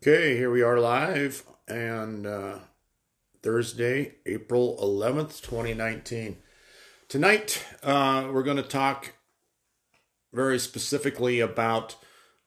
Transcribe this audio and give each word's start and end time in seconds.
Okay, 0.00 0.36
here 0.36 0.48
we 0.48 0.62
are 0.62 0.78
live 0.78 1.42
and 1.66 2.24
uh, 2.24 2.58
Thursday, 3.42 4.14
April 4.26 4.78
11th, 4.80 5.42
2019. 5.42 6.36
Tonight, 7.08 7.66
uh, 7.82 8.28
we're 8.32 8.44
going 8.44 8.58
to 8.58 8.62
talk 8.62 9.14
very 10.32 10.60
specifically 10.60 11.40
about 11.40 11.96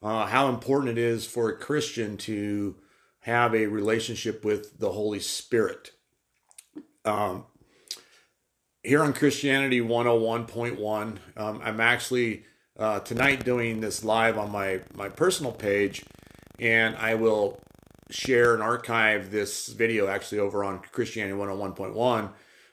uh, 0.02 0.28
how 0.28 0.48
important 0.48 0.98
it 0.98 0.98
is 0.98 1.26
for 1.26 1.50
a 1.50 1.58
Christian 1.58 2.16
to 2.20 2.78
have 3.20 3.54
a 3.54 3.68
relationship 3.68 4.46
with 4.46 4.80
the 4.80 4.94
Holy 4.94 5.20
Spirit. 5.20 5.92
Um, 7.04 7.48
here 8.82 9.04
on 9.04 9.12
Christianity 9.12 9.82
101.1, 9.82 11.18
um, 11.36 11.62
I'm 11.62 11.82
actually 11.82 12.46
uh, 12.80 13.02
tonight 13.02 13.44
doing 13.44 13.82
this 13.82 14.06
live 14.06 14.38
on 14.38 14.52
my, 14.52 14.80
my 14.96 15.10
personal 15.10 15.52
page 15.52 16.06
and 16.62 16.96
I 16.96 17.16
will 17.16 17.60
share 18.12 18.54
and 18.54 18.62
archive 18.62 19.32
this 19.32 19.68
video 19.68 20.08
actually 20.08 20.40
over 20.40 20.64
on 20.64 20.80
Christianity 20.92 21.36
101.1 21.36 22.30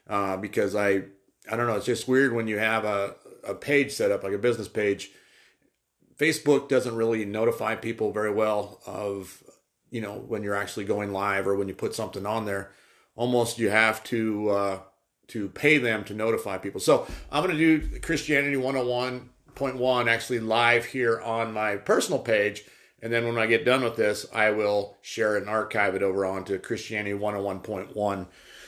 uh, 0.09 0.37
because 0.37 0.77
I 0.77 1.05
I 1.51 1.56
don't 1.56 1.66
know 1.66 1.77
it's 1.77 1.87
just 1.87 2.06
weird 2.06 2.34
when 2.34 2.47
you 2.47 2.59
have 2.59 2.84
a, 2.84 3.14
a 3.42 3.55
page 3.55 3.92
set 3.92 4.12
up 4.12 4.23
like 4.23 4.34
a 4.34 4.38
business 4.38 4.69
page. 4.69 5.11
Facebook 6.16 6.69
doesn't 6.69 6.97
really 6.97 7.24
notify 7.24 7.77
people 7.77 8.12
very 8.12 8.33
well 8.33 8.80
of 8.87 9.42
you 9.91 10.00
know 10.00 10.14
when 10.14 10.42
you're 10.42 10.55
actually 10.55 10.84
going 10.84 11.12
live 11.12 11.48
or 11.48 11.56
when 11.56 11.69
you 11.69 11.75
put 11.75 11.95
something 11.95 12.27
on 12.27 12.45
there. 12.45 12.73
Almost 13.16 13.59
you 13.59 13.70
have 13.70 14.05
to 14.05 14.50
uh, 14.50 14.78
to 15.28 15.48
pay 15.48 15.78
them 15.78 16.05
to 16.05 16.14
notify 16.14 16.59
people. 16.59 16.80
So 16.80 17.06
I'm 17.33 17.42
going 17.42 17.56
to 17.56 17.78
do 17.78 18.00
Christianity 18.00 18.56
101.1 18.56 20.09
actually 20.09 20.41
live 20.41 20.84
here 20.84 21.20
on 21.20 21.53
my 21.53 21.77
personal 21.77 22.19
page 22.19 22.64
and 23.02 23.12
then 23.12 23.27
when 23.27 23.38
I 23.38 23.46
get 23.46 23.64
done 23.64 23.84
with 23.84 23.96
this, 23.96 24.27
I 24.32 24.50
will 24.50 24.96
share 25.02 25.36
it 25.36 25.42
and 25.42 25.50
archive 25.50 25.94
it 25.94 26.02
over 26.02 26.27
onto 26.27 26.58
Christianity 26.58 27.16
101.1. 27.16 28.27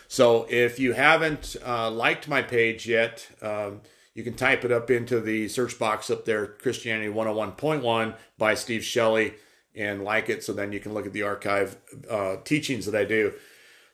So 0.08 0.46
if 0.48 0.78
you 0.78 0.92
haven't 0.92 1.56
uh, 1.64 1.90
liked 1.90 2.28
my 2.28 2.42
page 2.42 2.86
yet, 2.86 3.28
um, 3.42 3.80
you 4.14 4.24
can 4.24 4.34
type 4.34 4.64
it 4.64 4.72
up 4.72 4.90
into 4.90 5.20
the 5.20 5.48
search 5.48 5.78
box 5.78 6.10
up 6.10 6.24
there, 6.24 6.46
Christianity 6.46 7.08
101.1 7.08 8.16
by 8.38 8.54
Steve 8.54 8.84
Shelley, 8.84 9.34
and 9.74 10.02
like 10.04 10.28
it 10.28 10.42
so 10.42 10.52
then 10.52 10.72
you 10.72 10.80
can 10.80 10.94
look 10.94 11.06
at 11.06 11.12
the 11.12 11.22
archive 11.22 11.76
uh, 12.08 12.36
teachings 12.44 12.86
that 12.86 12.94
I 12.94 13.04
do. 13.04 13.32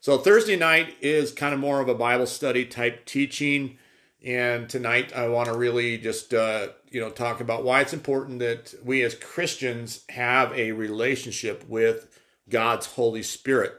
So 0.00 0.18
Thursday 0.18 0.56
night 0.56 0.94
is 1.00 1.32
kind 1.32 1.52
of 1.52 1.60
more 1.60 1.80
of 1.80 1.88
a 1.88 1.94
Bible 1.94 2.26
study 2.26 2.64
type 2.64 3.06
teaching. 3.06 3.78
And 4.24 4.68
tonight 4.68 5.12
I 5.14 5.28
want 5.28 5.48
to 5.48 5.56
really 5.56 5.98
just 5.98 6.32
uh, 6.32 6.68
you 6.96 7.02
know 7.02 7.10
talk 7.10 7.42
about 7.42 7.62
why 7.62 7.82
it's 7.82 7.92
important 7.92 8.38
that 8.38 8.74
we 8.82 9.02
as 9.02 9.14
Christians 9.14 10.00
have 10.08 10.50
a 10.54 10.72
relationship 10.72 11.62
with 11.68 12.08
God's 12.48 12.86
Holy 12.86 13.22
Spirit. 13.22 13.74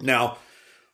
Now, 0.00 0.38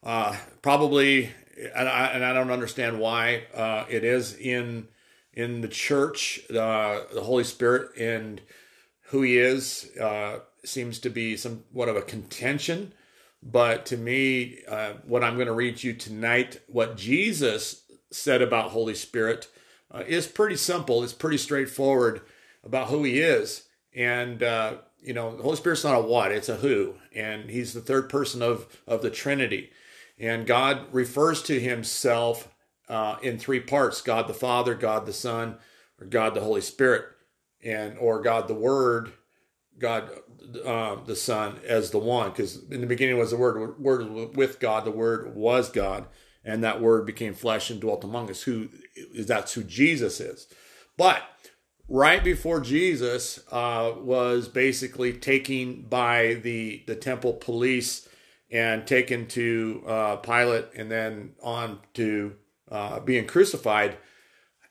uh, 0.05 0.37
probably, 0.61 1.33
and 1.75 1.89
I, 1.89 2.09
and 2.09 2.23
I 2.23 2.35
don't 2.35 2.51
understand 2.51 3.01
why 3.01 3.45
uh, 3.55 3.87
it 3.89 4.05
is 4.05 4.37
in 4.37 4.89
in 5.33 5.63
the 5.63 5.69
church, 5.69 6.39
uh, 6.51 7.05
the 7.15 7.23
Holy 7.23 7.45
Spirit 7.45 7.97
and 7.97 8.43
who 9.05 9.23
He 9.23 9.39
is 9.39 9.89
uh, 9.97 10.41
seems 10.67 10.99
to 10.99 11.09
be 11.09 11.35
somewhat 11.39 11.89
of 11.89 11.97
a 11.97 12.03
contention. 12.03 12.93
But 13.43 13.87
to 13.87 13.97
me, 13.97 14.59
uh, 14.69 14.93
what 15.07 15.25
I'm 15.25 15.37
going 15.37 15.47
to 15.47 15.55
read 15.55 15.83
you 15.83 15.95
tonight, 15.95 16.61
what 16.67 16.99
Jesus 16.99 17.85
said 18.11 18.43
about 18.43 18.73
Holy 18.73 18.95
Spirit 18.95 19.49
uh, 19.93 20.05
is 20.07 20.27
pretty 20.27 20.57
simple. 20.57 21.03
It's 21.03 21.13
pretty 21.13 21.39
straightforward 21.39 22.23
about 22.65 22.89
who 22.89 23.05
He 23.05 23.21
is, 23.21 23.69
and 23.95 24.43
uh, 24.43 24.77
you 25.01 25.15
know, 25.15 25.37
the 25.37 25.43
Holy 25.43 25.57
Spirit's 25.57 25.85
not 25.85 25.99
a 25.99 26.03
what; 26.03 26.33
it's 26.33 26.49
a 26.49 26.57
who, 26.57 26.95
and 27.15 27.51
He's 27.51 27.73
the 27.73 27.81
third 27.81 28.09
person 28.09 28.43
of 28.43 28.81
of 28.87 29.03
the 29.03 29.11
Trinity, 29.11 29.71
and 30.19 30.47
God 30.47 30.93
refers 30.93 31.43
to 31.45 31.61
Himself 31.61 32.53
uh, 32.89 33.17
in 33.23 33.39
three 33.39 33.61
parts: 33.61 34.03
God 34.03 34.29
the 34.29 34.35
Father, 34.35 34.75
God 34.75 35.07
the 35.07 35.13
Son, 35.13 35.57
or 36.01 36.07
God 36.07 36.35
the 36.35 36.41
Holy 36.41 36.61
Spirit, 36.61 37.05
and 37.65 37.97
or 37.99 38.21
God 38.21 38.49
the 38.49 38.55
Word, 38.55 39.13
God 39.79 40.11
uh, 40.65 40.97
the 40.97 41.17
Son 41.17 41.61
as 41.67 41.91
the 41.91 41.99
one. 41.99 42.31
Because 42.31 42.63
in 42.71 42.83
the 42.83 42.87
beginning 42.87 43.17
was 43.17 43.31
the 43.31 43.37
Word, 43.37 43.79
Word 43.79 44.37
with 44.37 44.61
God, 44.61 44.85
the 44.85 44.91
Word 44.91 45.35
was 45.35 45.71
God 45.71 46.07
and 46.49 46.65
that 46.65 46.81
word 46.81 47.05
became 47.05 47.35
flesh 47.35 47.69
and 47.69 47.79
dwelt 47.79 48.03
among 48.05 48.31
us. 48.31 48.43
Who 48.43 48.71
is 49.15 49.27
that's 49.27 49.53
who 49.53 49.63
jesus 49.63 50.19
is? 50.19 50.47
But 50.97 51.23
right 51.91 52.25
before 52.25 52.61
jesus 52.61 53.41
uh, 53.53 53.93
was 53.99 54.49
basically 54.49 55.13
taken 55.13 55.83
by 55.83 56.35
the 56.43 56.83
the 56.87 56.97
temple 56.97 57.35
police 57.35 58.09
and 58.51 58.87
taken 58.87 59.27
to 59.27 59.85
uh, 59.87 60.17
pilate 60.17 60.65
and 60.75 60.91
then 60.91 61.35
on 61.43 61.81
to 61.95 62.35
uh, 62.71 62.99
being 63.01 63.27
crucified. 63.27 63.99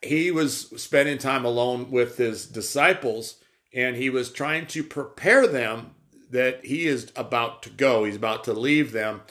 He 0.01 0.31
was 0.31 0.81
spending 0.81 1.19
time 1.19 1.45
alone 1.45 1.91
with 1.91 2.17
his 2.17 2.47
disciples 2.47 3.35
and 3.71 3.95
he 3.95 4.09
was 4.09 4.31
trying 4.31 4.65
to 4.67 4.83
prepare 4.83 5.45
them 5.45 5.91
that 6.31 6.65
he 6.65 6.88
is 6.88 7.11
about 7.15 7.61
to 7.63 7.69
go. 7.69 8.03
He's 8.03 8.15
about 8.15 8.44
to 8.45 8.53
leave 8.53 8.91
them 8.91 9.21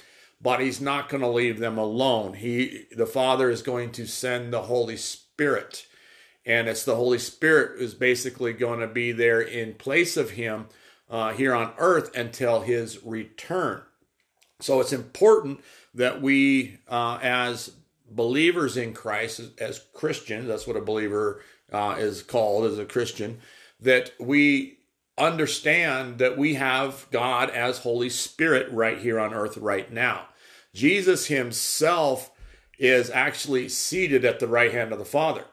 but 0.47 0.61
he's 0.61 0.81
not 0.81 1.09
going 1.09 1.23
to 1.23 1.29
leave 1.29 1.59
them 1.59 1.77
alone. 1.77 2.35
He 2.35 2.85
the 2.97 3.05
Father 3.05 3.51
is 3.51 3.63
going 3.63 3.91
to 3.91 4.07
send 4.07 4.53
the 4.53 4.63
Holy 4.63 4.97
Spirit. 4.97 5.89
And 6.45 6.69
it's 6.69 6.85
the 6.85 6.95
Holy 6.95 7.19
Spirit 7.19 7.81
who's 7.81 7.95
basically 7.95 8.53
going 8.53 8.79
to 8.79 8.87
be 8.87 9.11
there 9.11 9.41
in 9.41 9.75
place 9.75 10.17
of 10.17 10.31
him 10.31 10.67
uh, 11.11 11.33
here 11.33 11.53
on 11.53 11.73
earth 11.79 12.17
until 12.17 12.61
his 12.61 13.05
return. 13.05 13.83
So 14.61 14.81
it's 14.81 14.93
important 14.93 15.65
that 15.95 16.23
we, 16.23 16.79
uh, 16.87 17.19
as 17.21 17.73
believers 18.09 18.77
in 18.77 18.95
Christ, 18.95 19.41
as, 19.41 19.51
as, 19.59 19.85
Christians, 19.95 20.47
that's 20.47 20.69
what 20.69 20.77
a 20.77 20.81
believer 20.81 21.43
uh, 21.73 21.97
is 21.99 22.23
called 22.23 22.67
as 22.67 22.79
a 22.79 22.85
Christian, 22.85 23.41
that 23.81 24.13
we 24.21 24.79
understand 25.19 26.19
that 26.19 26.39
we 26.39 26.55
have 26.55 27.09
God 27.11 27.51
as 27.51 27.79
Holy 27.79 28.11
Spirit 28.11 28.71
right 28.71 28.99
here 28.99 29.19
on 29.19 29.35
earth 29.35 29.57
right 29.57 29.93
now. 29.93 30.27
Jesus 30.77 31.27
himself 31.27 32.31
is 32.79 33.11
actually 33.11 33.69
seated 33.71 34.27
at 34.27 34.39
the 34.39 34.47
right 34.47 34.71
hand 34.71 34.93
of 34.93 34.99
the 34.99 35.07
Father. 35.07 35.45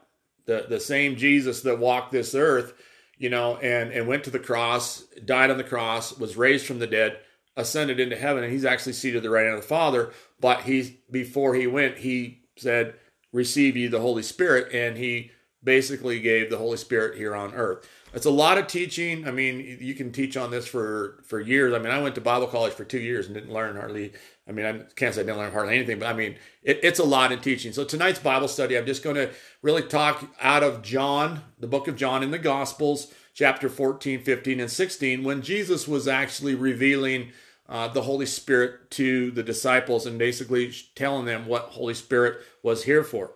The, 0.44 0.66
the 0.68 0.78
same 0.78 1.16
Jesus 1.16 1.62
that 1.62 1.78
walked 1.78 2.12
this 2.12 2.34
earth, 2.34 2.74
you 3.16 3.30
know, 3.30 3.56
and, 3.56 3.90
and 3.90 4.06
went 4.06 4.24
to 4.24 4.30
the 4.30 4.38
cross, 4.38 5.04
died 5.24 5.50
on 5.50 5.56
the 5.56 5.64
cross, 5.64 6.18
was 6.18 6.36
raised 6.36 6.66
from 6.66 6.78
the 6.78 6.86
dead, 6.86 7.18
ascended 7.56 7.98
into 7.98 8.16
heaven, 8.16 8.44
and 8.44 8.52
he's 8.52 8.66
actually 8.66 8.92
seated 8.92 9.18
at 9.18 9.22
the 9.22 9.30
right 9.30 9.44
hand 9.44 9.54
of 9.56 9.62
the 9.62 9.66
Father. 9.66 10.12
But 10.40 10.62
he 10.62 11.00
before 11.10 11.54
he 11.54 11.66
went, 11.66 11.98
he 11.98 12.42
said, 12.56 12.94
Receive 13.32 13.78
ye 13.78 13.86
the 13.86 14.00
Holy 14.00 14.22
Spirit, 14.22 14.72
and 14.74 14.98
he 14.98 15.30
basically 15.62 16.20
gave 16.20 16.50
the 16.50 16.58
Holy 16.58 16.76
Spirit 16.76 17.16
here 17.16 17.34
on 17.34 17.54
earth. 17.54 17.88
It's 18.12 18.26
a 18.26 18.30
lot 18.30 18.58
of 18.58 18.68
teaching. 18.68 19.26
I 19.26 19.32
mean, 19.32 19.78
you 19.80 19.94
can 19.94 20.12
teach 20.12 20.36
on 20.36 20.50
this 20.50 20.66
for 20.66 21.22
for 21.24 21.40
years. 21.40 21.72
I 21.72 21.78
mean, 21.78 21.90
I 21.90 22.00
went 22.00 22.14
to 22.16 22.20
Bible 22.20 22.46
college 22.46 22.74
for 22.74 22.84
two 22.84 23.00
years 23.00 23.26
and 23.26 23.34
didn't 23.34 23.52
learn 23.52 23.76
hardly. 23.76 24.12
I 24.46 24.52
mean, 24.52 24.66
I 24.66 24.72
can't 24.94 25.14
say 25.14 25.22
I 25.22 25.24
didn't 25.24 25.38
learn 25.38 25.52
hardly 25.52 25.74
anything, 25.74 25.98
but 25.98 26.08
I 26.08 26.12
mean, 26.12 26.36
it, 26.62 26.80
it's 26.82 26.98
a 26.98 27.04
lot 27.04 27.32
in 27.32 27.40
teaching. 27.40 27.72
So 27.72 27.84
tonight's 27.84 28.18
Bible 28.18 28.48
study, 28.48 28.76
I'm 28.76 28.86
just 28.86 29.02
going 29.02 29.16
to 29.16 29.30
really 29.62 29.82
talk 29.82 30.28
out 30.40 30.62
of 30.62 30.82
John, 30.82 31.40
the 31.58 31.66
book 31.66 31.88
of 31.88 31.96
John 31.96 32.22
in 32.22 32.30
the 32.30 32.38
Gospels, 32.38 33.12
chapter 33.32 33.68
14, 33.68 34.22
15, 34.22 34.60
and 34.60 34.70
16, 34.70 35.24
when 35.24 35.40
Jesus 35.40 35.88
was 35.88 36.06
actually 36.06 36.54
revealing 36.54 37.32
uh, 37.68 37.88
the 37.88 38.02
Holy 38.02 38.26
Spirit 38.26 38.90
to 38.90 39.30
the 39.30 39.42
disciples 39.42 40.04
and 40.04 40.18
basically 40.18 40.72
telling 40.94 41.24
them 41.24 41.46
what 41.46 41.62
Holy 41.70 41.94
Spirit 41.94 42.40
was 42.62 42.84
here 42.84 43.02
for. 43.02 43.32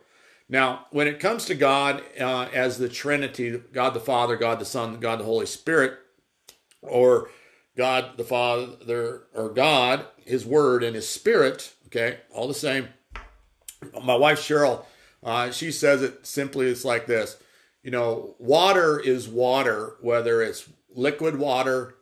Now, 0.50 0.86
when 0.90 1.08
it 1.08 1.20
comes 1.20 1.44
to 1.46 1.54
God 1.54 2.02
uh, 2.20 2.48
as 2.52 2.78
the 2.78 2.88
Trinity, 2.88 3.62
God 3.72 3.94
the 3.94 4.00
Father, 4.00 4.36
God 4.36 4.58
the 4.58 4.64
Son, 4.64 4.98
God 5.00 5.20
the 5.20 5.24
Holy 5.24 5.46
Spirit, 5.46 5.98
or 6.82 7.30
God 7.78 8.18
the 8.18 8.24
Father, 8.24 9.22
or 9.34 9.48
God, 9.48 10.04
His 10.26 10.44
Word, 10.44 10.82
and 10.82 10.94
His 10.94 11.08
Spirit, 11.08 11.72
okay, 11.86 12.18
all 12.34 12.46
the 12.46 12.52
same. 12.52 12.88
My 14.04 14.16
wife 14.16 14.40
Cheryl, 14.40 14.84
uh, 15.22 15.50
she 15.50 15.72
says 15.72 16.02
it 16.02 16.26
simply, 16.26 16.66
it's 16.66 16.84
like 16.84 17.06
this 17.06 17.38
you 17.82 17.90
know, 17.90 18.34
water 18.38 19.00
is 19.00 19.28
water, 19.28 19.94
whether 20.02 20.42
it's 20.42 20.68
liquid 20.94 21.38
water, 21.38 21.94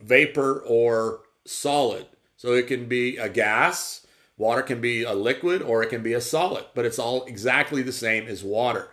vapor, 0.00 0.60
or 0.60 1.20
solid. 1.44 2.06
So 2.36 2.54
it 2.54 2.68
can 2.68 2.86
be 2.86 3.18
a 3.18 3.28
gas, 3.28 4.06
Water 4.40 4.62
can 4.62 4.80
be 4.80 5.02
a 5.02 5.12
liquid 5.12 5.60
or 5.60 5.82
it 5.82 5.90
can 5.90 6.02
be 6.02 6.14
a 6.14 6.20
solid, 6.20 6.64
but 6.74 6.86
it's 6.86 6.98
all 6.98 7.26
exactly 7.26 7.82
the 7.82 7.92
same 7.92 8.26
as 8.26 8.42
water. 8.42 8.88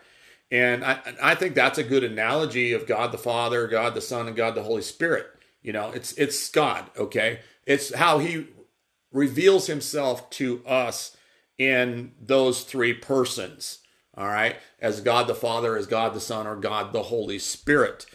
And 0.52 0.84
I, 0.84 1.00
I 1.24 1.36
think 1.36 1.56
that's 1.56 1.78
a 1.78 1.86
good 1.86 2.04
analogy 2.04 2.74
of 2.74 2.86
God 2.86 3.14
the 3.14 3.18
Father, 3.18 3.66
God 3.66 3.96
the 3.96 4.02
Son, 4.02 4.28
and 4.28 4.36
God 4.36 4.56
the 4.56 4.64
Holy 4.64 4.82
Spirit. 4.82 5.28
You 5.62 5.74
know, 5.74 5.92
it's 5.92 6.14
it's 6.14 6.50
God, 6.50 6.90
okay? 6.98 7.40
It's 7.66 7.94
how 7.94 8.20
he 8.20 8.48
reveals 9.12 9.68
himself 9.68 10.30
to 10.32 10.66
us 10.66 11.16
in 11.58 12.14
those 12.22 12.64
three 12.64 12.94
persons. 12.94 13.80
All 14.16 14.28
right, 14.28 14.56
as 14.80 15.02
God 15.02 15.28
the 15.28 15.36
Father, 15.36 15.78
as 15.78 15.86
God 15.86 16.14
the 16.14 16.20
Son, 16.20 16.48
or 16.48 16.56
God 16.56 16.92
the 16.92 17.04
Holy 17.04 17.38
Spirit. 17.38 18.08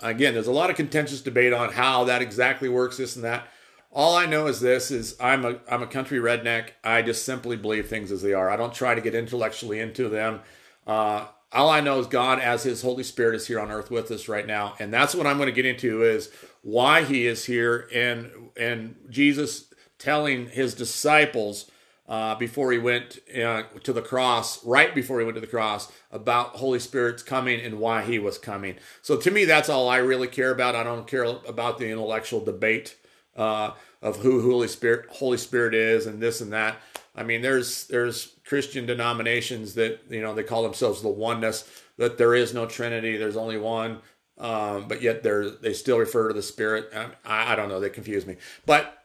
again, 0.00 0.34
there's 0.34 0.46
a 0.46 0.52
lot 0.52 0.70
of 0.70 0.76
contentious 0.76 1.20
debate 1.20 1.52
on 1.52 1.72
how 1.72 2.04
that 2.04 2.22
exactly 2.22 2.68
works, 2.68 2.98
this 2.98 3.16
and 3.16 3.24
that. 3.24 3.48
All 3.90 4.14
I 4.14 4.26
know 4.26 4.46
is 4.46 4.60
this: 4.60 4.90
is 4.90 5.16
I'm 5.20 5.44
a 5.44 5.58
I'm 5.68 5.82
a 5.82 5.86
country 5.86 6.18
redneck. 6.18 6.70
I 6.84 7.02
just 7.02 7.24
simply 7.24 7.56
believe 7.56 7.88
things 7.88 8.12
as 8.12 8.22
they 8.22 8.34
are. 8.34 8.48
I 8.50 8.56
don't 8.56 8.74
try 8.74 8.94
to 8.94 9.00
get 9.00 9.14
intellectually 9.14 9.80
into 9.80 10.08
them. 10.08 10.40
Uh, 10.86 11.26
all 11.50 11.70
I 11.70 11.80
know 11.80 11.98
is 11.98 12.06
God, 12.06 12.38
as 12.38 12.62
His 12.62 12.82
Holy 12.82 13.02
Spirit, 13.02 13.34
is 13.34 13.46
here 13.46 13.58
on 13.58 13.70
earth 13.70 13.90
with 13.90 14.10
us 14.10 14.28
right 14.28 14.46
now, 14.46 14.74
and 14.78 14.92
that's 14.92 15.14
what 15.14 15.26
I'm 15.26 15.38
going 15.38 15.48
to 15.48 15.52
get 15.52 15.66
into 15.66 16.02
is 16.02 16.30
why 16.62 17.04
He 17.04 17.26
is 17.26 17.44
here, 17.44 17.88
and 17.92 18.30
and 18.56 18.96
Jesus 19.10 19.72
telling 19.98 20.48
His 20.48 20.74
disciples 20.74 21.70
uh, 22.08 22.34
before 22.36 22.72
He 22.72 22.78
went 22.78 23.18
uh, 23.36 23.64
to 23.82 23.92
the 23.92 24.02
cross, 24.02 24.64
right 24.64 24.94
before 24.94 25.18
He 25.18 25.24
went 25.24 25.36
to 25.36 25.40
the 25.40 25.46
cross, 25.46 25.90
about 26.10 26.56
Holy 26.56 26.78
Spirit's 26.78 27.22
coming 27.22 27.60
and 27.60 27.78
why 27.78 28.02
He 28.02 28.18
was 28.18 28.38
coming. 28.38 28.76
So 29.02 29.16
to 29.16 29.30
me, 29.30 29.44
that's 29.44 29.68
all 29.68 29.88
I 29.88 29.98
really 29.98 30.28
care 30.28 30.50
about. 30.50 30.74
I 30.74 30.84
don't 30.84 31.06
care 31.06 31.24
about 31.24 31.78
the 31.78 31.90
intellectual 31.90 32.44
debate 32.44 32.96
uh, 33.36 33.72
of 34.02 34.18
who 34.18 34.42
Holy 34.42 34.68
Spirit 34.68 35.06
Holy 35.10 35.38
Spirit 35.38 35.74
is 35.74 36.06
and 36.06 36.20
this 36.20 36.40
and 36.40 36.52
that. 36.52 36.76
I 37.14 37.24
mean, 37.24 37.42
there's 37.42 37.86
there's 37.88 38.34
Christian 38.44 38.86
denominations 38.86 39.74
that 39.74 40.00
you 40.08 40.20
know 40.20 40.34
they 40.34 40.44
call 40.44 40.62
themselves 40.62 41.02
the 41.02 41.08
oneness 41.08 41.68
that 41.96 42.16
there 42.16 42.34
is 42.34 42.54
no 42.54 42.66
Trinity. 42.66 43.16
There's 43.16 43.36
only 43.36 43.58
one, 43.58 43.98
um, 44.38 44.86
but 44.88 45.02
yet 45.02 45.22
they're 45.22 45.50
they 45.50 45.72
still 45.72 45.98
refer 45.98 46.28
to 46.28 46.34
the 46.34 46.42
Spirit. 46.42 46.92
I, 46.94 47.52
I, 47.52 47.56
don't 47.56 47.68
know. 47.68 47.80
They 47.80 47.90
confuse 47.90 48.24
me, 48.24 48.36
but 48.66 49.04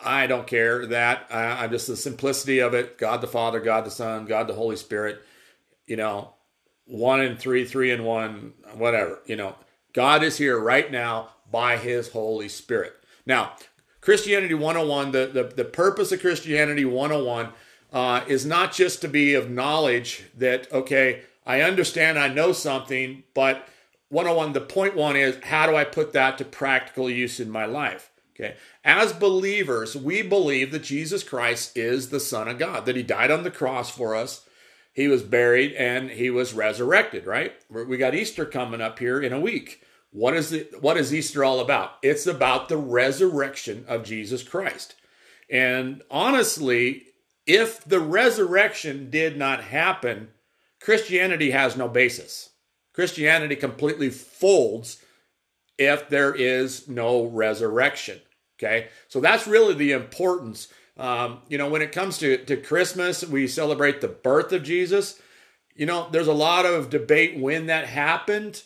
I 0.00 0.26
don't 0.26 0.46
care 0.46 0.86
that. 0.86 1.26
I, 1.30 1.64
I'm 1.64 1.70
just 1.70 1.88
the 1.88 1.96
simplicity 1.96 2.60
of 2.60 2.74
it. 2.74 2.98
God 2.98 3.20
the 3.20 3.26
Father, 3.26 3.60
God 3.60 3.84
the 3.84 3.90
Son, 3.90 4.24
God 4.24 4.46
the 4.46 4.54
Holy 4.54 4.76
Spirit. 4.76 5.22
You 5.86 5.96
know, 5.96 6.34
one 6.86 7.20
and 7.20 7.38
three, 7.38 7.64
three 7.64 7.90
and 7.90 8.04
one, 8.04 8.54
whatever. 8.74 9.20
You 9.26 9.36
know, 9.36 9.56
God 9.92 10.22
is 10.22 10.38
here 10.38 10.58
right 10.58 10.90
now 10.90 11.30
by 11.50 11.76
His 11.76 12.10
Holy 12.10 12.48
Spirit. 12.48 12.94
Now, 13.24 13.52
Christianity 14.00 14.54
101, 14.54 15.10
the, 15.10 15.26
the, 15.26 15.42
the 15.42 15.64
purpose 15.64 16.12
of 16.12 16.20
Christianity 16.20 16.84
101 16.84 17.48
uh, 17.92 18.24
is 18.28 18.46
not 18.46 18.72
just 18.72 19.00
to 19.00 19.08
be 19.08 19.34
of 19.34 19.50
knowledge 19.50 20.24
that, 20.36 20.70
okay, 20.72 21.22
I 21.44 21.62
understand, 21.62 22.18
I 22.18 22.28
know 22.28 22.52
something, 22.52 23.24
but 23.34 23.68
101, 24.16 24.54
the 24.54 24.62
point 24.62 24.96
one 24.96 25.14
is 25.14 25.36
how 25.44 25.66
do 25.66 25.76
I 25.76 25.84
put 25.84 26.14
that 26.14 26.38
to 26.38 26.44
practical 26.46 27.10
use 27.10 27.38
in 27.38 27.50
my 27.50 27.66
life? 27.66 28.10
Okay. 28.34 28.56
As 28.82 29.12
believers, 29.12 29.94
we 29.94 30.22
believe 30.22 30.72
that 30.72 30.84
Jesus 30.84 31.22
Christ 31.22 31.76
is 31.76 32.08
the 32.08 32.18
Son 32.18 32.48
of 32.48 32.58
God, 32.58 32.86
that 32.86 32.96
He 32.96 33.02
died 33.02 33.30
on 33.30 33.42
the 33.42 33.50
cross 33.50 33.90
for 33.90 34.14
us, 34.14 34.46
He 34.94 35.06
was 35.06 35.22
buried, 35.22 35.74
and 35.74 36.10
He 36.10 36.30
was 36.30 36.54
resurrected, 36.54 37.26
right? 37.26 37.52
We 37.68 37.98
got 37.98 38.14
Easter 38.14 38.46
coming 38.46 38.80
up 38.80 38.98
here 38.98 39.20
in 39.20 39.34
a 39.34 39.40
week. 39.40 39.82
What 40.12 40.32
is 40.32 40.50
it, 40.50 40.82
what 40.82 40.96
is 40.96 41.12
Easter 41.12 41.44
all 41.44 41.60
about? 41.60 41.98
It's 42.02 42.26
about 42.26 42.70
the 42.70 42.78
resurrection 42.78 43.84
of 43.86 44.02
Jesus 44.02 44.42
Christ. 44.42 44.94
And 45.50 46.02
honestly, 46.10 47.08
if 47.46 47.84
the 47.84 48.00
resurrection 48.00 49.10
did 49.10 49.36
not 49.36 49.64
happen, 49.64 50.28
Christianity 50.80 51.50
has 51.50 51.76
no 51.76 51.86
basis. 51.86 52.48
Christianity 52.96 53.54
completely 53.54 54.10
folds 54.10 55.00
if 55.78 56.08
there 56.08 56.34
is 56.34 56.88
no 56.88 57.26
resurrection. 57.26 58.20
Okay, 58.58 58.88
so 59.06 59.20
that's 59.20 59.46
really 59.46 59.74
the 59.74 59.92
importance. 59.92 60.68
Um, 60.96 61.42
you 61.48 61.58
know, 61.58 61.68
when 61.68 61.82
it 61.82 61.92
comes 61.92 62.18
to, 62.18 62.38
to 62.46 62.56
Christmas, 62.56 63.22
we 63.22 63.46
celebrate 63.46 64.00
the 64.00 64.08
birth 64.08 64.50
of 64.52 64.62
Jesus. 64.62 65.20
You 65.74 65.84
know, 65.84 66.08
there's 66.10 66.26
a 66.26 66.32
lot 66.32 66.64
of 66.64 66.88
debate 66.88 67.38
when 67.38 67.66
that 67.66 67.86
happened. 67.86 68.62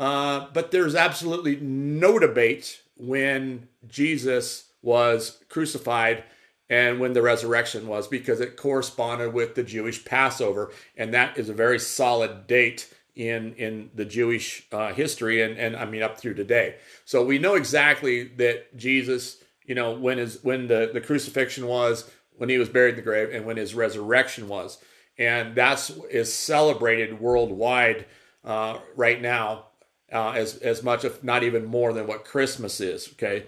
Uh, 0.00 0.46
but 0.54 0.70
there's 0.70 0.94
absolutely 0.94 1.56
no 1.56 2.18
debate 2.18 2.82
when 2.96 3.68
Jesus 3.86 4.70
was 4.82 5.42
crucified 5.50 6.24
and 6.70 7.00
when 7.00 7.12
the 7.12 7.20
resurrection 7.20 7.86
was 7.86 8.08
because 8.08 8.40
it 8.40 8.56
corresponded 8.56 9.34
with 9.34 9.54
the 9.54 9.62
Jewish 9.62 10.04
Passover. 10.04 10.70
And 10.96 11.12
that 11.12 11.36
is 11.36 11.48
a 11.48 11.54
very 11.54 11.78
solid 11.78 12.46
date 12.46 12.92
in, 13.20 13.52
in 13.54 13.90
the 13.94 14.06
Jewish 14.06 14.66
uh, 14.72 14.94
history 14.94 15.42
and, 15.42 15.58
and 15.58 15.76
I 15.76 15.84
mean 15.84 16.02
up 16.02 16.18
through 16.18 16.34
today. 16.34 16.76
So 17.04 17.22
we 17.22 17.38
know 17.38 17.54
exactly 17.54 18.24
that 18.38 18.74
Jesus, 18.78 19.36
you 19.66 19.74
know, 19.74 19.92
when 19.92 20.16
his 20.16 20.42
when 20.42 20.68
the, 20.68 20.90
the 20.92 21.02
crucifixion 21.02 21.66
was, 21.66 22.10
when 22.38 22.48
he 22.48 22.56
was 22.56 22.70
buried 22.70 22.90
in 22.90 22.96
the 22.96 23.02
grave, 23.02 23.28
and 23.30 23.44
when 23.44 23.58
his 23.58 23.74
resurrection 23.74 24.48
was. 24.48 24.78
And 25.18 25.54
that's 25.54 25.90
is 26.10 26.32
celebrated 26.32 27.20
worldwide 27.20 28.06
uh, 28.42 28.78
right 28.96 29.20
now 29.20 29.66
uh, 30.10 30.30
as 30.30 30.56
as 30.56 30.82
much, 30.82 31.04
if 31.04 31.22
not 31.22 31.42
even 31.42 31.66
more, 31.66 31.92
than 31.92 32.06
what 32.06 32.24
Christmas 32.24 32.80
is. 32.80 33.10
Okay, 33.12 33.44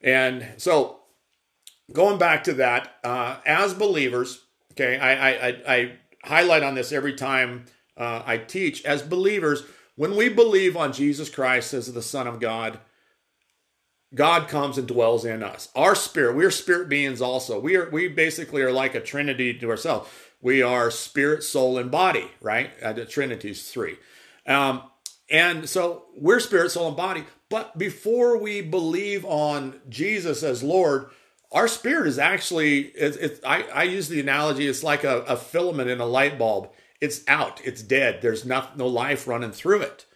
and 0.00 0.44
so 0.56 0.98
going 1.92 2.18
back 2.18 2.42
to 2.44 2.54
that, 2.54 2.96
uh, 3.04 3.36
as 3.46 3.72
believers, 3.72 4.42
okay, 4.72 4.98
I, 4.98 5.30
I, 5.30 5.62
I 5.68 5.92
highlight 6.24 6.64
on 6.64 6.74
this 6.74 6.90
every 6.90 7.14
time 7.14 7.66
uh, 7.96 8.22
I 8.24 8.38
teach. 8.38 8.84
As 8.84 9.02
believers, 9.02 9.64
when 9.96 10.16
we 10.16 10.28
believe 10.28 10.76
on 10.76 10.92
Jesus 10.92 11.30
Christ 11.30 11.74
as 11.74 11.92
the 11.92 12.02
Son 12.02 12.26
of 12.26 12.40
God, 12.40 12.78
God 14.14 14.48
comes 14.48 14.78
and 14.78 14.86
dwells 14.86 15.24
in 15.24 15.42
us. 15.42 15.68
Our 15.74 15.94
spirit, 15.94 16.36
we're 16.36 16.50
spirit 16.50 16.88
beings 16.88 17.20
also. 17.20 17.58
We 17.58 17.76
are 17.76 17.90
we 17.90 18.08
basically 18.08 18.62
are 18.62 18.72
like 18.72 18.94
a 18.94 19.00
trinity 19.00 19.54
to 19.58 19.70
ourselves. 19.70 20.08
We 20.40 20.62
are 20.62 20.90
spirit, 20.90 21.42
soul, 21.42 21.78
and 21.78 21.90
body, 21.90 22.30
right? 22.40 22.70
Uh, 22.82 22.92
the 22.92 23.04
Trinity's 23.04 23.70
three. 23.70 23.96
Um, 24.46 24.82
and 25.30 25.68
so 25.68 26.04
we're 26.16 26.40
spirit, 26.40 26.70
soul, 26.70 26.88
and 26.88 26.96
body. 26.96 27.24
But 27.48 27.78
before 27.78 28.38
we 28.38 28.60
believe 28.60 29.24
on 29.24 29.80
Jesus 29.88 30.42
as 30.42 30.62
Lord, 30.62 31.10
our 31.52 31.68
spirit 31.68 32.06
is 32.06 32.18
actually, 32.18 32.80
it's, 32.80 33.16
it's, 33.16 33.40
I, 33.44 33.62
I 33.74 33.82
use 33.84 34.08
the 34.08 34.20
analogy, 34.20 34.66
it's 34.66 34.82
like 34.82 35.04
a, 35.04 35.22
a 35.22 35.36
filament 35.36 35.90
in 35.90 36.00
a 36.00 36.06
light 36.06 36.38
bulb. 36.38 36.70
It's 37.00 37.22
out, 37.28 37.60
it's 37.64 37.82
dead. 37.82 38.20
There's 38.22 38.44
no 38.44 38.86
life 38.86 39.26
running 39.26 39.52
through 39.52 39.82
it. 39.82 40.06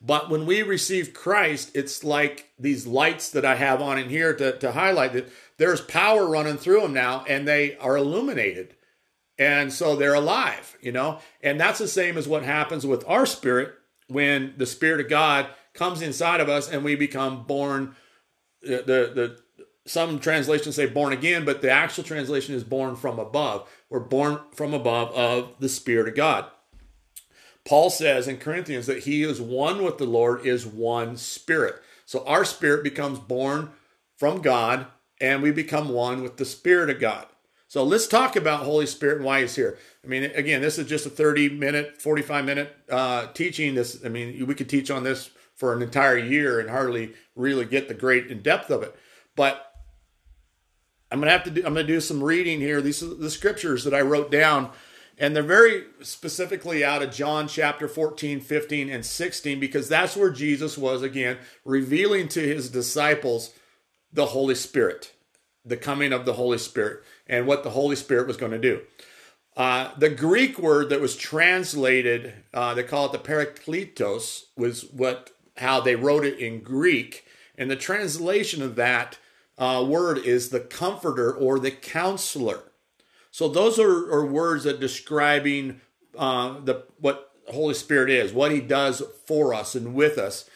But 0.00 0.30
when 0.30 0.46
we 0.46 0.62
receive 0.62 1.12
Christ, 1.12 1.72
it's 1.74 2.04
like 2.04 2.50
these 2.58 2.86
lights 2.86 3.30
that 3.30 3.44
I 3.44 3.56
have 3.56 3.82
on 3.82 3.98
in 3.98 4.08
here 4.08 4.32
to, 4.34 4.56
to 4.58 4.72
highlight 4.72 5.12
that 5.14 5.28
there's 5.56 5.80
power 5.80 6.28
running 6.28 6.56
through 6.56 6.82
them 6.82 6.92
now 6.92 7.24
and 7.28 7.46
they 7.48 7.76
are 7.78 7.96
illuminated. 7.96 8.76
And 9.38 9.72
so 9.72 9.96
they're 9.96 10.14
alive, 10.14 10.76
you 10.80 10.92
know? 10.92 11.18
And 11.42 11.60
that's 11.60 11.78
the 11.78 11.88
same 11.88 12.16
as 12.16 12.28
what 12.28 12.44
happens 12.44 12.86
with 12.86 13.04
our 13.08 13.26
spirit 13.26 13.74
when 14.08 14.54
the 14.56 14.66
Spirit 14.66 15.00
of 15.00 15.08
God 15.08 15.48
comes 15.74 16.02
inside 16.02 16.40
of 16.40 16.48
us 16.48 16.68
and 16.70 16.84
we 16.84 16.96
become 16.96 17.44
born. 17.44 17.94
Uh, 18.64 18.82
the, 18.86 19.12
the, 19.14 19.38
the 19.38 19.38
some 19.88 20.18
translations 20.18 20.76
say 20.76 20.86
born 20.86 21.12
again, 21.12 21.44
but 21.44 21.62
the 21.62 21.70
actual 21.70 22.04
translation 22.04 22.54
is 22.54 22.64
born 22.64 22.94
from 22.94 23.18
above. 23.18 23.68
We're 23.88 24.00
born 24.00 24.40
from 24.52 24.74
above 24.74 25.12
of 25.14 25.54
the 25.58 25.68
Spirit 25.68 26.08
of 26.08 26.14
God. 26.14 26.46
Paul 27.64 27.90
says 27.90 28.28
in 28.28 28.38
Corinthians 28.38 28.86
that 28.86 29.04
he 29.04 29.22
is 29.22 29.40
one 29.40 29.82
with 29.82 29.98
the 29.98 30.06
Lord, 30.06 30.46
is 30.46 30.66
one 30.66 31.16
spirit. 31.16 31.76
So 32.06 32.24
our 32.26 32.44
spirit 32.44 32.82
becomes 32.82 33.18
born 33.18 33.70
from 34.16 34.40
God 34.40 34.86
and 35.20 35.42
we 35.42 35.50
become 35.50 35.88
one 35.88 36.22
with 36.22 36.36
the 36.36 36.44
Spirit 36.44 36.90
of 36.90 37.00
God. 37.00 37.26
So 37.66 37.84
let's 37.84 38.06
talk 38.06 38.36
about 38.36 38.64
Holy 38.64 38.86
Spirit 38.86 39.16
and 39.16 39.24
why 39.26 39.42
He's 39.42 39.56
here. 39.56 39.76
I 40.02 40.06
mean, 40.06 40.24
again, 40.24 40.62
this 40.62 40.78
is 40.78 40.86
just 40.86 41.04
a 41.04 41.10
30 41.10 41.50
minute, 41.50 42.00
45 42.00 42.44
minute 42.44 42.74
uh, 42.90 43.26
teaching. 43.32 43.74
This, 43.74 44.02
I 44.04 44.08
mean, 44.08 44.46
we 44.46 44.54
could 44.54 44.70
teach 44.70 44.90
on 44.90 45.04
this 45.04 45.30
for 45.54 45.74
an 45.74 45.82
entire 45.82 46.16
year 46.16 46.60
and 46.60 46.70
hardly 46.70 47.12
really 47.36 47.66
get 47.66 47.88
the 47.88 47.94
great 47.94 48.28
in 48.28 48.40
depth 48.40 48.70
of 48.70 48.82
it. 48.82 48.96
But 49.36 49.67
I'm 51.10 51.20
gonna 51.20 51.32
have 51.32 51.44
to 51.44 51.50
do. 51.50 51.62
I'm 51.64 51.74
gonna 51.74 51.86
do 51.86 52.00
some 52.00 52.22
reading 52.22 52.60
here. 52.60 52.80
These 52.80 53.02
are 53.02 53.14
the 53.14 53.30
scriptures 53.30 53.84
that 53.84 53.94
I 53.94 54.00
wrote 54.00 54.30
down, 54.30 54.70
and 55.16 55.34
they're 55.34 55.42
very 55.42 55.84
specifically 56.02 56.84
out 56.84 57.02
of 57.02 57.12
John 57.12 57.48
chapter 57.48 57.88
14, 57.88 58.40
15, 58.40 58.90
and 58.90 59.04
16 59.04 59.58
because 59.58 59.88
that's 59.88 60.16
where 60.16 60.30
Jesus 60.30 60.76
was 60.76 61.02
again 61.02 61.38
revealing 61.64 62.28
to 62.28 62.40
his 62.40 62.68
disciples 62.68 63.52
the 64.12 64.26
Holy 64.26 64.54
Spirit, 64.54 65.12
the 65.64 65.76
coming 65.76 66.12
of 66.12 66.24
the 66.24 66.34
Holy 66.34 66.58
Spirit 66.58 67.02
and 67.26 67.46
what 67.46 67.62
the 67.62 67.70
Holy 67.70 67.96
Spirit 67.96 68.26
was 68.26 68.36
going 68.36 68.52
to 68.52 68.58
do. 68.58 68.82
Uh, 69.56 69.92
the 69.98 70.08
Greek 70.08 70.58
word 70.58 70.88
that 70.88 71.00
was 71.00 71.16
translated, 71.16 72.32
uh, 72.54 72.74
they 72.74 72.84
call 72.84 73.06
it 73.06 73.12
the 73.12 73.18
parakletos, 73.18 74.44
was 74.56 74.82
what 74.92 75.30
how 75.56 75.80
they 75.80 75.96
wrote 75.96 76.24
it 76.24 76.38
in 76.38 76.60
Greek, 76.60 77.24
and 77.56 77.68
the 77.68 77.76
translation 77.76 78.62
of 78.62 78.76
that 78.76 79.18
uh, 79.58 79.84
word 79.86 80.18
is 80.18 80.48
the 80.48 80.60
comforter 80.60 81.32
or 81.32 81.58
the 81.58 81.70
counselor. 81.70 82.62
So 83.30 83.48
those 83.48 83.78
are, 83.78 84.12
are 84.12 84.26
words 84.26 84.64
that 84.64 84.80
describing 84.80 85.80
uh, 86.16 86.60
the 86.60 86.84
what 86.98 87.32
Holy 87.48 87.74
Spirit 87.74 88.10
is, 88.10 88.32
what 88.32 88.52
He 88.52 88.60
does 88.60 89.02
for 89.26 89.52
us 89.52 89.74
and 89.74 89.94
with 89.94 90.18
us. 90.18 90.48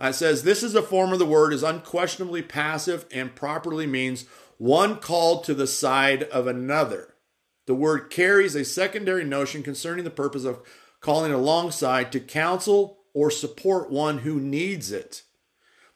Uh, 0.00 0.08
it 0.08 0.14
says 0.14 0.42
this 0.42 0.62
is 0.62 0.74
a 0.74 0.82
form 0.82 1.12
of 1.12 1.18
the 1.18 1.26
word 1.26 1.52
is 1.52 1.62
unquestionably 1.62 2.42
passive 2.42 3.06
and 3.10 3.34
properly 3.34 3.86
means 3.86 4.26
one 4.58 4.96
called 4.96 5.44
to 5.44 5.54
the 5.54 5.66
side 5.66 6.24
of 6.24 6.46
another. 6.46 7.14
The 7.66 7.74
word 7.74 8.10
carries 8.10 8.54
a 8.54 8.64
secondary 8.64 9.24
notion 9.24 9.62
concerning 9.62 10.04
the 10.04 10.10
purpose 10.10 10.44
of 10.44 10.62
calling 11.00 11.32
alongside 11.32 12.12
to 12.12 12.20
counsel, 12.20 12.98
or 13.12 13.30
support 13.30 13.90
one 13.90 14.18
who 14.18 14.38
needs 14.38 14.92
it. 14.92 15.22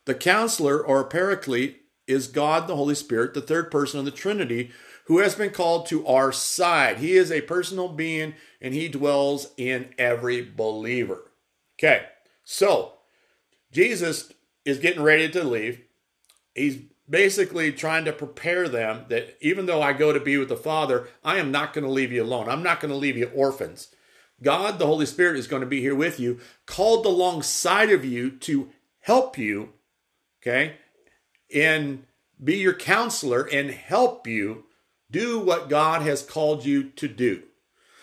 The 0.04 0.14
counselor 0.14 0.85
or 0.85 1.04
paraclete 1.04 1.83
is 2.06 2.26
God 2.26 2.66
the 2.66 2.76
Holy 2.76 2.94
Spirit, 2.94 3.34
the 3.34 3.40
third 3.40 3.70
person 3.70 3.99
of 3.99 4.04
the 4.04 4.11
Trinity, 4.11 4.70
who 5.06 5.18
has 5.18 5.34
been 5.34 5.50
called 5.50 5.87
to 5.87 6.06
our 6.06 6.32
side. 6.32 6.99
He 6.99 7.12
is 7.12 7.30
a 7.30 7.42
personal 7.42 7.88
being 7.88 8.34
and 8.61 8.75
he 8.75 8.88
dwells 8.88 9.49
in 9.56 9.94
every 9.99 10.42
believer. 10.42 11.30
Okay, 11.78 12.06
so 12.44 12.94
Jesus 13.73 14.32
is 14.64 14.78
getting 14.78 15.02
ready 15.02 15.28
to 15.28 15.44
leave. 15.44 15.80
He's 16.54 16.78
basically 17.08 17.73
trying 17.73 18.04
to 18.06 18.12
prepare 18.12 18.68
them 18.68 19.04
that 19.08 19.37
even 19.40 19.66
though 19.66 19.82
I 19.82 19.92
go 19.92 20.12
to 20.12 20.20
be 20.20 20.38
with 20.38 20.49
the 20.49 20.56
Father, 20.56 21.08
I 21.23 21.37
am 21.37 21.50
not 21.50 21.75
going 21.75 21.84
to 21.84 21.90
leave 21.90 22.12
you 22.12 22.23
alone. 22.23 22.49
I'm 22.49 22.62
not 22.62 22.80
going 22.80 22.92
to 22.92 22.96
leave 22.96 23.16
you 23.16 23.30
orphans. 23.34 23.88
God, 24.42 24.78
the 24.78 24.87
Holy 24.87 25.06
Spirit, 25.06 25.37
is 25.37 25.46
going 25.46 25.61
to 25.61 25.66
be 25.66 25.80
here 25.80 25.94
with 25.94 26.18
you, 26.18 26.40
called 26.66 27.06
alongside 27.06 27.90
of 27.90 28.04
you 28.04 28.30
to 28.30 28.70
help 29.00 29.37
you, 29.37 29.70
okay, 30.42 30.76
and 31.54 32.04
be 32.42 32.56
your 32.56 32.75
counselor 32.75 33.49
and 33.50 33.70
help 33.70 34.26
you 34.26 34.64
do 35.11 35.38
what 35.38 35.68
God 35.68 36.02
has 36.02 36.23
called 36.23 36.64
you 36.64 36.84
to 36.90 37.08
do. 37.08 37.42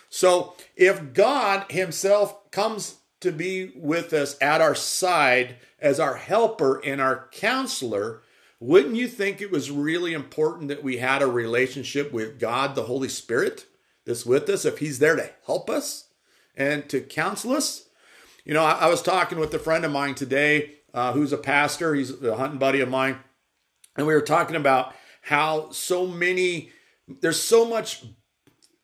So 0.08 0.54
if 0.76 1.12
God 1.12 1.70
Himself 1.70 2.50
comes 2.50 2.96
to 3.20 3.30
be 3.30 3.72
with 3.76 4.12
us 4.12 4.36
at 4.40 4.60
our 4.60 4.74
side 4.74 5.56
as 5.78 6.00
our 6.00 6.16
helper 6.16 6.80
and 6.84 7.00
our 7.00 7.28
counselor, 7.32 8.22
wouldn't 8.58 8.96
you 8.96 9.08
think 9.08 9.40
it 9.40 9.50
was 9.50 9.70
really 9.70 10.12
important 10.12 10.68
that 10.68 10.82
we 10.82 10.98
had 10.98 11.22
a 11.22 11.26
relationship 11.26 12.12
with 12.12 12.38
God, 12.38 12.74
the 12.74 12.84
Holy 12.84 13.08
Spirit, 13.08 13.66
that's 14.04 14.26
with 14.26 14.48
us, 14.48 14.64
if 14.64 14.78
He's 14.78 14.98
there 14.98 15.16
to 15.16 15.30
help 15.46 15.68
us 15.68 16.08
and 16.56 16.88
to 16.88 17.00
counsel 17.00 17.52
us? 17.52 17.88
You 18.44 18.54
know, 18.54 18.64
I, 18.64 18.72
I 18.72 18.86
was 18.88 19.02
talking 19.02 19.38
with 19.38 19.54
a 19.54 19.58
friend 19.58 19.84
of 19.84 19.92
mine 19.92 20.14
today 20.14 20.74
uh, 20.94 21.12
who's 21.12 21.32
a 21.32 21.38
pastor, 21.38 21.94
he's 21.94 22.22
a 22.22 22.36
hunting 22.36 22.58
buddy 22.58 22.80
of 22.80 22.88
mine, 22.88 23.18
and 23.96 24.06
we 24.06 24.14
were 24.14 24.20
talking 24.20 24.56
about 24.56 24.94
how 25.22 25.70
so 25.70 26.06
many, 26.06 26.70
there's 27.20 27.40
so 27.40 27.64
much 27.64 28.04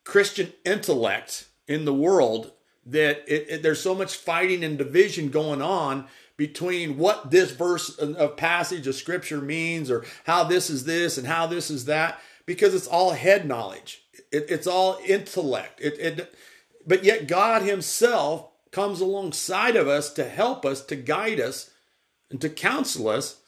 Christian 0.05 0.53
intellect 0.65 1.49
in 1.67 1.85
the 1.85 1.95
world 1.95 2.53
that 2.87 3.25
it, 3.27 3.47
it, 3.51 3.63
there's 3.63 3.81
so 3.83 3.95
much 3.95 4.17
fighting 4.17 4.65
and 4.65 4.79
division 4.79 5.29
going 5.29 5.61
on 5.61 6.07
between 6.37 6.97
what 6.97 7.31
this 7.31 7.51
verse 7.51 7.99
of 7.99 8.37
passage 8.37 8.87
of 8.87 8.95
scripture 8.95 9.41
means 9.41 9.91
or 9.91 10.05
how 10.25 10.45
this 10.45 10.71
is 10.71 10.85
this 10.85 11.19
and 11.19 11.27
how 11.27 11.47
this 11.47 11.71
is 11.71 11.85
that 11.87 12.21
because 12.47 12.75
it's 12.75 12.87
all 12.87 13.11
head 13.11 13.47
knowledge. 13.47 14.03
It, 14.33 14.47
it's 14.49 14.67
all 14.67 14.99
intellect. 15.07 15.81
It, 15.81 16.35
but 16.87 17.05
yet 17.05 17.27
god 17.27 17.63
himself 17.63 18.49
comes 18.71 19.01
alongside 19.01 19.77
of 19.77 19.89
us 19.89 20.13
to 20.15 20.29
help 20.29 20.65
us 20.65 20.85
to 20.87 20.97
guide 20.97 21.41
us 21.41 21.71
and 22.31 22.41
to 22.41 22.49
counsel 22.49 23.09
us 23.09 23.41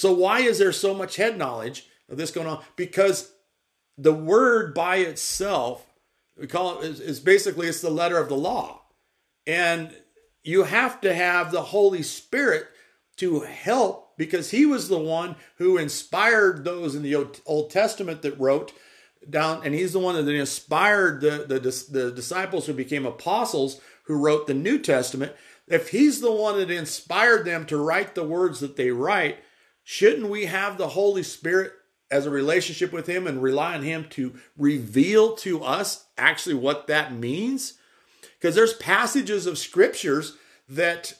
so 0.00 0.12
why 0.12 0.40
is 0.40 0.58
there 0.58 0.72
so 0.72 0.94
much 0.94 1.16
head 1.16 1.36
knowledge 1.36 1.86
of 2.08 2.16
this 2.16 2.30
going 2.30 2.46
on 2.46 2.62
because 2.76 3.32
the 3.96 4.12
word 4.12 4.74
by 4.74 4.96
itself 4.96 5.86
we 6.38 6.46
call 6.46 6.80
it 6.80 7.00
is, 7.00 7.20
basically 7.20 7.68
it's 7.68 7.80
the 7.80 7.90
letter 7.90 8.18
of 8.18 8.28
the 8.28 8.36
law 8.36 8.82
and 9.46 9.94
you 10.42 10.64
have 10.64 11.00
to 11.02 11.14
have 11.14 11.50
the 11.50 11.62
Holy 11.62 12.02
Spirit 12.02 12.66
to 13.16 13.40
help 13.40 14.16
because 14.16 14.50
he 14.50 14.66
was 14.66 14.88
the 14.88 14.98
one 14.98 15.36
who 15.56 15.76
inspired 15.76 16.64
those 16.64 16.94
in 16.94 17.02
the 17.02 17.14
Old 17.46 17.70
Testament 17.70 18.22
that 18.22 18.38
wrote 18.38 18.72
down, 19.28 19.62
and 19.64 19.74
he's 19.74 19.92
the 19.92 19.98
one 19.98 20.14
that 20.14 20.34
inspired 20.34 21.20
the, 21.20 21.44
the, 21.46 21.58
the 21.90 22.10
disciples 22.10 22.66
who 22.66 22.72
became 22.72 23.04
apostles 23.04 23.80
who 24.04 24.14
wrote 24.14 24.46
the 24.46 24.54
New 24.54 24.78
Testament. 24.78 25.32
If 25.66 25.90
he's 25.90 26.20
the 26.20 26.32
one 26.32 26.58
that 26.58 26.70
inspired 26.70 27.44
them 27.44 27.66
to 27.66 27.76
write 27.76 28.14
the 28.14 28.24
words 28.24 28.60
that 28.60 28.76
they 28.76 28.90
write, 28.90 29.38
shouldn't 29.90 30.28
we 30.28 30.46
have 30.46 30.78
the 30.78 30.88
Holy 30.88 31.22
Spirit 31.22 31.72
as 32.10 32.26
a 32.26 32.30
relationship 32.30 32.92
with 32.92 33.06
him 33.06 33.26
and 33.26 33.42
rely 33.42 33.74
on 33.74 33.82
him 33.82 34.06
to 34.10 34.34
reveal 34.56 35.34
to 35.36 35.62
us 35.62 36.06
actually 36.18 36.54
what 36.54 36.86
that 36.86 37.12
means? 37.12 37.74
because 38.40 38.54
there's 38.54 38.74
passages 38.74 39.46
of 39.46 39.58
scriptures 39.58 40.36
that 40.68 41.14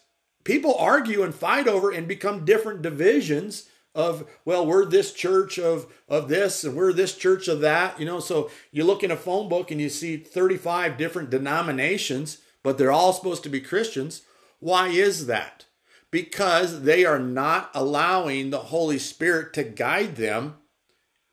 people 0.44 0.74
argue 0.76 1.22
and 1.22 1.34
fight 1.34 1.68
over 1.68 1.90
and 1.90 2.08
become 2.08 2.44
different 2.44 2.82
divisions 2.82 3.68
of 3.94 4.28
well 4.44 4.64
we're 4.64 4.84
this 4.84 5.12
church 5.12 5.58
of 5.58 5.92
of 6.08 6.28
this 6.28 6.62
and 6.62 6.76
we're 6.76 6.92
this 6.92 7.16
church 7.16 7.48
of 7.48 7.60
that 7.60 7.98
you 7.98 8.06
know? 8.06 8.20
So 8.20 8.50
you 8.70 8.84
look 8.84 9.02
in 9.02 9.10
a 9.10 9.16
phone 9.16 9.48
book 9.48 9.70
and 9.70 9.80
you 9.80 9.88
see 9.88 10.16
35 10.16 10.96
different 10.96 11.30
denominations 11.30 12.38
but 12.62 12.78
they're 12.78 12.92
all 12.92 13.12
supposed 13.12 13.42
to 13.44 13.48
be 13.48 13.60
christians. 13.60 14.22
Why 14.60 14.88
is 14.88 15.26
that 15.26 15.64
because 16.10 16.82
they 16.82 17.04
are 17.04 17.18
not 17.18 17.70
allowing 17.74 18.50
the 18.50 18.58
holy 18.58 18.98
spirit 18.98 19.52
to 19.52 19.62
guide 19.62 20.16
them 20.16 20.56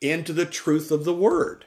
into 0.02 0.34
the 0.34 0.46
truth 0.46 0.92
of 0.92 1.04
the 1.04 1.14
word 1.14 1.66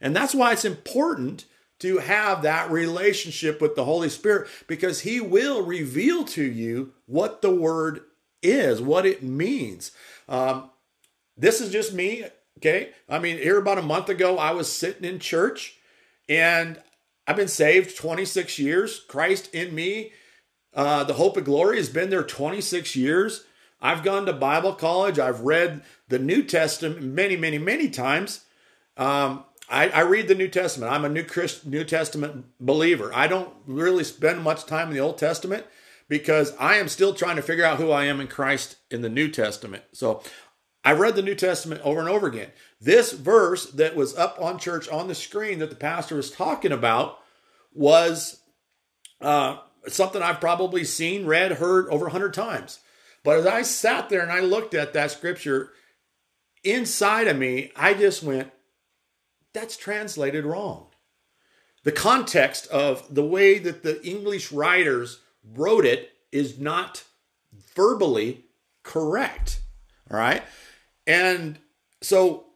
and 0.00 0.14
that's 0.14 0.34
why 0.34 0.52
it's 0.52 0.66
important 0.66 1.46
to 1.80 1.98
have 1.98 2.42
that 2.42 2.70
relationship 2.70 3.60
with 3.60 3.74
the 3.74 3.84
Holy 3.84 4.08
Spirit 4.08 4.48
because 4.66 5.00
He 5.00 5.20
will 5.20 5.62
reveal 5.62 6.24
to 6.24 6.42
you 6.42 6.92
what 7.06 7.42
the 7.42 7.50
Word 7.54 8.02
is, 8.42 8.80
what 8.80 9.06
it 9.06 9.22
means. 9.22 9.92
Um, 10.28 10.70
this 11.36 11.60
is 11.60 11.72
just 11.72 11.92
me, 11.92 12.24
okay? 12.58 12.90
I 13.08 13.18
mean, 13.18 13.38
here 13.38 13.58
about 13.58 13.78
a 13.78 13.82
month 13.82 14.08
ago, 14.08 14.38
I 14.38 14.52
was 14.52 14.70
sitting 14.70 15.04
in 15.04 15.18
church 15.18 15.78
and 16.28 16.80
I've 17.26 17.36
been 17.36 17.48
saved 17.48 17.96
26 17.96 18.58
years. 18.58 19.00
Christ 19.00 19.52
in 19.54 19.74
me, 19.74 20.12
uh, 20.74 21.04
the 21.04 21.14
hope 21.14 21.36
of 21.36 21.44
glory, 21.44 21.76
has 21.76 21.88
been 21.88 22.10
there 22.10 22.22
26 22.22 22.96
years. 22.96 23.44
I've 23.80 24.02
gone 24.02 24.26
to 24.26 24.32
Bible 24.32 24.74
college. 24.74 25.18
I've 25.18 25.40
read 25.40 25.82
the 26.08 26.18
New 26.18 26.42
Testament 26.42 27.02
many, 27.02 27.36
many, 27.36 27.58
many 27.58 27.88
times. 27.90 28.44
Um, 28.96 29.44
I, 29.68 29.88
I, 29.88 30.00
read 30.00 30.28
the 30.28 30.34
New 30.34 30.48
Testament. 30.48 30.92
I'm 30.92 31.04
a 31.04 31.08
New 31.08 31.24
Christ, 31.24 31.66
New 31.66 31.84
Testament 31.84 32.46
believer. 32.60 33.10
I 33.12 33.26
don't 33.26 33.52
really 33.66 34.04
spend 34.04 34.42
much 34.42 34.66
time 34.66 34.88
in 34.88 34.94
the 34.94 35.00
Old 35.00 35.18
Testament 35.18 35.66
because 36.08 36.54
I 36.58 36.76
am 36.76 36.88
still 36.88 37.14
trying 37.14 37.36
to 37.36 37.42
figure 37.42 37.64
out 37.64 37.78
who 37.78 37.90
I 37.90 38.04
am 38.04 38.20
in 38.20 38.28
Christ 38.28 38.76
in 38.90 39.02
the 39.02 39.08
New 39.08 39.28
Testament. 39.28 39.82
So 39.92 40.22
I've 40.84 41.00
read 41.00 41.16
the 41.16 41.22
New 41.22 41.34
Testament 41.34 41.80
over 41.82 42.00
and 42.00 42.08
over 42.08 42.26
again. 42.26 42.50
This 42.80 43.12
verse 43.12 43.66
that 43.72 43.96
was 43.96 44.14
up 44.16 44.40
on 44.40 44.58
church 44.58 44.88
on 44.88 45.08
the 45.08 45.14
screen 45.14 45.58
that 45.58 45.70
the 45.70 45.76
pastor 45.76 46.16
was 46.16 46.30
talking 46.30 46.72
about 46.72 47.18
was 47.72 48.40
uh, 49.20 49.58
something 49.88 50.22
I've 50.22 50.40
probably 50.40 50.84
seen, 50.84 51.26
read, 51.26 51.52
heard 51.52 51.88
over 51.88 52.06
a 52.06 52.10
hundred 52.10 52.34
times. 52.34 52.80
But 53.22 53.38
as 53.38 53.46
I 53.46 53.62
sat 53.62 54.08
there 54.08 54.22
and 54.22 54.32
I 54.32 54.40
looked 54.40 54.74
at 54.74 54.92
that 54.92 55.10
scripture, 55.10 55.70
inside 56.62 57.26
of 57.26 57.38
me, 57.38 57.72
I 57.74 57.94
just 57.94 58.22
went, 58.22 58.50
that's 59.52 59.76
translated 59.76 60.44
wrong. 60.44 60.88
The 61.84 61.92
context 61.92 62.66
of 62.68 63.14
the 63.14 63.24
way 63.24 63.58
that 63.58 63.82
the 63.82 64.02
English 64.06 64.52
writers 64.52 65.20
wrote 65.54 65.84
it 65.84 66.12
is 66.32 66.58
not 66.58 67.04
verbally 67.74 68.44
correct. 68.82 69.60
All 70.10 70.18
right. 70.18 70.42
And 71.06 71.58
so 72.00 72.46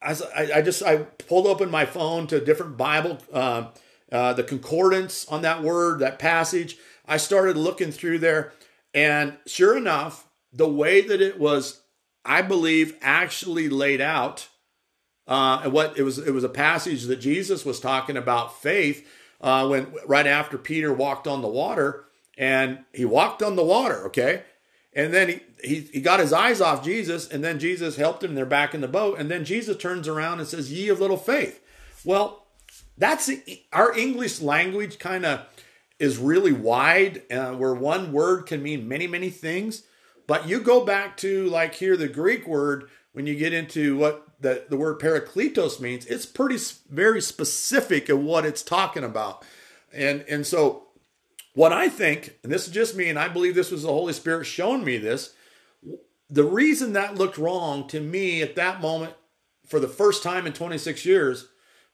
I, 0.00 0.16
I 0.56 0.62
just 0.62 0.82
I 0.82 0.98
pulled 0.98 1.46
open 1.46 1.70
my 1.70 1.84
phone 1.84 2.26
to 2.28 2.40
different 2.40 2.76
Bible, 2.76 3.18
uh, 3.32 3.68
uh, 4.10 4.32
the 4.32 4.42
concordance 4.42 5.26
on 5.28 5.42
that 5.42 5.62
word, 5.62 6.00
that 6.00 6.18
passage. 6.18 6.76
I 7.06 7.16
started 7.16 7.56
looking 7.56 7.92
through 7.92 8.18
there, 8.18 8.52
and 8.92 9.36
sure 9.46 9.76
enough, 9.76 10.28
the 10.52 10.68
way 10.68 11.00
that 11.00 11.20
it 11.20 11.38
was, 11.38 11.82
I 12.24 12.42
believe, 12.42 12.96
actually 13.00 13.68
laid 13.68 14.00
out 14.00 14.48
uh, 15.28 15.60
and 15.64 15.72
what 15.72 15.98
it 15.98 16.02
was, 16.02 16.18
it 16.18 16.32
was 16.32 16.42
a 16.42 16.48
passage 16.48 17.04
that 17.04 17.20
Jesus 17.20 17.64
was 17.64 17.78
talking 17.78 18.16
about 18.16 18.60
faith 18.60 19.06
uh, 19.42 19.68
when 19.68 19.92
right 20.06 20.26
after 20.26 20.56
Peter 20.56 20.92
walked 20.92 21.28
on 21.28 21.42
the 21.42 21.48
water, 21.48 22.06
and 22.38 22.78
he 22.92 23.04
walked 23.04 23.42
on 23.42 23.54
the 23.54 23.64
water, 23.64 24.06
okay, 24.06 24.42
and 24.94 25.12
then 25.12 25.28
he, 25.28 25.40
he 25.62 25.80
he 25.92 26.00
got 26.00 26.18
his 26.18 26.32
eyes 26.32 26.60
off 26.62 26.82
Jesus, 26.82 27.28
and 27.28 27.44
then 27.44 27.58
Jesus 27.58 27.96
helped 27.96 28.24
him. 28.24 28.34
They're 28.34 28.46
back 28.46 28.74
in 28.74 28.80
the 28.80 28.88
boat, 28.88 29.18
and 29.18 29.30
then 29.30 29.44
Jesus 29.44 29.76
turns 29.76 30.08
around 30.08 30.40
and 30.40 30.48
says, 30.48 30.72
"Ye 30.72 30.88
of 30.88 30.98
little 30.98 31.18
faith." 31.18 31.62
Well, 32.04 32.46
that's 32.98 33.30
our 33.72 33.96
English 33.96 34.40
language 34.40 34.98
kind 34.98 35.24
of 35.24 35.46
is 35.98 36.18
really 36.18 36.52
wide, 36.52 37.22
uh, 37.32 37.52
where 37.52 37.74
one 37.74 38.12
word 38.12 38.46
can 38.46 38.62
mean 38.62 38.88
many 38.88 39.06
many 39.06 39.30
things. 39.30 39.84
But 40.26 40.46
you 40.46 40.60
go 40.60 40.84
back 40.84 41.16
to 41.18 41.46
like 41.48 41.74
here 41.74 41.96
the 41.96 42.08
Greek 42.08 42.46
word 42.46 42.90
when 43.12 43.26
you 43.26 43.34
get 43.34 43.52
into 43.52 43.96
what 43.96 44.28
the, 44.40 44.64
the 44.68 44.76
word 44.76 45.00
parakletos 45.00 45.80
means, 45.80 46.06
it's 46.06 46.26
pretty 46.26 46.58
very 46.88 47.20
specific 47.20 48.08
of 48.08 48.20
what 48.20 48.46
it's 48.46 48.62
talking 48.62 49.04
about. 49.04 49.44
And 49.92 50.24
and 50.28 50.46
so 50.46 50.88
what 51.54 51.72
I 51.72 51.88
think, 51.88 52.38
and 52.42 52.52
this 52.52 52.68
is 52.68 52.72
just 52.72 52.94
me, 52.94 53.08
and 53.08 53.18
I 53.18 53.28
believe 53.28 53.54
this 53.54 53.72
was 53.72 53.82
the 53.82 53.88
Holy 53.88 54.12
Spirit 54.12 54.44
showing 54.44 54.84
me 54.84 54.98
this, 54.98 55.34
the 56.30 56.44
reason 56.44 56.92
that 56.92 57.16
looked 57.16 57.38
wrong 57.38 57.88
to 57.88 58.00
me 58.00 58.42
at 58.42 58.54
that 58.56 58.80
moment 58.80 59.14
for 59.66 59.80
the 59.80 59.88
first 59.88 60.22
time 60.22 60.46
in 60.46 60.52
26 60.52 61.04
years, 61.04 61.48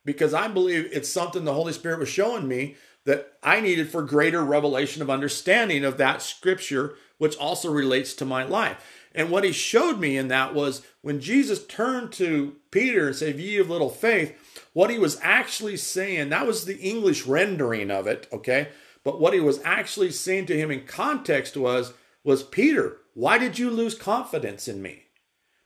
because 0.04 0.34
I 0.34 0.48
believe 0.48 0.88
it's 0.92 1.08
something 1.08 1.44
the 1.44 1.54
Holy 1.54 1.72
Spirit 1.72 2.00
was 2.00 2.08
showing 2.08 2.46
me, 2.48 2.76
that 3.04 3.34
I 3.42 3.60
needed 3.60 3.90
for 3.90 4.02
greater 4.02 4.42
revelation 4.42 5.02
of 5.02 5.10
understanding 5.10 5.84
of 5.84 5.98
that 5.98 6.22
scripture, 6.22 6.94
which 7.18 7.36
also 7.36 7.70
relates 7.70 8.14
to 8.14 8.24
my 8.24 8.44
life. 8.44 8.78
And 9.14 9.30
what 9.30 9.44
he 9.44 9.52
showed 9.52 10.00
me 10.00 10.16
in 10.16 10.28
that 10.28 10.54
was 10.54 10.82
when 11.02 11.20
Jesus 11.20 11.64
turned 11.66 12.12
to 12.12 12.56
Peter 12.70 13.06
and 13.06 13.16
said, 13.16 13.38
Ye 13.38 13.58
of 13.58 13.70
little 13.70 13.90
faith, 13.90 14.34
what 14.72 14.90
he 14.90 14.98
was 14.98 15.20
actually 15.22 15.76
saying, 15.76 16.30
that 16.30 16.46
was 16.46 16.64
the 16.64 16.78
English 16.78 17.26
rendering 17.26 17.90
of 17.90 18.06
it, 18.06 18.26
okay? 18.32 18.68
But 19.04 19.20
what 19.20 19.34
he 19.34 19.40
was 19.40 19.60
actually 19.64 20.10
saying 20.10 20.46
to 20.46 20.58
him 20.58 20.70
in 20.70 20.86
context 20.86 21.56
was, 21.56 21.92
was 22.24 22.42
Peter, 22.42 22.96
why 23.12 23.38
did 23.38 23.58
you 23.58 23.70
lose 23.70 23.94
confidence 23.94 24.66
in 24.66 24.82
me? 24.82 25.04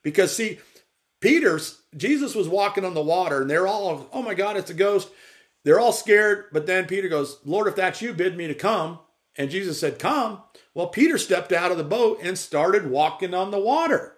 Because 0.02 0.37
see, 0.37 0.59
Peter's 1.21 1.78
Jesus 1.97 2.35
was 2.35 2.49
walking 2.49 2.85
on 2.85 2.95
the 2.95 3.02
water 3.02 3.42
and 3.42 3.50
they're 3.50 3.66
all, 3.66 4.09
oh 4.12 4.23
my 4.23 4.35
God, 4.35 4.57
it's 4.57 4.71
a 4.71 4.75
ghost. 4.75 5.09
They're 5.64 5.80
all 5.80 5.92
scared. 5.92 6.47
But 6.52 6.66
then 6.66 6.87
Peter 6.87 7.09
goes, 7.09 7.38
Lord, 7.45 7.66
if 7.66 7.76
that's 7.76 8.02
you, 8.02 8.12
bid 8.12 8.37
me 8.37 8.47
to 8.47 8.54
come. 8.54 9.00
And 9.37 9.50
Jesus 9.50 9.78
said, 9.78 9.99
Come. 9.99 10.42
Well, 10.75 10.88
Peter 10.88 11.16
stepped 11.16 11.52
out 11.52 11.71
of 11.71 11.78
the 11.78 11.85
boat 11.85 12.18
and 12.23 12.37
started 12.37 12.90
walking 12.90 13.35
on 13.35 13.50
the 13.50 13.59
water. 13.59 14.16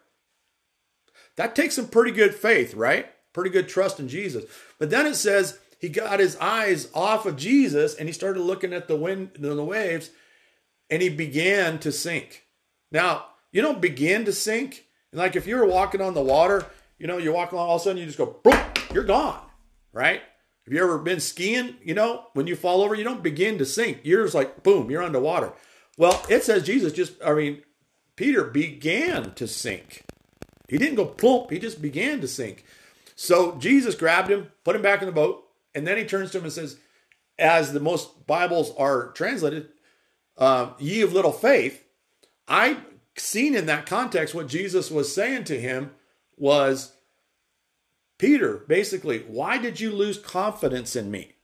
That 1.36 1.54
takes 1.54 1.76
some 1.76 1.88
pretty 1.88 2.10
good 2.10 2.34
faith, 2.34 2.74
right? 2.74 3.06
Pretty 3.32 3.50
good 3.50 3.68
trust 3.68 4.00
in 4.00 4.08
Jesus. 4.08 4.44
But 4.78 4.90
then 4.90 5.06
it 5.06 5.14
says 5.14 5.58
he 5.78 5.88
got 5.88 6.20
his 6.20 6.36
eyes 6.36 6.88
off 6.94 7.26
of 7.26 7.36
Jesus 7.36 7.94
and 7.94 8.08
he 8.08 8.12
started 8.12 8.40
looking 8.40 8.72
at 8.72 8.88
the 8.88 8.96
wind 8.96 9.30
and 9.36 9.44
the 9.44 9.64
waves 9.64 10.10
and 10.90 11.00
he 11.00 11.08
began 11.08 11.78
to 11.78 11.92
sink. 11.92 12.44
Now, 12.90 13.26
you 13.52 13.62
don't 13.62 13.80
begin 13.80 14.24
to 14.24 14.32
sink. 14.32 14.84
Like 15.12 15.36
if 15.36 15.46
you 15.46 15.56
were 15.56 15.66
walking 15.66 16.00
on 16.00 16.14
the 16.14 16.20
water 16.20 16.66
you 17.00 17.07
know, 17.07 17.16
you 17.16 17.33
walk 17.33 17.52
along, 17.52 17.66
all 17.66 17.76
of 17.76 17.80
a 17.80 17.85
sudden 17.85 17.99
you 17.99 18.07
just 18.07 18.19
go, 18.19 18.37
boom, 18.45 18.61
you're 18.92 19.04
gone, 19.04 19.40
right? 19.92 20.21
Have 20.66 20.75
you 20.75 20.83
ever 20.83 20.99
been 20.99 21.19
skiing? 21.19 21.76
You 21.83 21.95
know, 21.95 22.26
when 22.35 22.47
you 22.47 22.54
fall 22.54 22.83
over, 22.83 22.95
you 22.95 23.02
don't 23.02 23.23
begin 23.23 23.57
to 23.59 23.64
sink. 23.64 24.00
You're 24.04 24.25
just 24.25 24.35
like, 24.35 24.62
boom, 24.62 24.90
you're 24.90 25.02
underwater. 25.02 25.54
Well, 25.97 26.23
it 26.28 26.45
says 26.45 26.62
Jesus 26.62 26.92
just, 26.92 27.14
I 27.25 27.33
mean, 27.33 27.62
Peter 28.16 28.45
began 28.45 29.33
to 29.33 29.49
sink. 29.49 30.04
He 30.69 30.76
didn't 30.76 30.97
go 30.97 31.07
plump, 31.07 31.50
he 31.50 31.59
just 31.59 31.80
began 31.80 32.21
to 32.21 32.28
sink. 32.28 32.64
So 33.16 33.57
Jesus 33.57 33.95
grabbed 33.95 34.30
him, 34.30 34.52
put 34.62 34.76
him 34.76 34.83
back 34.83 35.00
in 35.00 35.07
the 35.07 35.12
boat, 35.12 35.42
and 35.75 35.87
then 35.87 35.97
he 35.97 36.04
turns 36.04 36.30
to 36.33 36.38
him 36.38 36.45
and 36.45 36.52
says, 36.52 36.76
as 37.38 37.73
the 37.73 37.80
most 37.80 38.26
Bibles 38.26 38.75
are 38.76 39.11
translated, 39.12 39.69
uh, 40.37 40.73
ye 40.78 41.00
of 41.00 41.14
little 41.14 41.33
faith, 41.33 41.83
I 42.47 42.76
seen 43.16 43.54
in 43.54 43.66
that 43.66 43.87
context 43.87 44.35
what 44.35 44.49
Jesus 44.49 44.90
was 44.90 45.14
saying 45.14 45.45
to 45.45 45.59
him 45.59 45.92
was 46.40 46.97
Peter, 48.18 48.64
basically, 48.66 49.20
why 49.20 49.59
did 49.59 49.78
you 49.80 49.92
lose 49.92 50.18
confidence 50.18 50.97
in 50.97 51.11
me? 51.11 51.35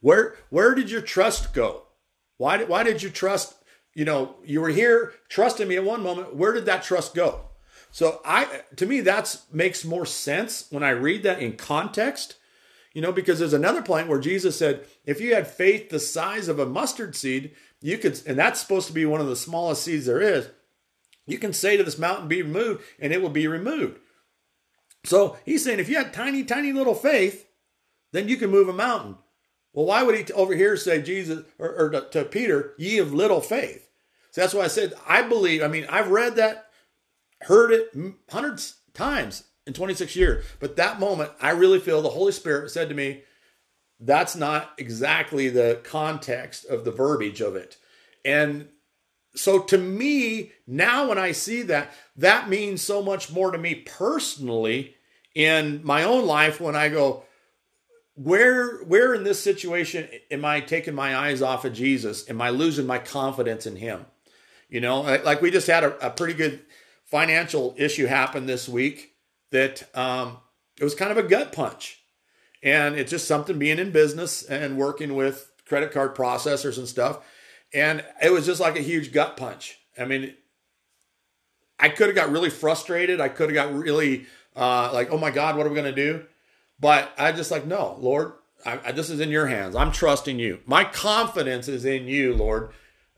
Where 0.00 0.36
where 0.50 0.74
did 0.74 0.90
your 0.90 1.02
trust 1.02 1.52
go? 1.52 1.82
Why 2.38 2.56
did 2.56 2.68
why 2.68 2.82
did 2.82 3.02
you 3.02 3.10
trust? 3.10 3.54
You 3.94 4.04
know, 4.04 4.36
you 4.44 4.60
were 4.60 4.70
here 4.70 5.12
trusting 5.28 5.68
me 5.68 5.76
at 5.76 5.84
one 5.84 6.02
moment. 6.02 6.34
Where 6.34 6.52
did 6.52 6.66
that 6.66 6.82
trust 6.82 7.14
go? 7.14 7.42
So 7.90 8.20
I 8.24 8.62
to 8.76 8.86
me 8.86 9.00
that's 9.00 9.44
makes 9.52 9.84
more 9.84 10.06
sense 10.06 10.66
when 10.70 10.82
I 10.82 10.90
read 10.90 11.22
that 11.22 11.40
in 11.40 11.56
context. 11.56 12.36
You 12.92 13.02
know, 13.02 13.12
because 13.12 13.40
there's 13.40 13.52
another 13.52 13.82
point 13.82 14.06
where 14.06 14.20
Jesus 14.20 14.56
said, 14.56 14.86
if 15.04 15.20
you 15.20 15.34
had 15.34 15.48
faith 15.48 15.90
the 15.90 15.98
size 15.98 16.46
of 16.46 16.60
a 16.60 16.66
mustard 16.66 17.16
seed, 17.16 17.52
you 17.80 17.98
could, 17.98 18.20
and 18.24 18.38
that's 18.38 18.60
supposed 18.60 18.86
to 18.86 18.92
be 18.92 19.04
one 19.04 19.20
of 19.20 19.26
the 19.26 19.34
smallest 19.34 19.82
seeds 19.82 20.06
there 20.06 20.20
is, 20.20 20.48
you 21.26 21.38
can 21.38 21.52
say 21.52 21.76
to 21.76 21.82
this 21.82 21.98
mountain, 21.98 22.28
be 22.28 22.40
removed, 22.40 22.84
and 23.00 23.12
it 23.12 23.20
will 23.20 23.30
be 23.30 23.48
removed. 23.48 23.98
So 25.04 25.36
he's 25.44 25.62
saying 25.62 25.78
if 25.78 25.88
you 25.88 25.96
had 25.96 26.12
tiny, 26.12 26.44
tiny 26.44 26.72
little 26.72 26.94
faith, 26.94 27.46
then 28.12 28.28
you 28.28 28.36
can 28.36 28.50
move 28.50 28.68
a 28.68 28.72
mountain. 28.72 29.16
Well, 29.72 29.86
why 29.86 30.02
would 30.02 30.16
he 30.16 30.32
over 30.32 30.54
here 30.54 30.76
say 30.76 31.02
Jesus 31.02 31.44
or, 31.58 31.74
or 31.74 31.90
to, 31.90 32.08
to, 32.10 32.24
Peter, 32.24 32.74
ye 32.78 32.98
of 32.98 33.12
little 33.12 33.40
faith? 33.40 33.88
So 34.30 34.40
that's 34.40 34.54
why 34.54 34.62
I 34.62 34.68
said 34.68 34.94
I 35.06 35.22
believe. 35.22 35.62
I 35.62 35.68
mean, 35.68 35.86
I've 35.90 36.10
read 36.10 36.36
that, 36.36 36.70
heard 37.42 37.72
it 37.72 37.90
hundreds 38.30 38.76
times 38.94 39.44
in 39.66 39.72
26 39.72 40.14
years, 40.14 40.44
but 40.60 40.76
that 40.76 41.00
moment, 41.00 41.32
I 41.40 41.50
really 41.50 41.80
feel 41.80 42.02
the 42.02 42.10
Holy 42.10 42.32
Spirit 42.32 42.70
said 42.70 42.88
to 42.88 42.94
me, 42.94 43.22
"That's 43.98 44.36
not 44.36 44.72
exactly 44.78 45.48
the 45.48 45.80
context 45.82 46.64
of 46.66 46.84
the 46.84 46.92
verbiage 46.92 47.40
of 47.40 47.56
it." 47.56 47.76
And 48.24 48.68
so 49.34 49.58
to 49.58 49.78
me, 49.78 50.52
now 50.66 51.08
when 51.08 51.18
I 51.18 51.32
see 51.32 51.62
that, 51.62 51.92
that 52.16 52.48
means 52.48 52.80
so 52.80 53.02
much 53.02 53.32
more 53.32 53.50
to 53.50 53.58
me 53.58 53.74
personally 53.74 54.93
in 55.34 55.80
my 55.84 56.04
own 56.04 56.26
life 56.26 56.60
when 56.60 56.76
I 56.76 56.88
go, 56.88 57.24
where 58.14 58.78
where 58.84 59.14
in 59.14 59.24
this 59.24 59.42
situation 59.42 60.08
am 60.30 60.44
I 60.44 60.60
taking 60.60 60.94
my 60.94 61.16
eyes 61.16 61.42
off 61.42 61.64
of 61.64 61.72
Jesus? 61.72 62.28
Am 62.30 62.40
I 62.40 62.50
losing 62.50 62.86
my 62.86 62.98
confidence 62.98 63.66
in 63.66 63.76
him? 63.76 64.06
You 64.68 64.80
know, 64.80 65.00
like 65.24 65.42
we 65.42 65.50
just 65.50 65.66
had 65.66 65.84
a, 65.84 66.06
a 66.06 66.10
pretty 66.10 66.34
good 66.34 66.60
financial 67.04 67.74
issue 67.76 68.06
happen 68.06 68.46
this 68.46 68.68
week 68.68 69.14
that 69.50 69.88
um, 69.96 70.38
it 70.78 70.84
was 70.84 70.94
kind 70.94 71.10
of 71.10 71.18
a 71.18 71.28
gut 71.28 71.52
punch. 71.52 72.00
And 72.62 72.94
it's 72.96 73.10
just 73.10 73.28
something 73.28 73.58
being 73.58 73.78
in 73.78 73.90
business 73.90 74.42
and 74.42 74.78
working 74.78 75.14
with 75.14 75.50
credit 75.66 75.92
card 75.92 76.14
processors 76.14 76.78
and 76.78 76.88
stuff 76.88 77.20
and 77.74 78.04
it 78.22 78.32
was 78.32 78.46
just 78.46 78.60
like 78.60 78.76
a 78.76 78.82
huge 78.82 79.12
gut 79.12 79.36
punch. 79.36 79.78
I 79.98 80.04
mean, 80.04 80.32
I 81.78 81.88
could 81.88 82.06
have 82.06 82.14
got 82.14 82.30
really 82.30 82.50
frustrated. 82.50 83.20
I 83.20 83.28
could 83.28 83.50
have 83.50 83.54
got 83.54 83.74
really 83.74 84.26
uh, 84.56 84.90
like, 84.92 85.10
oh 85.10 85.18
my 85.18 85.30
God, 85.30 85.56
what 85.56 85.66
are 85.66 85.70
we 85.70 85.74
going 85.74 85.94
to 85.94 86.02
do? 86.02 86.24
But 86.80 87.12
I 87.18 87.32
just 87.32 87.50
like, 87.50 87.66
no, 87.66 87.96
Lord, 88.00 88.32
I, 88.64 88.78
I, 88.86 88.92
this 88.92 89.10
is 89.10 89.20
in 89.20 89.30
your 89.30 89.46
hands. 89.46 89.76
I'm 89.76 89.92
trusting 89.92 90.38
you. 90.38 90.60
My 90.66 90.84
confidence 90.84 91.68
is 91.68 91.84
in 91.84 92.06
you, 92.06 92.34
Lord, 92.34 92.70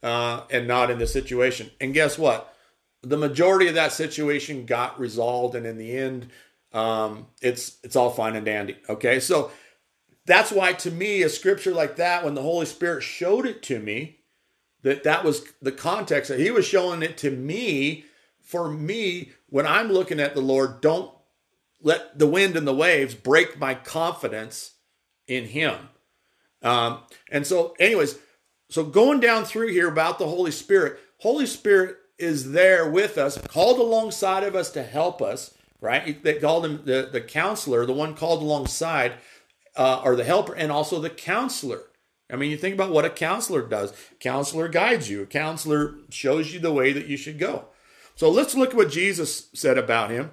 uh, 0.03 0.43
and 0.51 0.67
not 0.67 0.91
in 0.91 0.99
the 0.99 1.07
situation. 1.07 1.71
And 1.81 1.95
guess 1.95 2.19
what? 2.19 2.55
The 3.03 3.17
majority 3.17 3.69
of 3.69 3.75
that 3.75 3.93
situation 3.93 4.67
got 4.67 4.99
resolved, 4.99 5.55
and 5.55 5.67
in 5.67 5.79
the 5.79 5.97
end, 5.97 6.29
um, 6.73 7.27
it's 7.41 7.79
it's 7.85 7.95
all 7.95 8.11
fine 8.11 8.35
and 8.35 8.45
dandy. 8.45 8.77
Okay, 8.89 9.21
so 9.21 9.53
that's 10.25 10.51
why 10.51 10.73
to 10.73 10.91
me, 10.91 11.23
a 11.23 11.29
scripture 11.29 11.73
like 11.73 11.97
that, 11.97 12.25
when 12.25 12.35
the 12.35 12.43
Holy 12.43 12.67
Spirit 12.67 13.03
showed 13.03 13.47
it 13.47 13.63
to 13.65 13.79
me, 13.79 14.17
that 14.87 15.03
that 15.03 15.25
was 15.25 15.43
the 15.61 15.73
context 15.73 16.29
that 16.29 16.39
he 16.39 16.53
was 16.53 16.65
showing 16.65 17.03
it 17.03 17.19
to 17.19 17.31
me 17.31 18.05
for 18.41 18.71
me 18.71 19.33
when 19.49 19.67
i'm 19.67 19.91
looking 19.91 20.21
at 20.21 20.33
the 20.35 20.41
lord 20.41 20.81
don't 20.81 21.11
let 21.83 22.19
the 22.19 22.27
wind 22.27 22.57
and 22.57 22.67
the 22.67 22.75
waves 22.75 23.15
break 23.15 23.59
my 23.59 23.75
confidence 23.75 24.73
in 25.27 25.45
him 25.45 25.89
um, 26.63 27.01
and 27.31 27.47
so 27.47 27.75
anyways 27.79 28.19
so 28.69 28.85
going 28.85 29.21
down 29.21 29.45
through 29.45 29.69
here 29.69 29.89
about 29.89 30.19
the 30.19 30.27
holy 30.27 30.51
spirit 30.51 30.99
holy 31.19 31.47
spirit 31.47 31.97
is 32.19 32.53
there 32.53 32.89
with 32.89 33.19
us 33.19 33.39
called 33.49 33.79
alongside 33.79 34.43
of 34.43 34.55
us 34.55 34.71
to 34.71 34.83
help 34.83 35.21
us 35.21 35.55
right 35.81 36.23
they 36.23 36.35
called 36.39 36.65
him 36.65 36.83
the, 36.85 37.09
the 37.11 37.21
counselor 37.21 37.85
the 37.85 37.93
one 37.93 38.15
called 38.15 38.43
alongside 38.43 39.15
uh, 39.77 40.01
or 40.05 40.17
the 40.17 40.25
helper 40.25 40.55
and 40.55 40.73
also 40.73 41.01
the 41.01 41.11
counselor 41.11 41.83
I 42.31 42.37
mean, 42.37 42.51
you 42.51 42.57
think 42.57 42.75
about 42.75 42.91
what 42.91 43.05
a 43.05 43.11
counselor 43.11 43.63
does. 43.63 43.93
Counselor 44.19 44.69
guides 44.69 45.09
you. 45.09 45.23
A 45.23 45.27
counselor 45.27 45.95
shows 46.11 46.53
you 46.53 46.59
the 46.59 46.73
way 46.73 46.93
that 46.93 47.07
you 47.07 47.17
should 47.17 47.39
go. 47.39 47.67
So 48.17 48.31
let's 48.31 48.55
look 48.55 48.71
at 48.71 48.77
what 48.77 48.91
Jesus 48.91 49.49
said 49.55 49.79
about 49.79 50.11
him. 50.11 50.33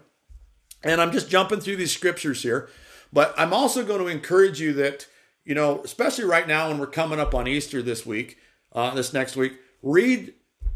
And 0.84 1.00
I'm 1.02 1.12
just 1.12 1.30
jumping 1.30 1.62
through 1.62 1.78
these 1.78 1.94
scriptures 1.94 2.44
here, 2.44 2.70
but 3.12 3.34
I'm 3.38 3.54
also 3.54 3.86
going 3.86 4.02
to 4.02 4.08
encourage 4.08 4.60
you 4.60 4.74
that, 4.74 5.08
you 5.46 5.56
know, 5.56 5.82
especially 5.84 6.26
right 6.26 6.48
now 6.48 6.70
when 6.70 6.78
we're 6.78 6.88
coming 6.88 7.20
up 7.20 7.34
on 7.34 7.48
Easter 7.48 7.82
this 7.82 8.06
week, 8.06 8.38
uh, 8.74 8.94
this 8.94 9.14
next 9.14 9.36
week, 9.36 9.54
read 9.82 10.34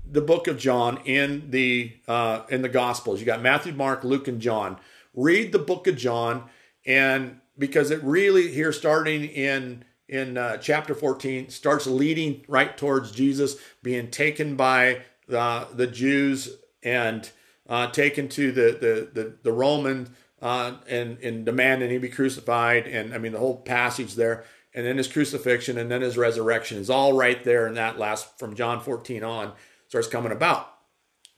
the 0.09 0.21
book 0.21 0.47
of 0.47 0.57
John 0.57 0.99
in 1.05 1.51
the 1.51 1.93
uh, 2.07 2.43
in 2.49 2.61
the 2.61 2.69
Gospels. 2.69 3.19
You 3.19 3.25
got 3.25 3.41
Matthew, 3.41 3.73
Mark, 3.73 4.03
Luke, 4.03 4.27
and 4.27 4.39
John. 4.39 4.77
Read 5.13 5.51
the 5.51 5.59
book 5.59 5.87
of 5.87 5.97
John, 5.97 6.43
and 6.85 7.41
because 7.57 7.91
it 7.91 8.01
really 8.03 8.51
here 8.51 8.71
starting 8.71 9.25
in 9.25 9.83
in 10.07 10.37
uh, 10.37 10.57
chapter 10.57 10.95
14 10.95 11.49
starts 11.49 11.85
leading 11.85 12.45
right 12.47 12.77
towards 12.77 13.11
Jesus 13.11 13.57
being 13.83 14.09
taken 14.09 14.55
by 14.55 15.01
the 15.27 15.67
the 15.73 15.87
Jews 15.87 16.57
and 16.83 17.29
uh, 17.67 17.87
taken 17.87 18.27
to 18.29 18.51
the 18.51 18.77
the 18.79 19.21
the, 19.21 19.33
the 19.43 19.51
Roman 19.51 20.09
uh, 20.41 20.73
and 20.87 21.17
and 21.19 21.45
demanding 21.45 21.89
he 21.89 21.97
be 21.97 22.09
crucified 22.09 22.87
and 22.87 23.13
I 23.13 23.17
mean 23.17 23.31
the 23.31 23.39
whole 23.39 23.57
passage 23.57 24.15
there 24.15 24.45
and 24.73 24.85
then 24.85 24.97
his 24.97 25.07
crucifixion 25.07 25.77
and 25.77 25.89
then 25.89 26.01
his 26.01 26.17
resurrection 26.17 26.77
is 26.77 26.89
all 26.89 27.13
right 27.13 27.43
there 27.43 27.67
in 27.67 27.73
that 27.73 27.97
last 27.97 28.37
from 28.37 28.55
John 28.55 28.79
14 28.79 29.23
on 29.23 29.53
starts 29.87 30.07
coming 30.07 30.31
about. 30.31 30.73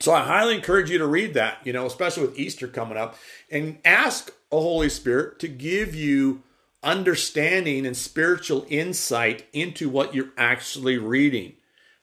So 0.01 0.13
I 0.13 0.23
highly 0.23 0.55
encourage 0.55 0.89
you 0.89 0.97
to 0.97 1.07
read 1.07 1.33
that, 1.33 1.57
you 1.65 1.73
know, 1.73 1.85
especially 1.85 2.25
with 2.25 2.39
Easter 2.39 2.67
coming 2.67 2.97
up, 2.97 3.17
and 3.51 3.79
ask 3.83 4.31
a 4.51 4.59
Holy 4.59 4.89
Spirit 4.89 5.39
to 5.39 5.47
give 5.47 5.93
you 5.93 6.43
understanding 6.81 7.85
and 7.85 7.97
spiritual 7.97 8.65
insight 8.69 9.45
into 9.51 9.89
what 9.89 10.15
you're 10.15 10.31
actually 10.37 10.97
reading. 10.97 11.53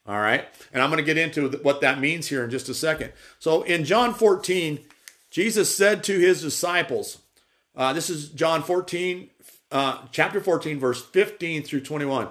All 0.07 0.19
right. 0.19 0.45
And 0.71 0.81
I'm 0.81 0.89
going 0.89 1.03
to 1.03 1.13
get 1.13 1.17
into 1.17 1.49
what 1.63 1.81
that 1.81 1.99
means 1.99 2.27
here 2.27 2.43
in 2.43 2.49
just 2.49 2.69
a 2.69 2.73
second. 2.73 3.11
So 3.39 3.63
in 3.63 3.83
John 3.83 4.13
14, 4.13 4.79
Jesus 5.29 5.75
said 5.75 6.03
to 6.05 6.17
his 6.17 6.41
disciples, 6.41 7.19
uh, 7.75 7.93
this 7.93 8.09
is 8.09 8.29
John 8.29 8.63
14, 8.63 9.29
uh, 9.71 9.99
chapter 10.11 10.39
14, 10.39 10.79
verse 10.79 11.05
15 11.05 11.63
through 11.63 11.81
21. 11.81 12.29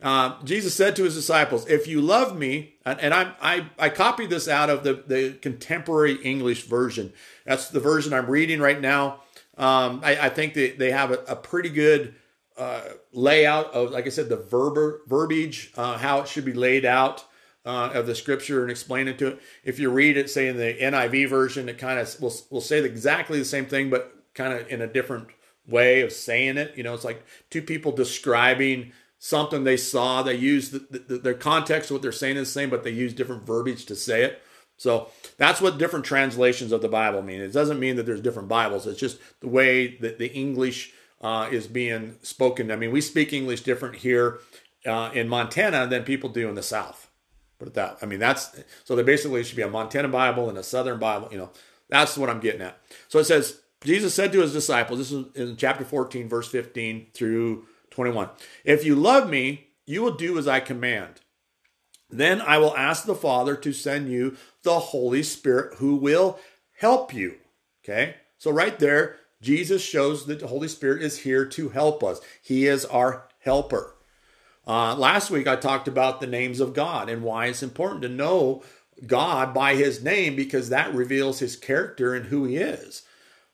Uh, 0.00 0.36
Jesus 0.44 0.74
said 0.74 0.94
to 0.96 1.04
his 1.04 1.14
disciples, 1.14 1.66
"If 1.68 1.86
you 1.86 2.02
love 2.02 2.36
me," 2.36 2.74
and, 2.84 3.00
and 3.00 3.14
I, 3.14 3.32
I 3.40 3.66
I 3.78 3.88
copied 3.88 4.28
this 4.28 4.46
out 4.46 4.68
of 4.68 4.84
the 4.84 5.02
the 5.06 5.32
contemporary 5.40 6.16
English 6.16 6.64
version. 6.64 7.14
That's 7.46 7.70
the 7.70 7.80
version 7.80 8.12
I'm 8.12 8.26
reading 8.26 8.60
right 8.60 8.78
now. 8.78 9.22
Um, 9.56 10.02
I, 10.04 10.26
I, 10.26 10.28
think 10.28 10.52
they, 10.52 10.72
they 10.72 10.90
have 10.90 11.10
a, 11.12 11.24
a 11.28 11.34
pretty 11.34 11.70
good 11.70 12.14
uh, 12.58 12.82
layout 13.12 13.72
of, 13.72 13.90
like 13.90 14.06
I 14.06 14.10
said, 14.10 14.28
the 14.28 14.36
verb 14.36 15.00
verbiage, 15.06 15.72
uh, 15.76 15.98
how 15.98 16.20
it 16.20 16.28
should 16.28 16.44
be 16.44 16.52
laid 16.52 16.84
out 16.84 17.24
uh, 17.64 17.90
of 17.94 18.06
the 18.06 18.14
scripture 18.14 18.62
and 18.62 18.70
explain 18.70 19.08
it 19.08 19.18
to 19.18 19.28
it. 19.28 19.40
If 19.64 19.78
you 19.78 19.90
read 19.90 20.16
it, 20.16 20.30
say 20.30 20.48
in 20.48 20.56
the 20.56 20.74
NIV 20.74 21.28
version, 21.28 21.68
it 21.68 21.78
kind 21.78 21.98
of 21.98 22.20
will 22.20 22.34
will 22.50 22.60
say 22.60 22.82
exactly 22.82 23.38
the 23.38 23.44
same 23.44 23.66
thing, 23.66 23.90
but 23.90 24.12
kind 24.34 24.52
of 24.52 24.68
in 24.68 24.80
a 24.80 24.86
different 24.86 25.28
way 25.66 26.02
of 26.02 26.12
saying 26.12 26.56
it. 26.56 26.76
You 26.76 26.84
know, 26.84 26.94
it's 26.94 27.04
like 27.04 27.24
two 27.50 27.62
people 27.62 27.92
describing 27.92 28.92
something 29.18 29.64
they 29.64 29.76
saw. 29.76 30.22
They 30.22 30.36
use 30.36 30.70
the, 30.70 30.78
the, 30.78 31.18
their 31.18 31.34
context 31.34 31.90
of 31.90 31.96
what 31.96 32.02
they're 32.02 32.12
saying 32.12 32.36
is 32.36 32.48
the 32.48 32.60
same, 32.60 32.70
but 32.70 32.84
they 32.84 32.90
use 32.90 33.12
different 33.12 33.46
verbiage 33.46 33.86
to 33.86 33.96
say 33.96 34.22
it. 34.22 34.42
So 34.76 35.08
that's 35.38 35.60
what 35.60 35.78
different 35.78 36.04
translations 36.04 36.70
of 36.70 36.82
the 36.82 36.88
Bible 36.88 37.22
mean. 37.22 37.40
It 37.40 37.52
doesn't 37.52 37.80
mean 37.80 37.96
that 37.96 38.04
there's 38.04 38.20
different 38.20 38.48
Bibles. 38.48 38.86
It's 38.86 39.00
just 39.00 39.18
the 39.40 39.48
way 39.48 39.96
that 39.98 40.18
the 40.18 40.32
English 40.32 40.92
uh, 41.26 41.48
is 41.50 41.66
being 41.66 42.16
spoken. 42.22 42.70
I 42.70 42.76
mean, 42.76 42.92
we 42.92 43.00
speak 43.00 43.32
English 43.32 43.62
different 43.62 43.96
here 43.96 44.38
uh, 44.86 45.10
in 45.12 45.28
Montana 45.28 45.88
than 45.88 46.04
people 46.04 46.30
do 46.30 46.48
in 46.48 46.54
the 46.54 46.62
South. 46.62 47.10
Put 47.58 47.66
it 47.66 47.74
that. 47.74 47.98
I 48.00 48.06
mean, 48.06 48.20
that's 48.20 48.56
so. 48.84 48.94
There 48.94 49.04
basically 49.04 49.42
should 49.42 49.56
be 49.56 49.62
a 49.62 49.68
Montana 49.68 50.06
Bible 50.06 50.48
and 50.48 50.56
a 50.56 50.62
Southern 50.62 51.00
Bible. 51.00 51.26
You 51.32 51.38
know, 51.38 51.50
that's 51.88 52.16
what 52.16 52.30
I'm 52.30 52.38
getting 52.38 52.60
at. 52.60 52.78
So 53.08 53.18
it 53.18 53.24
says 53.24 53.60
Jesus 53.82 54.14
said 54.14 54.30
to 54.32 54.40
his 54.40 54.52
disciples. 54.52 55.00
This 55.00 55.10
is 55.10 55.26
in 55.34 55.56
chapter 55.56 55.84
14, 55.84 56.28
verse 56.28 56.46
15 56.46 57.08
through 57.12 57.66
21. 57.90 58.28
If 58.64 58.84
you 58.84 58.94
love 58.94 59.28
me, 59.28 59.70
you 59.84 60.02
will 60.02 60.14
do 60.14 60.38
as 60.38 60.46
I 60.46 60.60
command. 60.60 61.22
Then 62.08 62.40
I 62.40 62.58
will 62.58 62.76
ask 62.76 63.04
the 63.04 63.16
Father 63.16 63.56
to 63.56 63.72
send 63.72 64.12
you 64.12 64.36
the 64.62 64.78
Holy 64.78 65.24
Spirit 65.24 65.78
who 65.78 65.96
will 65.96 66.38
help 66.78 67.12
you. 67.12 67.34
Okay? 67.82 68.14
So, 68.38 68.52
right 68.52 68.78
there, 68.78 69.16
Jesus 69.42 69.82
shows 69.82 70.26
that 70.26 70.40
the 70.40 70.46
Holy 70.46 70.68
Spirit 70.68 71.02
is 71.02 71.18
here 71.18 71.44
to 71.46 71.68
help 71.70 72.02
us. 72.02 72.20
He 72.42 72.66
is 72.66 72.84
our 72.86 73.28
helper. 73.40 73.94
Uh, 74.66 74.96
last 74.96 75.30
week, 75.30 75.46
I 75.46 75.56
talked 75.56 75.86
about 75.86 76.20
the 76.20 76.26
names 76.26 76.58
of 76.58 76.74
God 76.74 77.08
and 77.08 77.22
why 77.22 77.46
it's 77.46 77.62
important 77.62 78.02
to 78.02 78.08
know 78.08 78.62
God 79.06 79.54
by 79.54 79.74
his 79.74 80.02
name 80.02 80.34
because 80.34 80.68
that 80.68 80.94
reveals 80.94 81.38
his 81.38 81.54
character 81.56 82.14
and 82.14 82.26
who 82.26 82.44
he 82.44 82.56
is. 82.56 83.02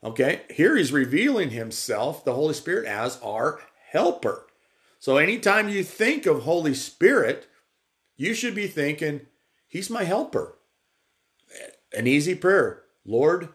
Okay? 0.03 0.41
Here 0.49 0.75
he's 0.75 0.91
revealing 0.91 1.51
himself, 1.51 2.25
the 2.25 2.33
Holy 2.33 2.53
Spirit, 2.53 2.87
as 2.87 3.19
our 3.21 3.59
helper. 3.91 4.47
So, 4.99 5.17
anytime 5.17 5.69
you 5.69 5.83
think 5.83 6.25
of 6.25 6.43
Holy 6.43 6.73
Spirit, 6.73 7.47
you 8.15 8.33
should 8.33 8.55
be 8.55 8.67
thinking, 8.67 9.27
He's 9.73 9.89
my 9.89 10.03
helper. 10.03 10.59
An 11.97 12.05
easy 12.05 12.35
prayer 12.35 12.83
Lord, 13.05 13.49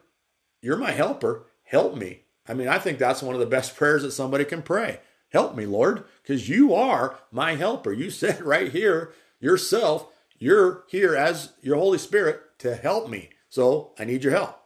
you're 0.61 0.77
my 0.77 0.91
helper. 0.91 1.47
Help 1.69 1.97
me. 1.97 2.23
I 2.49 2.55
mean, 2.55 2.67
I 2.67 2.79
think 2.79 2.99
that's 2.99 3.23
one 3.23 3.35
of 3.35 3.41
the 3.41 3.47
best 3.47 3.77
prayers 3.77 4.03
that 4.03 4.13
somebody 4.13 4.47
can 4.47 4.63
pray. 4.63 5.01
Help 5.29 5.55
me, 5.55 5.67
Lord, 5.67 6.05
because 6.23 6.49
you 6.49 6.75
are 6.75 7.19
my 7.31 7.57
helper. 7.57 7.93
You 7.93 8.11
said 8.11 8.41
right 8.41 8.73
here 8.73 9.13
yourself, 9.39 10.09
you're 10.39 10.85
here 10.89 11.15
as 11.15 11.53
your 11.61 11.77
Holy 11.77 11.99
Spirit 11.99 12.41
to 12.61 12.75
help 12.75 13.11
me. 13.11 13.29
So 13.51 13.93
I 13.99 14.05
need 14.05 14.25
your 14.25 14.33
help. 14.33 14.59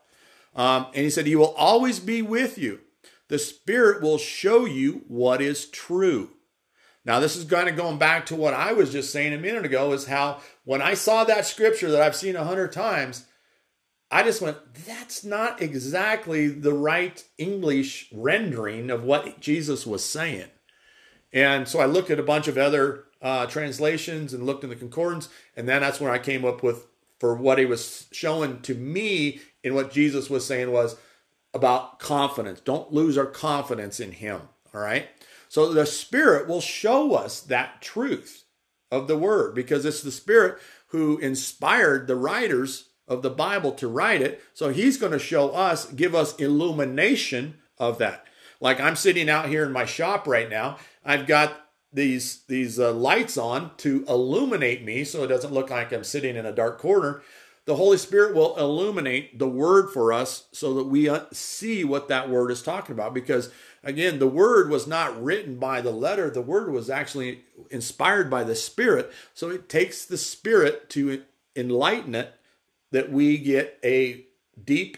Um, 0.55 0.87
and 0.95 1.03
he 1.03 1.11
said, 1.11 1.27
He 1.27 1.35
will 1.35 1.55
always 1.55 1.99
be 1.99 2.23
with 2.23 2.57
you. 2.57 2.81
The 3.27 3.39
Spirit 3.39 4.01
will 4.01 4.19
show 4.19 4.65
you 4.65 5.03
what 5.09 5.43
is 5.43 5.67
true. 5.67 6.31
Now, 7.05 7.19
this 7.19 7.35
is 7.35 7.45
kind 7.45 7.69
of 7.69 7.77
going 7.77 7.99
back 7.99 8.27
to 8.27 8.37
what 8.37 8.55
I 8.55 8.75
was 8.75 8.93
just 8.93 9.11
saying 9.11 9.33
a 9.33 9.39
minute 9.39 9.65
ago 9.65 9.93
is 9.93 10.07
how 10.07 10.41
when 10.65 10.81
I 10.81 10.95
saw 10.95 11.25
that 11.25 11.47
scripture 11.47 11.91
that 11.91 12.03
I've 12.03 12.15
seen 12.15 12.37
a 12.37 12.45
hundred 12.45 12.71
times, 12.73 13.27
I 14.13 14.23
just 14.23 14.43
went, 14.43 14.59
that's 14.87 15.25
not 15.25 15.63
exactly 15.63 16.47
the 16.47 16.75
right 16.75 17.25
English 17.39 18.11
rendering 18.13 18.91
of 18.91 19.05
what 19.05 19.41
Jesus 19.41 19.87
was 19.87 20.05
saying. 20.05 20.49
And 21.33 21.67
so 21.67 21.81
I 21.81 21.87
looked 21.87 22.11
at 22.11 22.19
a 22.21 22.23
bunch 22.23 22.47
of 22.47 22.59
other 22.59 23.05
uh, 23.23 23.47
translations 23.47 24.35
and 24.35 24.45
looked 24.45 24.65
in 24.65 24.71
the 24.71 24.77
concordance, 24.77 25.31
and 25.57 25.67
then 25.67 25.81
that's 25.81 25.99
when 25.99 26.13
I 26.13 26.19
came 26.19 26.45
up 26.45 26.63
with 26.63 26.87
for 27.19 27.35
what 27.35 27.59
he 27.59 27.65
was 27.65 28.07
showing 28.13 28.61
to 28.63 28.75
me 28.75 29.41
in 29.65 29.75
what 29.75 29.93
Jesus 29.93 30.29
was 30.29 30.45
saying 30.45 30.71
was 30.71 30.97
about 31.55 31.99
confidence. 31.99 32.61
Don't 32.61 32.93
lose 32.93 33.17
our 33.17 33.27
confidence 33.27 33.99
in 33.99 34.13
him. 34.13 34.43
All 34.75 34.81
right. 34.81 35.09
So 35.49 35.73
the 35.73 35.87
Spirit 35.87 36.49
will 36.49 36.61
show 36.61 37.15
us 37.15 37.41
that 37.41 37.81
truth 37.81 38.45
of 38.91 39.07
the 39.07 39.17
Word 39.17 39.55
because 39.55 39.87
it's 39.87 40.03
the 40.03 40.11
Spirit 40.11 40.59
who 40.89 41.17
inspired 41.19 42.07
the 42.07 42.17
writers 42.17 42.89
of 43.09 43.23
the 43.23 43.31
Bible 43.31 43.73
to 43.73 43.89
write 43.89 44.23
it. 44.23 44.43
So 44.55 44.71
He's 44.71 44.97
going 44.97 45.13
to 45.13 45.19
show 45.19 45.51
us, 45.51 45.87
give 45.93 46.15
us 46.15 46.37
illumination 46.37 47.59
of 47.79 47.99
that. 47.99 48.27
Like 48.61 48.81
I'm 48.81 48.97
sitting 48.97 49.29
out 49.29 49.49
here 49.49 49.65
in 49.65 49.73
my 49.73 49.85
shop 49.85 50.27
right 50.27 50.49
now. 50.49 50.79
I've 51.05 51.27
got 51.27 51.57
these 51.93 52.45
these 52.49 52.79
uh, 52.79 52.93
lights 52.93 53.37
on 53.37 53.73
to 53.79 54.05
illuminate 54.09 54.85
me 54.85 55.05
so 55.05 55.25
it 55.25 55.29
doesn't 55.29 55.53
look 55.53 55.71
like 55.71 55.93
I'm 55.93 56.05
sitting 56.05 56.37
in 56.37 56.47
a 56.47 56.53
dark 56.53 56.79
corner. 56.79 57.23
The 57.65 57.77
Holy 57.77 57.99
Spirit 57.99 58.35
will 58.35 58.57
illuminate 58.57 59.39
the 59.39 59.49
word 59.49 59.91
for 59.91 60.13
us 60.13 60.47
so 60.53 60.75
that 60.75 60.85
we 60.85 61.09
uh, 61.09 61.25
see 61.33 61.85
what 61.85 62.09
that 62.09 62.29
word 62.29 62.51
is 62.51 62.63
talking 62.63 62.93
about 62.93 63.15
because 63.15 63.51
Again, 63.85 64.21
the 64.21 64.29
word 64.29 64.71
was 64.71 64.87
not 64.87 65.21
written 65.23 65.57
by 65.59 65.81
the 65.81 65.91
letter, 65.91 66.31
the 66.31 66.43
word 66.43 66.71
was 66.71 66.89
actually 66.89 67.43
inspired 67.71 68.31
by 68.31 68.45
the 68.45 68.55
Spirit. 68.55 69.13
So 69.35 69.51
it 69.51 69.69
takes 69.69 70.05
the 70.05 70.19
Spirit 70.19 70.89
to 70.91 71.23
enlighten 71.57 72.15
it 72.15 72.33
that 72.93 73.11
we 73.11 73.37
get 73.37 73.79
a 73.85 74.25
deep 74.63 74.97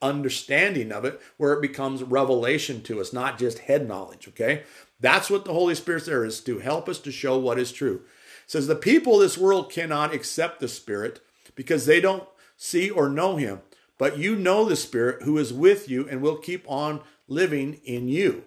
understanding 0.00 0.92
of 0.92 1.04
it 1.04 1.20
where 1.36 1.54
it 1.54 1.62
becomes 1.62 2.02
revelation 2.02 2.82
to 2.82 3.00
us, 3.00 3.12
not 3.12 3.38
just 3.38 3.60
head 3.60 3.88
knowledge, 3.88 4.28
okay? 4.28 4.62
That's 5.00 5.30
what 5.30 5.44
the 5.44 5.52
Holy 5.52 5.74
Spirit's 5.74 6.06
there 6.06 6.24
is 6.24 6.40
to 6.42 6.58
help 6.60 6.88
us 6.88 6.98
to 7.00 7.12
show 7.12 7.38
what 7.38 7.58
is 7.58 7.72
true. 7.72 8.02
It 8.44 8.50
says 8.50 8.66
the 8.66 8.76
people 8.76 9.14
of 9.14 9.20
this 9.20 9.38
world 9.38 9.72
cannot 9.72 10.14
accept 10.14 10.60
the 10.60 10.68
Spirit 10.68 11.20
because 11.54 11.86
they 11.86 12.00
don't 12.00 12.24
see 12.56 12.90
or 12.90 13.08
know 13.08 13.36
him. 13.36 13.62
But 13.98 14.18
you 14.18 14.36
know 14.36 14.64
the 14.64 14.76
Spirit 14.76 15.22
who 15.22 15.38
is 15.38 15.52
with 15.52 15.88
you 15.88 16.08
and 16.08 16.20
will 16.20 16.36
keep 16.36 16.64
on 16.68 17.00
living 17.28 17.80
in 17.84 18.08
you. 18.08 18.44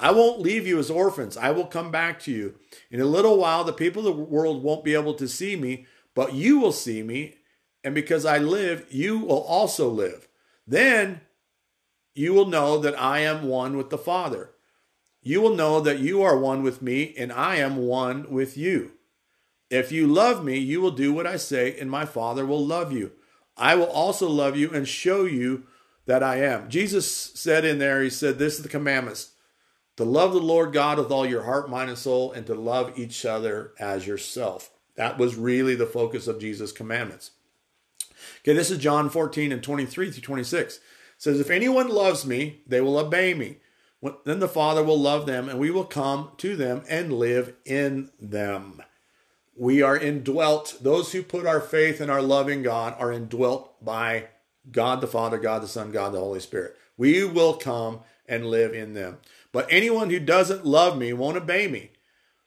I 0.00 0.10
won't 0.10 0.40
leave 0.40 0.66
you 0.66 0.78
as 0.78 0.90
orphans. 0.90 1.36
I 1.36 1.50
will 1.50 1.66
come 1.66 1.90
back 1.90 2.18
to 2.20 2.32
you. 2.32 2.54
In 2.90 3.00
a 3.00 3.04
little 3.04 3.36
while, 3.36 3.62
the 3.64 3.72
people 3.72 4.06
of 4.06 4.16
the 4.16 4.22
world 4.22 4.62
won't 4.62 4.84
be 4.84 4.94
able 4.94 5.14
to 5.14 5.28
see 5.28 5.54
me, 5.54 5.86
but 6.14 6.34
you 6.34 6.58
will 6.58 6.72
see 6.72 7.02
me. 7.02 7.36
And 7.84 7.94
because 7.94 8.24
I 8.24 8.38
live, 8.38 8.86
you 8.90 9.18
will 9.18 9.42
also 9.42 9.88
live. 9.88 10.28
Then 10.66 11.20
you 12.14 12.32
will 12.32 12.46
know 12.46 12.78
that 12.78 12.98
I 13.00 13.20
am 13.20 13.48
one 13.48 13.76
with 13.76 13.90
the 13.90 13.98
Father. 13.98 14.50
You 15.22 15.40
will 15.40 15.54
know 15.54 15.80
that 15.80 15.98
you 15.98 16.22
are 16.22 16.36
one 16.36 16.62
with 16.62 16.82
me, 16.82 17.14
and 17.16 17.32
I 17.32 17.56
am 17.56 17.76
one 17.76 18.30
with 18.30 18.56
you. 18.56 18.92
If 19.70 19.90
you 19.90 20.06
love 20.06 20.44
me, 20.44 20.58
you 20.58 20.80
will 20.80 20.90
do 20.90 21.12
what 21.12 21.26
I 21.26 21.36
say, 21.36 21.78
and 21.78 21.90
my 21.90 22.04
Father 22.04 22.44
will 22.44 22.64
love 22.64 22.92
you. 22.92 23.12
I 23.56 23.74
will 23.74 23.90
also 23.90 24.28
love 24.28 24.56
you 24.56 24.70
and 24.70 24.86
show 24.86 25.24
you 25.24 25.64
that 26.06 26.22
I 26.22 26.36
am. 26.36 26.68
Jesus 26.68 27.10
said 27.34 27.64
in 27.64 27.78
there, 27.78 28.02
He 28.02 28.10
said, 28.10 28.38
This 28.38 28.56
is 28.56 28.62
the 28.62 28.68
commandments 28.68 29.32
to 29.96 30.04
love 30.04 30.32
the 30.32 30.40
Lord 30.40 30.72
God 30.72 30.98
with 30.98 31.10
all 31.10 31.26
your 31.26 31.44
heart, 31.44 31.70
mind, 31.70 31.90
and 31.90 31.98
soul, 31.98 32.32
and 32.32 32.46
to 32.46 32.54
love 32.54 32.98
each 32.98 33.24
other 33.24 33.72
as 33.78 34.06
yourself. 34.06 34.70
That 34.96 35.18
was 35.18 35.36
really 35.36 35.74
the 35.74 35.86
focus 35.86 36.26
of 36.26 36.40
Jesus' 36.40 36.72
commandments. 36.72 37.32
Okay, 38.44 38.54
this 38.54 38.72
is 38.72 38.78
John 38.78 39.08
14 39.08 39.52
and 39.52 39.62
23 39.62 40.10
through 40.10 40.20
26. 40.20 40.76
It 40.76 40.82
says, 41.16 41.38
If 41.38 41.48
anyone 41.48 41.88
loves 41.88 42.26
me, 42.26 42.62
they 42.66 42.80
will 42.80 42.98
obey 42.98 43.34
me. 43.34 43.58
Then 44.24 44.40
the 44.40 44.48
Father 44.48 44.82
will 44.82 44.98
love 44.98 45.26
them, 45.26 45.48
and 45.48 45.60
we 45.60 45.70
will 45.70 45.84
come 45.84 46.32
to 46.38 46.56
them 46.56 46.82
and 46.88 47.12
live 47.12 47.54
in 47.64 48.10
them. 48.20 48.82
We 49.56 49.80
are 49.80 49.96
indwelt. 49.96 50.78
Those 50.80 51.12
who 51.12 51.22
put 51.22 51.46
our 51.46 51.60
faith 51.60 52.00
in 52.00 52.10
our 52.10 52.22
loving 52.22 52.64
God 52.64 52.96
are 52.98 53.12
indwelt 53.12 53.84
by 53.84 54.28
God 54.72 55.00
the 55.00 55.06
Father, 55.06 55.38
God 55.38 55.62
the 55.62 55.68
Son, 55.68 55.92
God 55.92 56.12
the 56.12 56.18
Holy 56.18 56.40
Spirit. 56.40 56.76
We 56.96 57.24
will 57.24 57.54
come 57.54 58.00
and 58.26 58.46
live 58.46 58.74
in 58.74 58.94
them. 58.94 59.18
But 59.52 59.68
anyone 59.70 60.10
who 60.10 60.18
doesn't 60.18 60.66
love 60.66 60.98
me 60.98 61.12
won't 61.12 61.36
obey 61.36 61.68
me. 61.68 61.90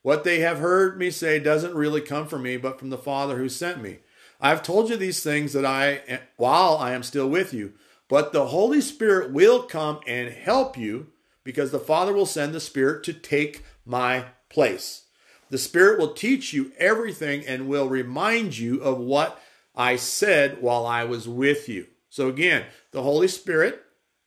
What 0.02 0.26
they 0.26 0.40
have 0.40 0.60
heard 0.60 1.00
me 1.00 1.10
say 1.10 1.40
doesn't 1.40 1.74
really 1.74 2.02
come 2.02 2.28
from 2.28 2.44
me, 2.44 2.58
but 2.58 2.80
from 2.80 2.90
the 2.90 2.98
Father 2.98 3.38
who 3.38 3.48
sent 3.48 3.82
me. 3.82 4.00
I've 4.42 4.64
told 4.64 4.90
you 4.90 4.98
these 4.98 5.24
things 5.24 5.54
that 5.54 5.66
I 5.66 6.22
while 6.38 6.78
I 6.78 6.94
am 6.94 7.04
still 7.04 7.30
with 7.30 7.54
you, 7.54 7.74
but 8.08 8.34
the 8.34 8.48
Holy 8.48 8.82
Spirit 8.82 9.32
will 9.32 9.64
come 9.64 10.00
and 10.08 10.32
help 10.32 10.78
you 10.78 11.08
because 11.44 11.72
the 11.72 11.80
Father 11.80 12.14
will 12.14 12.26
send 12.26 12.54
the 12.54 12.60
Spirit 12.60 13.04
to 13.06 13.14
take 13.14 13.64
my 13.86 14.26
place. 14.50 15.04
The 15.50 15.58
Spirit 15.58 16.00
will 16.00 16.14
teach 16.14 16.54
you 16.54 16.72
everything 16.78 17.46
and 17.46 17.68
will 17.68 17.88
remind 17.88 18.58
you 18.58 18.82
of 18.82 18.98
what 18.98 19.40
I 19.76 19.96
said 19.96 20.62
while 20.62 20.86
I 20.86 21.04
was 21.04 21.28
with 21.28 21.70
you. 21.70 21.88
So 22.10 22.28
again, 22.28 22.66
the 22.92 23.04
Holy 23.04 23.28
Spirit, 23.28 23.82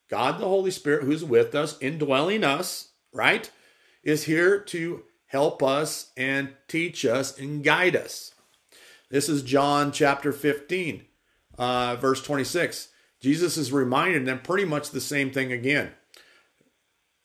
God 0.09 0.41
the 0.41 0.47
Holy 0.49 0.71
Spirit 0.71 1.05
who's 1.05 1.25
with 1.25 1.55
us, 1.55 1.77
indwelling 1.81 2.45
us, 2.45 2.91
right, 3.13 3.51
is 4.03 4.25
here 4.25 4.61
to 4.61 5.03
help 5.27 5.63
us 5.63 6.13
and 6.17 6.55
teach 6.69 7.05
us 7.05 7.39
and 7.39 7.65
guide 7.65 7.97
us. 7.97 8.33
This 9.11 9.31
is 9.31 9.43
John 9.43 9.91
chapter 9.91 10.33
15, 10.33 11.05
uh, 11.57 11.97
verse 11.97 12.23
26. 12.23 12.89
Jesus 13.21 13.57
is 13.57 13.73
reminding 13.73 14.25
them 14.25 14.41
pretty 14.41 14.67
much 14.67 14.91
the 14.91 15.01
same 15.01 15.31
thing 15.31 15.51
again. 15.51 15.93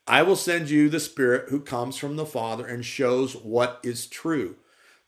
I 0.08 0.24
will 0.24 0.38
send 0.38 0.69
you 0.69 0.88
the 0.88 1.02
Spirit 1.02 1.50
who 1.50 1.60
comes 1.60 1.98
from 1.98 2.15
the 2.15 2.26
Father 2.26 2.65
and 2.65 2.86
shows 2.86 3.36
what 3.36 3.82
is 3.84 4.08
true. 4.08 4.56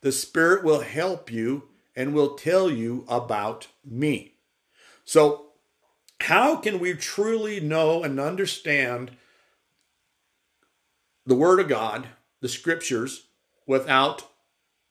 The 0.02 0.12
Spirit 0.12 0.64
will 0.64 0.80
help 0.80 1.32
you 1.32 1.64
and 1.94 2.12
will 2.12 2.34
tell 2.34 2.70
you 2.70 3.06
about 3.08 3.68
me. 3.82 4.34
So, 5.04 5.46
how 6.20 6.56
can 6.56 6.78
we 6.78 6.92
truly 6.92 7.58
know 7.58 8.02
and 8.02 8.20
understand 8.20 9.12
the 11.24 11.34
Word 11.34 11.58
of 11.58 11.68
God, 11.68 12.08
the 12.40 12.48
Scriptures, 12.48 13.28
without 13.66 14.28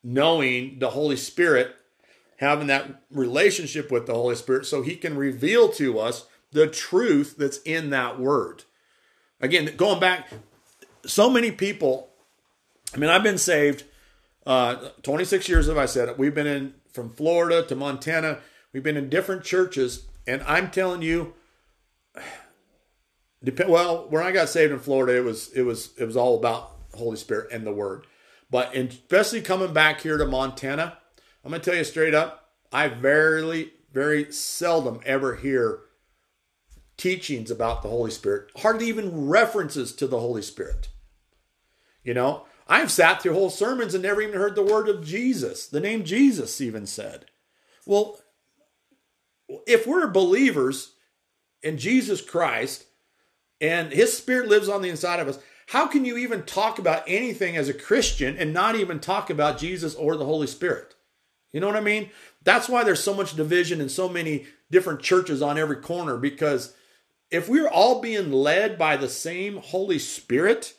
knowing 0.06 0.78
the 0.78 0.90
Holy 0.90 1.16
Spirit, 1.16 1.74
having 2.36 2.68
that 2.68 3.02
relationship 3.10 3.90
with 3.90 4.06
the 4.06 4.14
Holy 4.14 4.36
Spirit 4.36 4.64
so 4.64 4.82
He 4.82 4.94
can 4.94 5.16
reveal 5.16 5.68
to 5.72 5.98
us 5.98 6.26
the 6.52 6.68
truth 6.68 7.34
that's 7.36 7.58
in 7.62 7.90
that 7.90 8.20
Word? 8.20 8.62
Again, 9.40 9.74
going 9.76 9.98
back, 9.98 10.28
so 11.04 11.28
many 11.28 11.50
people. 11.50 12.10
I 12.94 12.98
mean, 12.98 13.10
I've 13.10 13.24
been 13.24 13.36
saved 13.36 13.82
uh, 14.46 14.90
26 15.02 15.48
years, 15.48 15.68
as 15.68 15.76
I 15.76 15.86
said. 15.86 16.08
It. 16.08 16.18
We've 16.18 16.34
been 16.34 16.46
in 16.46 16.74
from 16.92 17.10
Florida 17.10 17.64
to 17.64 17.74
Montana. 17.74 18.38
We've 18.72 18.84
been 18.84 18.96
in 18.96 19.10
different 19.10 19.42
churches, 19.42 20.06
and 20.24 20.40
I'm 20.44 20.70
telling 20.70 21.02
you, 21.02 21.34
depend. 23.44 23.70
Well, 23.70 24.06
when 24.08 24.22
I 24.22 24.30
got 24.30 24.48
saved 24.48 24.72
in 24.72 24.78
Florida, 24.78 25.16
it 25.16 25.24
was 25.24 25.52
it 25.52 25.62
was 25.62 25.90
it 25.98 26.04
was 26.04 26.16
all 26.16 26.38
about 26.38 26.76
Holy 26.94 27.16
Spirit 27.16 27.50
and 27.50 27.66
the 27.66 27.72
Word. 27.72 28.06
But 28.50 28.76
especially 28.76 29.40
coming 29.40 29.72
back 29.72 30.00
here 30.00 30.18
to 30.18 30.26
Montana, 30.26 30.98
I'm 31.44 31.50
gonna 31.50 31.62
tell 31.62 31.74
you 31.74 31.84
straight 31.84 32.14
up, 32.14 32.50
I 32.72 32.88
very 32.88 33.72
very 33.92 34.32
seldom 34.32 35.00
ever 35.06 35.36
hear 35.36 35.80
teachings 36.96 37.50
about 37.50 37.82
the 37.82 37.88
Holy 37.88 38.10
Spirit, 38.10 38.50
hardly 38.58 38.88
even 38.88 39.28
references 39.28 39.94
to 39.94 40.06
the 40.06 40.20
Holy 40.20 40.42
Spirit. 40.42 40.88
You 42.02 42.14
know, 42.14 42.46
I've 42.68 42.90
sat 42.90 43.22
through 43.22 43.34
whole 43.34 43.50
sermons 43.50 43.94
and 43.94 44.02
never 44.02 44.22
even 44.22 44.38
heard 44.38 44.54
the 44.54 44.62
word 44.62 44.88
of 44.88 45.04
Jesus, 45.04 45.66
the 45.66 45.80
name 45.80 46.04
Jesus 46.04 46.60
even 46.60 46.86
said. 46.86 47.26
Well, 47.84 48.20
if 49.66 49.86
we're 49.86 50.08
believers 50.08 50.94
in 51.62 51.78
Jesus 51.78 52.20
Christ 52.20 52.84
and 53.60 53.92
his 53.92 54.16
spirit 54.16 54.48
lives 54.48 54.68
on 54.68 54.82
the 54.82 54.88
inside 54.88 55.20
of 55.20 55.28
us, 55.28 55.38
how 55.66 55.86
can 55.86 56.04
you 56.04 56.16
even 56.16 56.44
talk 56.44 56.78
about 56.78 57.04
anything 57.06 57.56
as 57.56 57.68
a 57.68 57.74
Christian 57.74 58.36
and 58.36 58.52
not 58.52 58.76
even 58.76 59.00
talk 59.00 59.30
about 59.30 59.58
Jesus 59.58 59.94
or 59.94 60.16
the 60.16 60.24
Holy 60.24 60.46
Spirit? 60.46 60.94
You 61.52 61.60
know 61.60 61.66
what 61.66 61.76
I 61.76 61.80
mean? 61.80 62.10
That's 62.42 62.68
why 62.68 62.84
there's 62.84 63.02
so 63.02 63.14
much 63.14 63.34
division 63.34 63.80
in 63.80 63.88
so 63.88 64.08
many 64.08 64.46
different 64.70 65.00
churches 65.00 65.42
on 65.42 65.58
every 65.58 65.76
corner 65.76 66.16
because 66.16 66.74
if 67.30 67.48
we 67.48 67.60
are 67.60 67.68
all 67.68 68.00
being 68.00 68.30
led 68.30 68.78
by 68.78 68.96
the 68.96 69.08
same 69.08 69.56
Holy 69.56 69.98
Spirit 69.98 70.74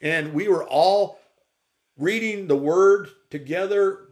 and 0.00 0.34
we 0.34 0.48
were 0.48 0.64
all 0.64 1.20
reading 1.96 2.48
the 2.48 2.56
Word 2.56 3.10
together, 3.30 4.08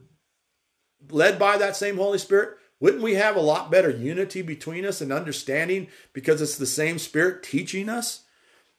led 1.11 1.39
by 1.39 1.57
that 1.57 1.75
same 1.75 1.97
Holy 1.97 2.19
Spirit, 2.19 2.57
wouldn't 2.79 3.03
we 3.03 3.15
have 3.15 3.35
a 3.35 3.41
lot 3.41 3.71
better 3.71 3.91
unity 3.91 4.43
between 4.43 4.85
us 4.85 5.01
and 5.01 5.13
understanding 5.13 5.89
because 6.13 6.41
it's 6.41 6.57
the 6.57 6.67
same 6.67 6.99
Spirit 6.99 7.43
teaching 7.43 7.89
us? 7.89 8.25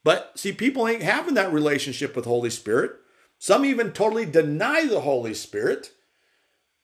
But 0.04 0.32
see, 0.36 0.52
people 0.52 0.88
ain't 0.88 1.04
having 1.04 1.36
that 1.36 1.54
relationship 1.54 2.16
with 2.16 2.26
Holy 2.26 2.50
Spirit. 2.50 2.92
Some 3.38 3.66
even 3.66 3.92
totally 3.92 4.26
deny 4.26 4.86
the 4.86 5.02
Holy 5.02 5.34
Spirit. 5.34 5.92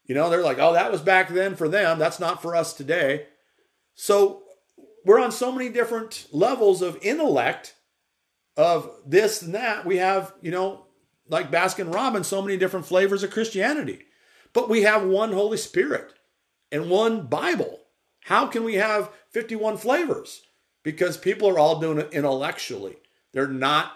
You 0.05 0.15
know, 0.15 0.29
they're 0.29 0.43
like, 0.43 0.59
oh, 0.59 0.73
that 0.73 0.91
was 0.91 1.01
back 1.01 1.29
then 1.29 1.55
for 1.55 1.67
them. 1.67 1.99
That's 1.99 2.19
not 2.19 2.41
for 2.41 2.55
us 2.55 2.73
today. 2.73 3.27
So 3.95 4.43
we're 5.05 5.19
on 5.19 5.31
so 5.31 5.51
many 5.51 5.69
different 5.69 6.27
levels 6.31 6.81
of 6.81 6.97
intellect 7.01 7.75
of 8.55 8.89
this 9.05 9.41
and 9.41 9.53
that. 9.55 9.85
We 9.85 9.97
have, 9.97 10.33
you 10.41 10.51
know, 10.51 10.85
like 11.29 11.51
Baskin 11.51 11.93
Robbins, 11.93 12.27
so 12.27 12.41
many 12.41 12.57
different 12.57 12.85
flavors 12.85 13.23
of 13.23 13.31
Christianity. 13.31 14.05
But 14.53 14.69
we 14.69 14.83
have 14.83 15.03
one 15.03 15.31
Holy 15.33 15.57
Spirit 15.57 16.13
and 16.71 16.89
one 16.89 17.27
Bible. 17.27 17.79
How 18.21 18.47
can 18.47 18.63
we 18.63 18.75
have 18.75 19.11
51 19.31 19.77
flavors? 19.77 20.41
Because 20.83 21.17
people 21.17 21.49
are 21.49 21.59
all 21.59 21.79
doing 21.79 21.99
it 21.99 22.13
intellectually. 22.13 22.97
They're 23.37 23.47
not 23.47 23.91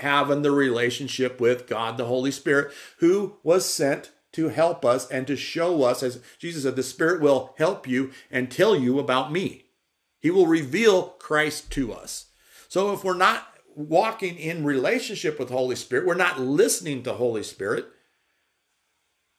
having 0.00 0.40
the 0.40 0.50
relationship 0.50 1.38
with 1.38 1.66
God, 1.66 1.98
the 1.98 2.06
Holy 2.06 2.30
Spirit, 2.30 2.72
who 3.00 3.36
was 3.42 3.70
sent 3.70 4.10
to 4.32 4.48
help 4.48 4.86
us 4.86 5.06
and 5.10 5.26
to 5.26 5.36
show 5.36 5.82
us, 5.82 6.02
as 6.02 6.22
Jesus 6.38 6.62
said, 6.62 6.76
the 6.76 6.82
Spirit 6.82 7.20
will 7.20 7.54
help 7.58 7.86
you 7.86 8.10
and 8.30 8.50
tell 8.50 8.74
you 8.74 8.98
about 8.98 9.30
me. 9.30 9.66
He 10.18 10.30
will 10.30 10.46
reveal 10.46 11.10
Christ 11.18 11.70
to 11.72 11.92
us. 11.92 12.30
So 12.70 12.94
if 12.94 13.04
we're 13.04 13.18
not 13.18 13.46
walking 13.74 14.38
in 14.38 14.64
relationship 14.64 15.38
with 15.38 15.50
Holy 15.50 15.76
Spirit, 15.76 16.06
we're 16.06 16.14
not 16.14 16.40
listening 16.40 17.02
to 17.02 17.12
Holy 17.12 17.42
Spirit, 17.42 17.84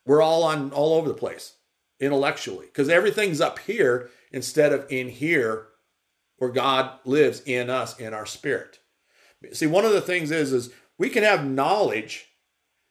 we're 0.06 0.22
all 0.22 0.44
on 0.44 0.70
all 0.70 0.94
over 0.94 1.08
the 1.08 1.16
place 1.16 1.54
intellectually 2.00 2.68
because 2.68 2.90
everything's 2.90 3.42
up 3.42 3.58
here 3.58 4.12
instead 4.32 4.72
of 4.72 4.86
in 4.92 5.10
here 5.10 5.70
where 6.38 6.52
God 6.52 7.00
lives 7.06 7.42
in 7.48 7.72
us 7.72 8.00
in 8.00 8.14
our 8.14 8.28
spirit. 8.28 8.78
See, 9.54 9.68
one 9.68 9.86
of 9.86 9.92
the 9.92 10.02
things 10.02 10.32
is 10.32 10.52
is 10.52 10.72
we 10.98 11.10
can 11.10 11.24
have 11.24 11.46
knowledge 11.46 12.28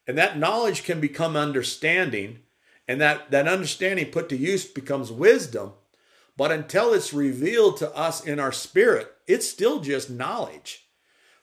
and 0.06 0.16
that 0.16 0.38
knowledge 0.38 0.85
can 0.85 1.00
become 1.00 1.37
understanding 1.37 2.40
and 2.87 3.00
that 3.00 3.30
that 3.30 3.48
understanding 3.48 4.06
put 4.06 4.28
to 4.28 4.37
use 4.37 4.64
becomes 4.64 5.11
wisdom 5.11 5.72
but 6.37 6.52
until 6.52 6.92
it's 6.92 7.14
revealed 7.14 7.78
to 7.78 7.94
us 7.96 8.24
in 8.24 8.38
our 8.38 8.52
spirit, 8.52 9.14
it's 9.26 9.48
still 9.48 9.80
just 9.80 10.11
knowledge. 10.11 10.88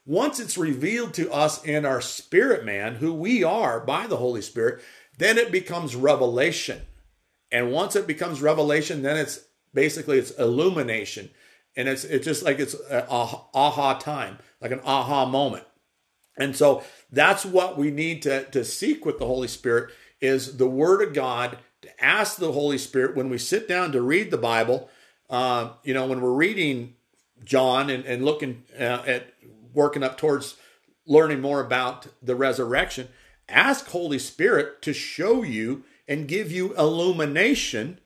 Once 0.06 0.40
it's 0.40 0.58
revealed 0.58 1.14
to 1.16 1.32
us 1.32 1.64
in 1.64 1.86
our 1.86 2.02
spirit 2.02 2.64
man, 2.64 2.96
who 2.96 3.14
we 3.14 3.44
are 3.44 3.80
by 3.80 4.06
the 4.06 4.18
Holy 4.18 4.42
Spirit, 4.42 4.82
then 5.18 5.38
it 5.38 5.52
becomes 5.52 5.96
revelation. 5.96 6.82
And 7.52 7.72
once 7.72 7.96
it 7.96 8.06
becomes 8.06 8.42
revelation, 8.42 9.02
then 9.02 9.18
it's 9.18 9.46
basically 9.74 10.20
it's 10.20 10.32
illumination. 10.32 11.30
And 11.76 11.88
it's 11.88 12.04
it's 12.04 12.26
just 12.26 12.44
like 12.44 12.60
it's 12.60 12.76
aha 12.92 13.98
time, 13.98 14.38
like 14.64 14.72
an 14.72 14.82
aha 14.86 15.26
moment. 15.26 15.66
And 16.38 16.56
so 16.56 16.84
that's 17.12 17.46
what 17.46 17.78
we 17.78 17.92
need 17.92 18.24
to, 18.24 18.46
to 18.46 18.66
seek 18.66 19.06
with 19.06 19.20
the 19.20 19.28
Holy 19.28 19.48
Spirit 19.48 19.92
is 20.20 20.58
the 20.58 20.70
Word 20.70 21.02
of 21.06 21.14
God 21.14 21.60
to 21.82 22.04
ask 22.04 22.38
the 22.38 22.54
Holy 22.54 22.78
Spirit 22.78 23.16
when 23.16 23.30
we 23.30 23.38
sit 23.38 23.68
down 23.68 23.92
to 23.92 24.02
read 24.02 24.32
the 24.32 24.38
Bible. 24.38 24.90
Uh, 25.30 25.74
you 25.84 25.94
know, 25.94 26.08
when 26.08 26.22
we're 26.22 26.32
reading 26.32 26.96
John 27.44 27.90
and, 27.90 28.06
and 28.06 28.24
looking 28.24 28.64
uh, 28.80 29.04
at 29.06 29.34
working 29.74 30.02
up 30.02 30.18
towards 30.18 30.56
learning 31.06 31.42
more 31.42 31.60
about 31.60 32.08
the 32.22 32.36
resurrection, 32.36 33.10
ask 33.50 33.88
Holy 33.88 34.18
Spirit 34.18 34.82
to 34.84 34.94
show 34.94 35.44
you 35.44 35.84
and 36.08 36.28
give 36.28 36.52
you 36.52 36.74
illumination 36.76 38.00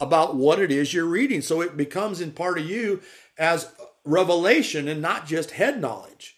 about 0.00 0.36
what 0.36 0.60
it 0.60 0.70
is 0.70 0.94
you're 0.94 1.04
reading. 1.04 1.40
So 1.40 1.60
it 1.60 1.76
becomes 1.76 2.20
in 2.20 2.32
part 2.32 2.58
of 2.58 2.68
you 2.68 3.02
as 3.38 3.72
revelation 4.04 4.88
and 4.88 5.00
not 5.00 5.26
just 5.26 5.52
head 5.52 5.80
knowledge. 5.80 6.36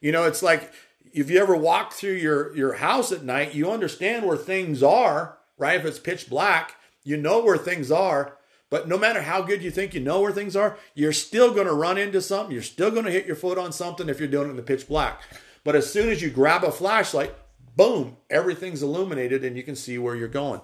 You 0.00 0.12
know, 0.12 0.24
it's 0.24 0.42
like 0.42 0.72
if 1.12 1.30
you 1.30 1.40
ever 1.40 1.56
walk 1.56 1.92
through 1.92 2.14
your, 2.14 2.54
your 2.56 2.74
house 2.74 3.12
at 3.12 3.24
night, 3.24 3.54
you 3.54 3.70
understand 3.70 4.26
where 4.26 4.36
things 4.36 4.82
are 4.82 5.38
right? 5.58 5.78
If 5.78 5.84
it's 5.84 5.98
pitch 5.98 6.30
black, 6.30 6.76
you 7.04 7.16
know 7.16 7.40
where 7.44 7.58
things 7.58 7.90
are. 7.90 8.36
But 8.70 8.88
no 8.88 8.98
matter 8.98 9.22
how 9.22 9.42
good 9.42 9.62
you 9.62 9.70
think 9.70 9.94
you 9.94 10.00
know 10.00 10.20
where 10.20 10.32
things 10.32 10.54
are, 10.54 10.78
you're 10.94 11.12
still 11.12 11.52
going 11.52 11.66
to 11.66 11.72
run 11.72 11.98
into 11.98 12.20
something. 12.20 12.52
You're 12.52 12.62
still 12.62 12.90
going 12.90 13.06
to 13.06 13.10
hit 13.10 13.26
your 13.26 13.36
foot 13.36 13.58
on 13.58 13.72
something 13.72 14.08
if 14.08 14.18
you're 14.18 14.28
doing 14.28 14.48
it 14.48 14.50
in 14.50 14.56
the 14.56 14.62
pitch 14.62 14.88
black. 14.88 15.22
But 15.64 15.74
as 15.74 15.90
soon 15.90 16.10
as 16.10 16.22
you 16.22 16.30
grab 16.30 16.64
a 16.64 16.70
flashlight, 16.70 17.34
boom, 17.76 18.18
everything's 18.30 18.82
illuminated 18.82 19.44
and 19.44 19.56
you 19.56 19.62
can 19.62 19.76
see 19.76 19.98
where 19.98 20.14
you're 20.14 20.28
going. 20.28 20.60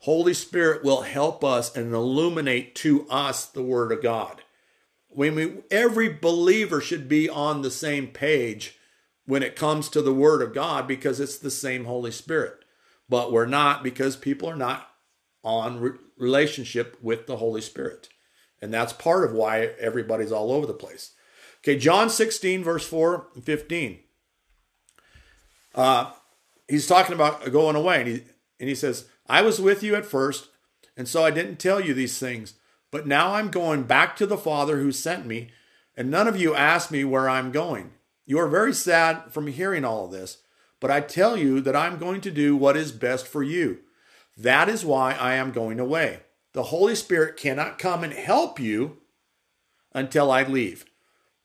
Holy 0.00 0.34
Spirit 0.34 0.84
will 0.84 1.02
help 1.02 1.42
us 1.42 1.74
and 1.74 1.92
illuminate 1.92 2.76
to 2.76 3.08
us 3.10 3.46
the 3.46 3.62
Word 3.62 3.90
of 3.90 4.02
God. 4.02 4.42
When 5.18 5.34
we, 5.34 5.52
every 5.70 6.08
believer 6.08 6.80
should 6.80 7.08
be 7.08 7.28
on 7.28 7.62
the 7.62 7.70
same 7.70 8.06
page 8.06 8.78
when 9.26 9.42
it 9.42 9.56
comes 9.56 9.88
to 9.88 10.00
the 10.00 10.14
Word 10.14 10.42
of 10.42 10.54
God 10.54 10.86
because 10.86 11.18
it's 11.18 11.38
the 11.38 11.50
same 11.50 11.84
Holy 11.86 12.12
Spirit 12.12 12.64
but 13.08 13.32
we're 13.32 13.46
not 13.46 13.82
because 13.82 14.16
people 14.16 14.48
are 14.48 14.56
not 14.56 14.90
on 15.42 15.80
re- 15.80 15.98
relationship 16.18 16.98
with 17.02 17.26
the 17.26 17.36
Holy 17.36 17.60
Spirit. 17.60 18.08
And 18.60 18.74
that's 18.74 18.92
part 18.92 19.24
of 19.24 19.32
why 19.32 19.70
everybody's 19.80 20.32
all 20.32 20.52
over 20.52 20.66
the 20.66 20.74
place. 20.74 21.12
Okay, 21.60 21.78
John 21.78 22.10
16, 22.10 22.62
verse 22.62 22.86
4 22.86 23.28
and 23.34 23.44
15. 23.44 24.00
Uh, 25.74 26.12
he's 26.68 26.86
talking 26.86 27.14
about 27.14 27.50
going 27.52 27.76
away, 27.76 28.00
and 28.00 28.08
he, 28.08 28.22
and 28.60 28.68
he 28.68 28.74
says, 28.74 29.06
I 29.28 29.42
was 29.42 29.60
with 29.60 29.82
you 29.82 29.94
at 29.94 30.06
first, 30.06 30.48
and 30.96 31.08
so 31.08 31.24
I 31.24 31.30
didn't 31.30 31.58
tell 31.58 31.80
you 31.80 31.94
these 31.94 32.18
things. 32.18 32.54
But 32.90 33.06
now 33.06 33.34
I'm 33.34 33.50
going 33.50 33.84
back 33.84 34.16
to 34.16 34.26
the 34.26 34.38
Father 34.38 34.78
who 34.78 34.92
sent 34.92 35.26
me, 35.26 35.50
and 35.96 36.10
none 36.10 36.28
of 36.28 36.40
you 36.40 36.54
asked 36.54 36.90
me 36.90 37.04
where 37.04 37.28
I'm 37.28 37.52
going. 37.52 37.92
You 38.24 38.38
are 38.38 38.48
very 38.48 38.72
sad 38.74 39.32
from 39.32 39.46
hearing 39.46 39.84
all 39.84 40.06
of 40.06 40.12
this, 40.12 40.38
but 40.80 40.90
I 40.90 41.00
tell 41.00 41.36
you 41.36 41.60
that 41.60 41.76
I'm 41.76 41.98
going 41.98 42.20
to 42.22 42.30
do 42.30 42.56
what 42.56 42.76
is 42.76 42.92
best 42.92 43.26
for 43.26 43.42
you. 43.42 43.80
That 44.36 44.68
is 44.68 44.84
why 44.84 45.14
I 45.14 45.34
am 45.34 45.50
going 45.50 45.80
away. 45.80 46.20
The 46.52 46.64
Holy 46.64 46.94
Spirit 46.94 47.36
cannot 47.36 47.78
come 47.78 48.04
and 48.04 48.12
help 48.12 48.60
you 48.60 48.98
until 49.92 50.30
I 50.30 50.44
leave. 50.44 50.84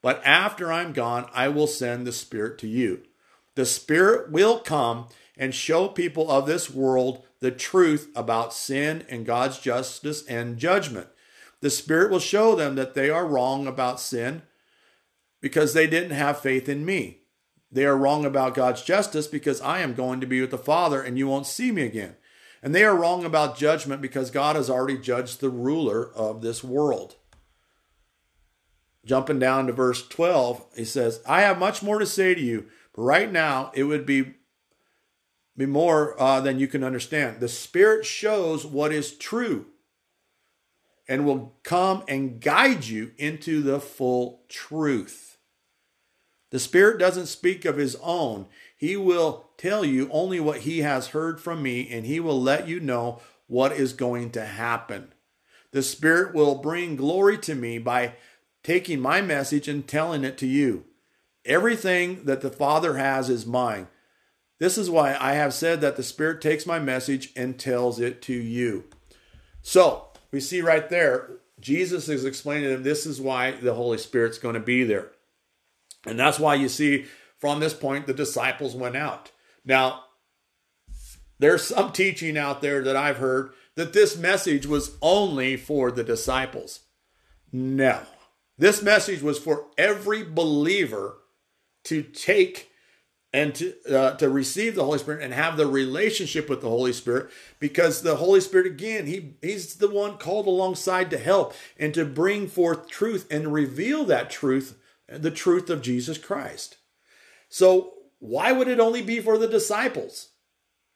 But 0.01 0.21
after 0.25 0.71
I'm 0.71 0.93
gone, 0.93 1.29
I 1.34 1.47
will 1.47 1.67
send 1.67 2.06
the 2.06 2.12
Spirit 2.12 2.58
to 2.60 2.67
you. 2.67 3.01
The 3.56 3.65
Spirit 3.65 4.32
will 4.32 4.60
come 4.60 5.08
and 5.38 5.56
show 5.56 5.88
people 5.88 6.29
of 6.29 6.45
this 6.45 6.69
world 6.69 7.23
the 7.39 7.51
truth 7.51 8.10
about 8.15 8.53
sin 8.53 9.06
and 9.10 9.25
God's 9.25 9.60
justice 9.60 10.25
and 10.27 10.58
judgment. 10.58 11.08
The 11.63 11.69
Spirit 11.69 12.12
will 12.12 12.19
show 12.19 12.56
them 12.56 12.76
that 12.76 12.93
they 12.93 13.10
are 13.10 13.26
wrong 13.26 13.67
about 13.67 14.02
sin 14.02 14.41
because 15.39 15.73
they 15.73 15.88
didn't 15.88 16.12
have 16.12 16.38
faith 16.38 16.67
in 16.67 16.84
me. 16.84 17.21
They 17.71 17.86
are 17.86 17.95
wrong 17.95 18.26
about 18.26 18.54
God's 18.54 18.82
justice 18.82 19.28
because 19.28 19.62
I 19.62 19.80
am 19.80 19.93
going 19.93 20.19
to 20.19 20.28
be 20.28 20.41
with 20.41 20.52
the 20.52 20.58
Father 20.58 21.02
and 21.02 21.17
you 21.17 21.26
won't 21.26 21.47
see 21.47 21.71
me 21.71 21.84
again. 21.84 22.17
And 22.62 22.76
they 22.76 22.84
are 22.84 22.97
wrong 22.97 23.23
about 23.23 23.58
judgment 23.58 24.02
because 24.02 24.30
God 24.30 24.58
has 24.58 24.69
already 24.69 24.97
judged 24.97 25.39
the 25.39 25.49
ruler 25.49 26.12
of 26.13 26.41
this 26.41 26.65
world. 26.65 27.15
Jumping 29.06 29.39
down 29.39 29.67
to 29.67 29.71
verse 29.71 30.06
12, 30.06 30.65
he 30.76 30.84
says, 30.84 31.21
I 31.26 31.43
have 31.43 31.58
much 31.58 31.82
more 31.82 31.97
to 31.97 32.06
say 32.06 32.36
to 32.36 32.41
you, 32.41 32.65
but 32.93 33.04
right 33.04 33.32
now 33.32 33.71
it 33.73 33.86
would 33.86 34.06
be, 34.06 34.34
be 35.56 35.65
more 35.65 36.21
uh, 36.21 36.41
than 36.41 36.60
you 36.60 36.67
can 36.67 36.84
understand. 36.84 37.39
The 37.39 37.47
Spirit 37.47 38.06
shows 38.06 38.65
what 38.65 38.91
is 38.91 39.15
true 39.17 39.67
and 41.13 41.28
will 41.28 41.54
come 41.62 42.04
and 42.08 42.41
guide 42.41 42.86
you 42.86 43.12
into 43.19 43.62
the 43.62 43.80
full 43.80 44.41
truth. 44.49 45.38
The 46.49 46.58
Spirit 46.58 46.97
doesn't 46.97 47.28
speak 47.28 47.65
of 47.65 47.78
His 47.78 47.95
own. 48.02 48.47
He 48.76 48.97
will 48.97 49.52
tell 49.56 49.86
you 49.86 50.10
only 50.12 50.39
what 50.39 50.62
He 50.62 50.80
has 50.80 51.10
heard 51.10 51.39
from 51.39 51.62
me, 51.62 51.88
and 51.88 52.04
He 52.04 52.19
will 52.19 52.41
let 52.41 52.67
you 52.67 52.80
know 52.80 53.21
what 53.45 53.73
is 53.73 53.93
going 53.93 54.32
to 54.32 54.43
happen. 54.43 55.13
The 55.69 55.84
Spirit 55.84 56.34
will 56.34 56.56
bring 56.56 56.95
glory 56.95 57.38
to 57.39 57.54
me 57.54 57.78
by 57.78 58.15
taking 58.63 58.99
my 58.99 59.21
message 59.21 59.67
and 59.67 59.88
telling 59.88 60.23
it 60.23 60.36
to 60.39 60.47
you. 60.47 60.84
Everything 61.45 62.26
that 62.26 62.41
the 62.41 62.49
Father 62.49 62.97
has 62.97 63.30
is 63.30 63.45
mine. 63.45 63.88
This 64.58 64.80
is 64.80 64.89
why 64.89 65.15
I 65.19 65.34
have 65.34 65.54
said 65.54 65.80
that 65.82 65.95
the 65.95 66.02
Spirit 66.02 66.41
takes 66.41 66.65
my 66.65 66.80
message 66.80 67.32
and 67.36 67.60
tells 67.60 67.99
it 67.99 68.19
to 68.23 68.34
you. 68.34 68.86
So, 69.62 70.08
we 70.34 70.39
see 70.39 70.62
right 70.62 70.89
there, 70.89 71.30
Jesus 71.60 72.10
is 72.10 72.26
explaining 72.26 72.63
to 72.63 72.69
them 72.72 72.84
this 72.84 73.06
is 73.06 73.22
why 73.22 73.52
the 73.52 73.76
Holy 73.76 74.00
Spirit's 74.00 74.39
going 74.39 74.56
to 74.56 74.60
be 74.60 74.84
there. 74.84 75.12
And 76.06 76.19
that's 76.19 76.39
why 76.39 76.56
you 76.56 76.67
see 76.67 77.06
from 77.38 77.60
this 77.60 77.76
point 77.76 78.08
the 78.08 78.13
disciples 78.13 78.76
went 78.76 78.98
out. 78.98 79.32
Now, 79.63 80.06
there's 81.38 81.63
some 81.63 81.91
teaching 81.91 82.36
out 82.36 82.62
there 82.62 82.84
that 82.84 82.96
I've 82.96 83.17
heard 83.17 83.52
that 83.76 83.93
this 83.93 84.17
message 84.17 84.65
was 84.65 84.98
only 85.02 85.56
for 85.56 85.91
the 85.91 86.04
disciples. 86.04 86.80
No. 87.52 88.02
This 88.58 88.82
message 88.82 89.22
was 89.22 89.38
for 89.38 89.67
every 89.78 90.24
believer 90.24 91.17
to 91.86 92.02
take 92.02 92.72
and 93.34 93.56
to, 93.56 93.74
uh, 93.89 94.15
to 94.17 94.30
receive 94.30 94.76
the 94.76 94.84
Holy 94.84 95.00
Spirit 95.00 95.24
and 95.24 95.34
have 95.34 95.58
the 95.58 95.65
relationship 95.65 96.48
with 96.48 96.62
the 96.62 96.69
Holy 96.69 96.93
Spirit 96.93 97.32
because 97.60 98.02
the 98.02 98.17
Holy 98.17 98.39
Spirit, 98.39 98.67
again, 98.67 99.08
he, 99.08 99.34
he's 99.41 99.76
the 99.76 99.89
one 99.89 100.17
called 100.17 100.46
alongside 100.46 101.10
to 101.10 101.17
help 101.17 101.54
and 101.80 101.93
to 101.96 102.06
bring 102.06 102.48
forth 102.48 102.88
truth 102.88 103.26
and 103.32 103.52
reveal 103.52 104.06
that 104.06 104.30
truth, 104.30 104.78
the 105.08 105.32
truth 105.32 105.72
of 105.72 105.82
Jesus 105.82 106.19
Christ. 106.19 106.78
So, 107.50 107.93
why 108.19 108.52
would 108.52 108.69
it 108.69 108.80
only 108.80 109.02
be 109.02 109.19
for 109.19 109.38
the 109.38 109.48
disciples 109.48 110.30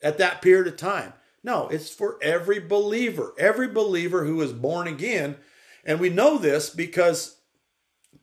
at 0.01 0.17
that 0.19 0.41
period 0.41 0.67
of 0.67 0.77
time? 0.77 1.13
No, 1.43 1.67
it's 1.67 1.89
for 1.89 2.17
every 2.21 2.59
believer, 2.59 3.33
every 3.37 3.67
believer 3.67 4.25
who 4.25 4.41
is 4.41 4.53
born 4.53 4.87
again. 4.87 5.37
And 5.83 5.99
we 5.99 6.09
know 6.09 6.37
this 6.37 6.69
because 6.69 7.37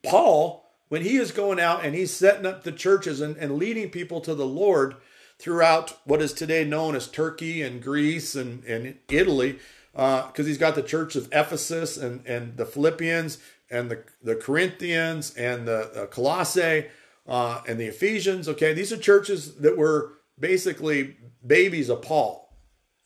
Paul 0.02 0.63
when 0.94 1.02
he 1.02 1.16
is 1.16 1.32
going 1.32 1.58
out 1.58 1.84
and 1.84 1.92
he's 1.92 2.12
setting 2.12 2.46
up 2.46 2.62
the 2.62 2.70
churches 2.70 3.20
and, 3.20 3.36
and 3.38 3.56
leading 3.56 3.90
people 3.90 4.20
to 4.20 4.32
the 4.32 4.46
Lord 4.46 4.94
throughout 5.40 5.98
what 6.04 6.22
is 6.22 6.32
today 6.32 6.64
known 6.64 6.94
as 6.94 7.08
Turkey 7.08 7.62
and 7.62 7.82
Greece 7.82 8.36
and, 8.36 8.62
and 8.62 8.96
Italy, 9.08 9.58
because 9.90 10.38
uh, 10.38 10.44
he's 10.44 10.56
got 10.56 10.76
the 10.76 10.84
church 10.84 11.16
of 11.16 11.28
Ephesus 11.32 11.96
and, 11.96 12.24
and 12.28 12.56
the 12.56 12.64
Philippians 12.64 13.38
and 13.68 13.90
the, 13.90 14.04
the 14.22 14.36
Corinthians 14.36 15.34
and 15.34 15.66
the 15.66 16.06
Colossae 16.12 16.86
uh, 17.26 17.60
and 17.66 17.80
the 17.80 17.86
Ephesians. 17.86 18.48
Okay, 18.48 18.72
these 18.72 18.92
are 18.92 18.96
churches 18.96 19.56
that 19.56 19.76
were 19.76 20.12
basically 20.38 21.16
babies 21.44 21.88
of 21.88 22.02
Paul. 22.02 22.56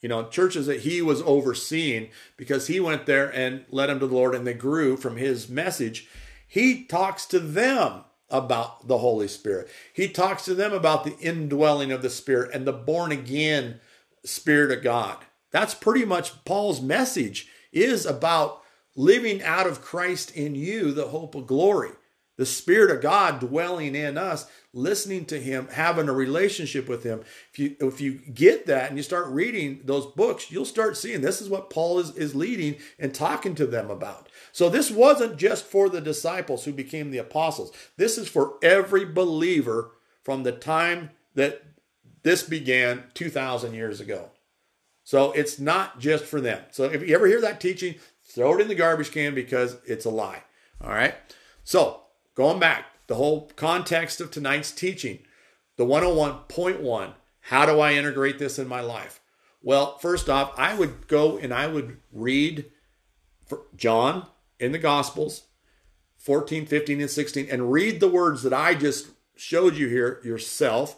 You 0.03 0.11
know, 0.11 0.29
churches 0.29 0.67
that 0.67 0.81
he 0.81 1.01
was 1.01 1.23
overseeing 1.23 2.11
because 2.37 2.67
he 2.67 2.81
went 2.81 3.07
there 3.07 3.35
and 3.35 3.65
led 3.71 3.87
them 3.87 3.99
to 4.01 4.07
the 4.07 4.15
Lord 4.15 4.35
and 4.35 4.47
they 4.47 4.53
grew 4.53 4.99
from 4.99 5.17
his 5.17 5.49
message. 5.49 6.07
He 6.49 6.85
talks 6.85 7.27
to 7.27 7.39
them 7.39 8.05
about 8.31 8.89
the 8.89 8.99
Holy 8.99 9.29
Spirit. 9.29 9.69
He 9.93 10.09
talks 10.09 10.45
to 10.47 10.55
them 10.55 10.73
about 10.73 11.05
the 11.05 11.17
indwelling 11.19 11.93
of 11.93 12.03
the 12.03 12.11
Spirit 12.11 12.51
and 12.53 12.67
the 12.67 12.73
born 12.73 13.13
again 13.13 13.81
Spirit 14.25 14.77
of 14.77 14.83
God. 14.83 15.19
That's 15.51 15.75
pretty 15.75 16.05
much 16.05 16.45
Paul's 16.45 16.81
message 16.81 17.49
is 17.73 18.05
about 18.05 18.63
living 18.97 19.43
out 19.43 19.67
of 19.67 19.83
Christ 19.83 20.35
in 20.35 20.55
you, 20.55 20.93
the 20.93 21.09
hope 21.09 21.35
of 21.35 21.47
glory. 21.47 21.93
The 22.39 22.47
Spirit 22.47 22.91
of 22.93 23.03
God 23.03 23.41
dwelling 23.41 23.97
in 23.97 24.17
us, 24.17 24.47
listening 24.73 25.27
to 25.27 25.41
Him, 25.41 25.69
having 25.73 26.09
a 26.09 26.13
relationship 26.13 26.89
with 26.89 27.03
Him. 27.03 27.23
If 27.53 27.59
you 27.59 27.77
if 27.81 28.01
you 28.01 28.21
get 28.33 28.67
that 28.67 28.89
and 28.89 28.97
you 28.97 29.03
start 29.03 29.27
reading 29.27 29.81
those 29.85 30.07
books, 30.07 30.51
you'll 30.51 30.65
start 30.65 30.97
seeing 30.97 31.21
this 31.21 31.43
is 31.43 31.51
what 31.51 31.69
Paul 31.69 31.99
is, 31.99 32.17
is 32.17 32.37
leading 32.37 32.77
and 32.97 33.13
talking 33.13 33.57
to 33.57 33.67
them 33.67 33.91
about. 33.91 34.29
So 34.53 34.71
this 34.71 34.89
wasn't 34.89 35.37
just 35.37 35.67
for 35.67 35.89
the 35.89 36.01
disciples 36.01 36.65
who 36.65 36.73
became 36.73 37.11
the 37.11 37.19
apostles. 37.19 37.73
This 37.97 38.17
is 38.17 38.29
for 38.29 38.55
every 38.63 39.05
believer 39.05 39.91
from 40.23 40.45
the 40.45 40.53
time 40.53 41.11
that 41.35 41.63
this 42.23 42.45
began 42.45 43.05
2,000 43.15 43.75
years 43.75 44.01
ago. 44.01 44.31
So 45.03 45.33
it's 45.33 45.59
not 45.59 45.99
just 45.99 46.25
for 46.25 46.41
them. 46.41 46.63
So 46.71 46.85
if 46.85 47.07
you 47.07 47.15
ever 47.15 47.27
hear 47.27 47.41
that 47.41 47.61
teaching, 47.61 47.97
throw 48.23 48.55
it 48.55 48.61
in 48.61 48.69
the 48.69 48.75
garbage 48.75 49.11
can 49.11 49.35
because 49.35 49.79
it's 49.87 50.05
a 50.05 50.11
lie. 50.11 50.43
All 50.81 50.91
right. 50.91 51.15
So 51.65 52.03
going 52.39 52.61
back, 52.61 52.85
the 53.09 53.17
whole 53.17 53.51
context 53.57 54.21
of 54.21 54.31
tonight's 54.31 54.71
teaching, 54.71 55.19
the 55.77 55.85
101.1, 55.85 57.15
how 57.41 57.67
do 57.67 57.81
I 57.81 57.95
integrate 57.95 58.39
this 58.39 58.61
in 58.61 58.69
my 58.69 58.81
life? 58.81 59.21
Well, 59.61 59.99
first 59.99 60.29
off, 60.29 60.53
I 60.57 60.73
would 60.75 61.09
go 61.09 61.37
and 61.37 61.53
I 61.53 61.67
would 61.67 61.97
read 62.13 62.67
John 63.77 64.29
in 64.61 64.71
the 64.71 64.79
Gospels, 64.79 65.49
14, 66.19 66.65
15, 66.65 67.01
and 67.01 67.11
16, 67.11 67.49
and 67.51 67.73
read 67.73 67.99
the 67.99 68.07
words 68.07 68.45
that 68.45 68.55
I 68.55 68.77
just 68.77 69.09
showed 69.35 69.75
you 69.75 69.89
here 69.89 70.21
yourself. 70.23 70.97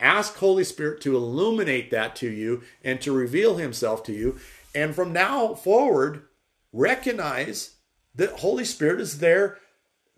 Ask 0.00 0.38
Holy 0.38 0.64
Spirit 0.64 1.00
to 1.02 1.14
illuminate 1.14 1.92
that 1.92 2.16
to 2.16 2.28
you 2.28 2.62
and 2.82 3.00
to 3.02 3.12
reveal 3.12 3.58
Himself 3.58 4.02
to 4.04 4.12
you. 4.12 4.40
And 4.74 4.92
from 4.92 5.12
now 5.12 5.54
forward, 5.54 6.24
recognize 6.72 7.76
that 8.16 8.40
Holy 8.40 8.64
Spirit 8.64 9.00
is 9.00 9.20
there 9.20 9.58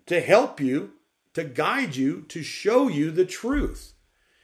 to 0.05 0.21
help 0.21 0.59
you, 0.59 0.93
to 1.33 1.43
guide 1.43 1.95
you, 1.95 2.21
to 2.29 2.43
show 2.43 2.87
you 2.87 3.11
the 3.11 3.25
truth. 3.25 3.93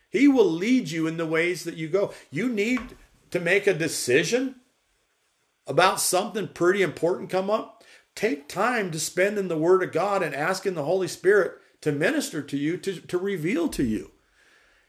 He 0.09 0.27
will 0.27 0.49
lead 0.49 0.89
you 0.89 1.05
in 1.07 1.17
the 1.17 1.25
ways 1.25 1.63
that 1.63 1.75
you 1.75 1.87
go. 1.87 2.13
You 2.31 2.49
need 2.49 2.95
to 3.31 3.39
make 3.39 3.67
a 3.67 3.73
decision 3.73 4.55
about 5.67 5.99
something 5.99 6.47
pretty 6.47 6.81
important 6.81 7.29
come 7.29 7.49
up 7.49 7.79
take 8.19 8.49
time 8.49 8.91
to 8.91 8.99
spend 8.99 9.37
in 9.37 9.47
the 9.47 9.57
Word 9.57 9.81
of 9.81 9.93
God 9.93 10.21
and 10.21 10.35
asking 10.35 10.73
the 10.73 10.83
Holy 10.83 11.07
Spirit 11.07 11.53
to 11.79 11.93
minister 11.93 12.41
to 12.41 12.57
you, 12.57 12.75
to, 12.77 12.99
to 12.99 13.17
reveal 13.17 13.69
to 13.69 13.83
you. 13.83 14.11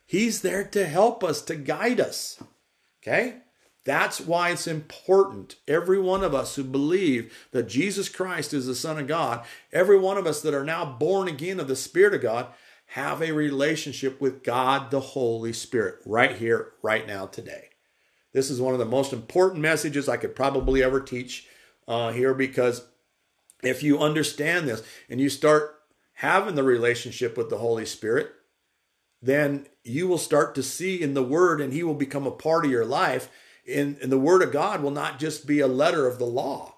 He's 0.04 0.42
there 0.42 0.64
to 0.64 0.86
help 0.86 1.22
us, 1.22 1.40
to 1.42 1.54
guide 1.54 2.00
us. 2.00 2.42
Okay? 3.00 3.36
That's 3.84 4.20
why 4.20 4.50
it's 4.50 4.66
important. 4.66 5.56
Every 5.66 5.98
one 5.98 6.22
of 6.22 6.34
us 6.34 6.56
who 6.56 6.64
believe 6.64 7.48
that 7.52 7.68
Jesus 7.68 8.08
Christ 8.08 8.52
is 8.52 8.66
the 8.66 8.74
Son 8.74 8.98
of 8.98 9.06
God, 9.06 9.44
every 9.72 9.98
one 9.98 10.18
of 10.18 10.26
us 10.26 10.42
that 10.42 10.54
are 10.54 10.64
now 10.64 10.84
born 10.84 11.28
again 11.28 11.58
of 11.58 11.68
the 11.68 11.76
Spirit 11.76 12.14
of 12.14 12.20
God, 12.20 12.48
have 12.88 13.22
a 13.22 13.32
relationship 13.32 14.20
with 14.20 14.42
God 14.42 14.90
the 14.90 15.00
Holy 15.00 15.52
Spirit 15.52 16.00
right 16.04 16.36
here, 16.36 16.72
right 16.82 17.06
now, 17.06 17.26
today. 17.26 17.68
This 18.32 18.50
is 18.50 18.60
one 18.60 18.74
of 18.74 18.78
the 18.78 18.84
most 18.84 19.12
important 19.12 19.60
messages 19.60 20.08
I 20.08 20.16
could 20.16 20.36
probably 20.36 20.82
ever 20.82 21.00
teach 21.00 21.46
uh, 21.88 22.12
here 22.12 22.34
because 22.34 22.86
if 23.62 23.82
you 23.82 23.98
understand 23.98 24.68
this 24.68 24.82
and 25.08 25.20
you 25.20 25.28
start 25.28 25.80
having 26.14 26.54
the 26.54 26.62
relationship 26.62 27.36
with 27.36 27.48
the 27.48 27.58
Holy 27.58 27.86
Spirit, 27.86 28.30
then 29.22 29.66
you 29.84 30.06
will 30.06 30.18
start 30.18 30.54
to 30.54 30.62
see 30.62 31.00
in 31.00 31.14
the 31.14 31.22
Word 31.22 31.60
and 31.60 31.72
He 31.72 31.82
will 31.82 31.94
become 31.94 32.26
a 32.26 32.30
part 32.30 32.64
of 32.64 32.70
your 32.70 32.84
life. 32.84 33.28
And, 33.70 33.98
and 33.98 34.10
the 34.10 34.18
Word 34.18 34.42
of 34.42 34.52
God 34.52 34.82
will 34.82 34.90
not 34.90 35.18
just 35.18 35.46
be 35.46 35.60
a 35.60 35.66
letter 35.66 36.06
of 36.06 36.18
the 36.18 36.26
law. 36.26 36.74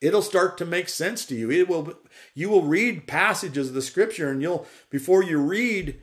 It'll 0.00 0.22
start 0.22 0.58
to 0.58 0.64
make 0.64 0.88
sense 0.88 1.24
to 1.26 1.34
you. 1.34 1.50
It 1.50 1.68
will 1.68 1.94
you 2.34 2.48
will 2.48 2.62
read 2.62 3.06
passages 3.06 3.68
of 3.68 3.74
the 3.74 3.82
scripture 3.82 4.30
and 4.30 4.42
you'll 4.42 4.66
before 4.90 5.22
you 5.22 5.38
read 5.38 6.00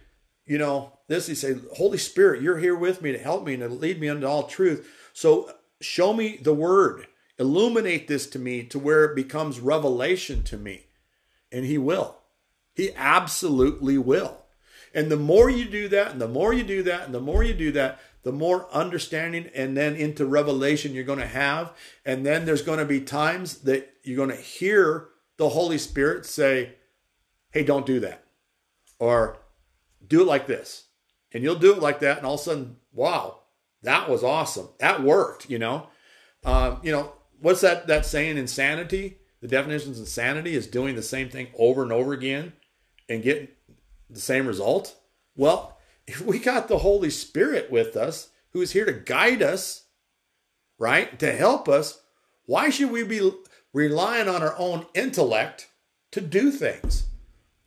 you 0.49 0.57
know, 0.57 0.93
this, 1.07 1.27
he 1.27 1.35
say, 1.35 1.55
Holy 1.77 1.99
Spirit, 1.99 2.41
you're 2.41 2.57
here 2.57 2.75
with 2.75 3.03
me 3.03 3.11
to 3.11 3.19
help 3.19 3.45
me 3.45 3.53
and 3.53 3.61
to 3.61 3.69
lead 3.69 4.01
me 4.01 4.07
into 4.07 4.27
all 4.27 4.47
truth. 4.47 4.89
So 5.13 5.53
show 5.79 6.11
me 6.11 6.39
the 6.41 6.55
word. 6.55 7.05
Illuminate 7.37 8.07
this 8.07 8.25
to 8.31 8.39
me 8.39 8.63
to 8.63 8.79
where 8.79 9.05
it 9.05 9.15
becomes 9.15 9.59
revelation 9.59 10.41
to 10.45 10.57
me. 10.57 10.87
And 11.51 11.65
he 11.65 11.77
will. 11.77 12.17
He 12.73 12.91
absolutely 12.95 13.99
will. 13.99 14.39
And 14.91 15.11
the 15.11 15.17
more 15.17 15.51
you 15.51 15.65
do 15.65 15.87
that, 15.89 16.13
and 16.13 16.19
the 16.19 16.27
more 16.27 16.51
you 16.51 16.63
do 16.63 16.81
that, 16.81 17.05
and 17.05 17.13
the 17.13 17.21
more 17.21 17.43
you 17.43 17.53
do 17.53 17.71
that, 17.73 17.99
the 18.29 18.35
more 18.35 18.71
understanding 18.71 19.49
and 19.55 19.75
then 19.75 19.95
into 19.95 20.23
revelation 20.23 20.93
you're 20.93 21.03
going 21.03 21.17
to 21.17 21.25
have. 21.25 21.73
And 22.05 22.23
then 22.23 22.45
there's 22.45 22.61
going 22.61 22.77
to 22.77 22.85
be 22.85 23.01
times 23.01 23.61
that 23.61 23.91
you're 24.03 24.23
going 24.23 24.29
to 24.29 24.35
hear 24.35 25.07
the 25.37 25.49
Holy 25.49 25.79
Spirit 25.79 26.27
say, 26.27 26.75
Hey, 27.49 27.63
don't 27.63 27.87
do 27.87 27.99
that. 28.01 28.23
Or 28.99 29.39
do 30.05 30.21
it 30.21 30.27
like 30.27 30.45
this. 30.45 30.89
And 31.31 31.43
you'll 31.43 31.55
do 31.55 31.73
it 31.73 31.81
like 31.81 32.01
that. 32.01 32.19
And 32.19 32.27
all 32.27 32.35
of 32.35 32.39
a 32.41 32.43
sudden, 32.43 32.75
wow, 32.93 33.39
that 33.81 34.07
was 34.07 34.23
awesome. 34.23 34.69
That 34.77 35.01
worked, 35.01 35.49
you 35.49 35.57
know. 35.57 35.87
Uh, 36.45 36.75
you 36.83 36.91
know, 36.91 37.13
what's 37.39 37.61
that, 37.61 37.87
that 37.87 38.05
saying, 38.05 38.37
insanity? 38.37 39.17
The 39.41 39.47
definition 39.47 39.89
of 39.89 39.97
insanity 39.97 40.53
is 40.53 40.67
doing 40.67 40.95
the 40.95 41.01
same 41.01 41.29
thing 41.29 41.47
over 41.57 41.81
and 41.81 41.91
over 41.91 42.13
again 42.13 42.53
and 43.09 43.23
getting 43.23 43.47
the 44.07 44.21
same 44.21 44.45
result. 44.45 44.95
Well, 45.35 45.78
if 46.09 46.21
we 46.25 46.39
got 46.39 46.67
the 46.67 46.79
Holy 46.79 47.09
Spirit 47.09 47.71
with 47.71 47.95
us, 47.95 48.29
who 48.51 48.61
is 48.61 48.71
here 48.71 48.85
to 48.85 48.93
guide 48.93 49.41
us, 49.41 49.85
right, 50.77 51.17
to 51.19 51.31
help 51.31 51.69
us, 51.69 52.01
why 52.45 52.69
should 52.69 52.91
we 52.91 53.03
be 53.03 53.31
relying 53.73 54.27
on 54.27 54.41
our 54.41 54.57
own 54.57 54.87
intellect 54.95 55.69
to 56.11 56.19
do 56.19 56.51
things 56.51 57.05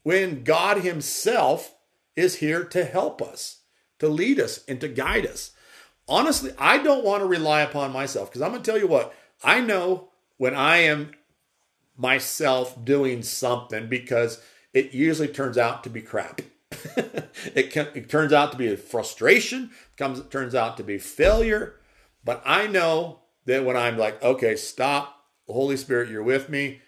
when 0.02 0.42
God 0.42 0.78
Himself 0.78 1.74
is 2.16 2.36
here 2.36 2.64
to 2.64 2.84
help 2.84 3.22
us, 3.22 3.60
to 4.00 4.08
lead 4.08 4.40
us, 4.40 4.64
and 4.66 4.80
to 4.80 4.88
guide 4.88 5.26
us? 5.26 5.52
Honestly, 6.08 6.50
I 6.58 6.78
don't 6.78 7.04
want 7.04 7.22
to 7.22 7.26
rely 7.26 7.60
upon 7.60 7.92
myself 7.92 8.28
because 8.28 8.42
I'm 8.42 8.50
going 8.50 8.62
to 8.62 8.70
tell 8.70 8.80
you 8.80 8.88
what, 8.88 9.14
I 9.44 9.60
know 9.60 10.08
when 10.36 10.54
I 10.54 10.78
am 10.78 11.12
myself 11.96 12.84
doing 12.84 13.22
something 13.22 13.88
because 13.88 14.42
it 14.74 14.92
usually 14.92 15.28
turns 15.28 15.56
out 15.56 15.84
to 15.84 15.90
be 15.90 16.02
crap. 16.02 16.40
it, 17.54 17.70
can, 17.70 17.88
it 17.94 18.08
turns 18.08 18.32
out 18.32 18.52
to 18.52 18.58
be 18.58 18.72
a 18.72 18.76
frustration, 18.76 19.70
comes 19.96 20.18
it 20.18 20.30
turns 20.30 20.54
out 20.54 20.76
to 20.76 20.84
be 20.84 20.98
failure. 20.98 21.76
But 22.24 22.42
I 22.44 22.66
know 22.66 23.20
that 23.46 23.64
when 23.64 23.76
I'm 23.76 23.98
like, 23.98 24.22
okay, 24.22 24.56
stop, 24.56 25.24
Holy 25.48 25.76
Spirit, 25.76 26.08
you're 26.10 26.22
with 26.22 26.48
me, 26.48 26.80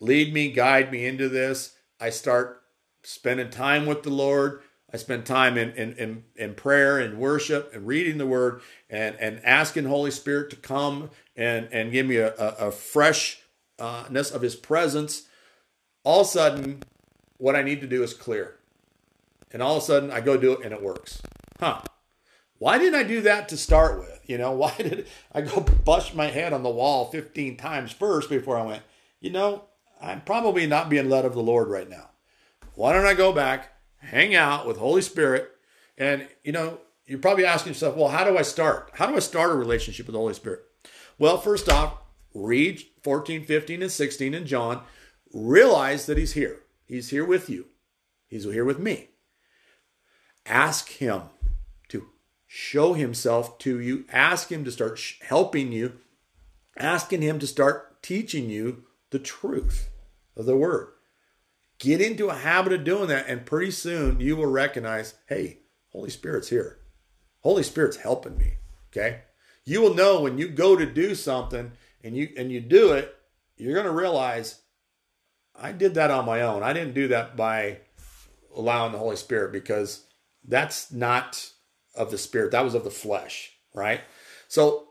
lead 0.00 0.32
me, 0.34 0.50
guide 0.50 0.90
me 0.90 1.06
into 1.06 1.28
this. 1.28 1.74
I 2.00 2.10
start 2.10 2.62
spending 3.02 3.50
time 3.50 3.86
with 3.86 4.02
the 4.02 4.10
Lord. 4.10 4.62
I 4.92 4.96
spend 4.96 5.24
time 5.24 5.56
in, 5.56 5.70
in, 5.72 5.92
in, 5.94 6.24
in 6.34 6.54
prayer 6.54 6.98
and 6.98 7.18
worship 7.18 7.72
and 7.72 7.86
reading 7.86 8.18
the 8.18 8.26
word 8.26 8.60
and, 8.88 9.14
and 9.20 9.40
asking 9.44 9.84
Holy 9.84 10.10
Spirit 10.10 10.50
to 10.50 10.56
come 10.56 11.10
and, 11.36 11.68
and 11.70 11.92
give 11.92 12.06
me 12.06 12.16
a, 12.16 12.34
a, 12.34 12.68
a 12.68 12.72
freshness 12.72 14.30
of 14.32 14.42
his 14.42 14.56
presence. 14.56 15.28
All 16.02 16.22
of 16.22 16.26
a 16.26 16.30
sudden, 16.30 16.82
what 17.36 17.54
I 17.54 17.62
need 17.62 17.80
to 17.82 17.86
do 17.86 18.02
is 18.02 18.14
clear. 18.14 18.56
And 19.52 19.62
all 19.62 19.76
of 19.76 19.82
a 19.82 19.86
sudden 19.86 20.10
I 20.10 20.20
go 20.20 20.36
do 20.36 20.52
it 20.52 20.64
and 20.64 20.72
it 20.72 20.82
works. 20.82 21.20
Huh. 21.58 21.82
Why 22.58 22.78
didn't 22.78 23.00
I 23.00 23.04
do 23.04 23.22
that 23.22 23.48
to 23.48 23.56
start 23.56 23.98
with? 23.98 24.20
You 24.26 24.38
know, 24.38 24.52
why 24.52 24.74
did 24.76 25.06
I 25.32 25.40
go 25.40 25.60
bust 25.60 26.14
my 26.14 26.26
head 26.26 26.52
on 26.52 26.62
the 26.62 26.70
wall 26.70 27.10
15 27.10 27.56
times 27.56 27.92
first 27.92 28.28
before 28.28 28.58
I 28.58 28.64
went, 28.64 28.82
you 29.20 29.30
know, 29.30 29.64
I'm 30.00 30.22
probably 30.22 30.66
not 30.66 30.88
being 30.88 31.10
led 31.10 31.24
of 31.24 31.34
the 31.34 31.42
Lord 31.42 31.68
right 31.68 31.88
now. 31.88 32.10
Why 32.74 32.92
don't 32.92 33.06
I 33.06 33.14
go 33.14 33.32
back, 33.32 33.72
hang 33.98 34.34
out 34.34 34.66
with 34.66 34.78
Holy 34.78 35.02
Spirit? 35.02 35.50
And, 35.98 36.26
you 36.42 36.52
know, 36.52 36.78
you're 37.06 37.18
probably 37.18 37.44
asking 37.44 37.72
yourself, 37.72 37.96
well, 37.96 38.08
how 38.08 38.24
do 38.24 38.38
I 38.38 38.42
start? 38.42 38.90
How 38.94 39.06
do 39.06 39.16
I 39.16 39.18
start 39.18 39.50
a 39.50 39.54
relationship 39.54 40.06
with 40.06 40.14
the 40.14 40.20
Holy 40.20 40.34
Spirit? 40.34 40.60
Well, 41.18 41.38
first 41.38 41.68
off, 41.68 41.98
read 42.34 42.82
14, 43.02 43.44
15, 43.44 43.82
and 43.82 43.92
16 43.92 44.32
in 44.32 44.46
John. 44.46 44.82
Realize 45.34 46.06
that 46.06 46.16
He's 46.16 46.32
here. 46.32 46.60
He's 46.86 47.10
here 47.10 47.24
with 47.24 47.50
you. 47.50 47.66
He's 48.26 48.44
here 48.44 48.64
with 48.64 48.78
me. 48.78 49.08
Ask 50.46 50.90
Him 50.90 51.22
to 51.88 52.06
show 52.46 52.94
Himself 52.94 53.58
to 53.58 53.80
you. 53.80 54.04
Ask 54.12 54.50
Him 54.50 54.64
to 54.64 54.70
start 54.70 55.00
helping 55.22 55.72
you. 55.72 55.94
Asking 56.76 57.22
Him 57.22 57.38
to 57.38 57.46
start 57.46 58.02
teaching 58.02 58.50
you 58.50 58.84
the 59.10 59.18
truth 59.18 59.90
of 60.36 60.46
the 60.46 60.56
Word. 60.56 60.88
Get 61.78 62.00
into 62.00 62.28
a 62.28 62.34
habit 62.34 62.74
of 62.74 62.84
doing 62.84 63.08
that, 63.08 63.26
and 63.28 63.46
pretty 63.46 63.70
soon 63.70 64.20
you 64.20 64.36
will 64.36 64.46
recognize 64.46 65.14
hey, 65.28 65.60
Holy 65.92 66.10
Spirit's 66.10 66.48
here. 66.48 66.78
Holy 67.40 67.62
Spirit's 67.62 67.96
helping 67.96 68.36
me. 68.36 68.54
Okay? 68.90 69.22
You 69.64 69.80
will 69.80 69.94
know 69.94 70.20
when 70.20 70.38
you 70.38 70.48
go 70.48 70.76
to 70.76 70.86
do 70.86 71.14
something 71.14 71.72
and 72.02 72.16
you 72.16 72.28
and 72.36 72.50
you 72.50 72.60
do 72.60 72.92
it, 72.92 73.14
you're 73.56 73.74
going 73.74 73.86
to 73.86 73.92
realize 73.92 74.60
I 75.54 75.72
did 75.72 75.94
that 75.94 76.10
on 76.10 76.24
my 76.24 76.42
own. 76.42 76.62
I 76.62 76.72
didn't 76.72 76.94
do 76.94 77.08
that 77.08 77.36
by 77.36 77.78
allowing 78.54 78.92
the 78.92 78.98
Holy 78.98 79.16
Spirit 79.16 79.52
because 79.52 80.06
that's 80.46 80.92
not 80.92 81.50
of 81.94 82.10
the 82.10 82.18
spirit. 82.18 82.52
That 82.52 82.64
was 82.64 82.74
of 82.74 82.84
the 82.84 82.90
flesh, 82.90 83.52
right? 83.74 84.00
So 84.48 84.88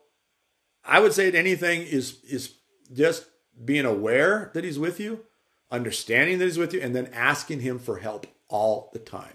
I 0.83 0.99
would 0.99 1.13
say 1.13 1.29
that 1.29 1.37
anything 1.37 1.83
is 1.83 2.19
is 2.23 2.55
just 2.91 3.25
being 3.63 3.85
aware 3.85 4.51
that 4.53 4.63
he's 4.63 4.79
with 4.79 4.99
you, 4.99 5.25
understanding 5.71 6.39
that 6.39 6.45
he's 6.45 6.57
with 6.57 6.73
you, 6.73 6.81
and 6.81 6.95
then 6.95 7.09
asking 7.13 7.61
him 7.61 7.79
for 7.79 7.97
help 7.99 8.27
all 8.47 8.89
the 8.93 8.99
time. 8.99 9.33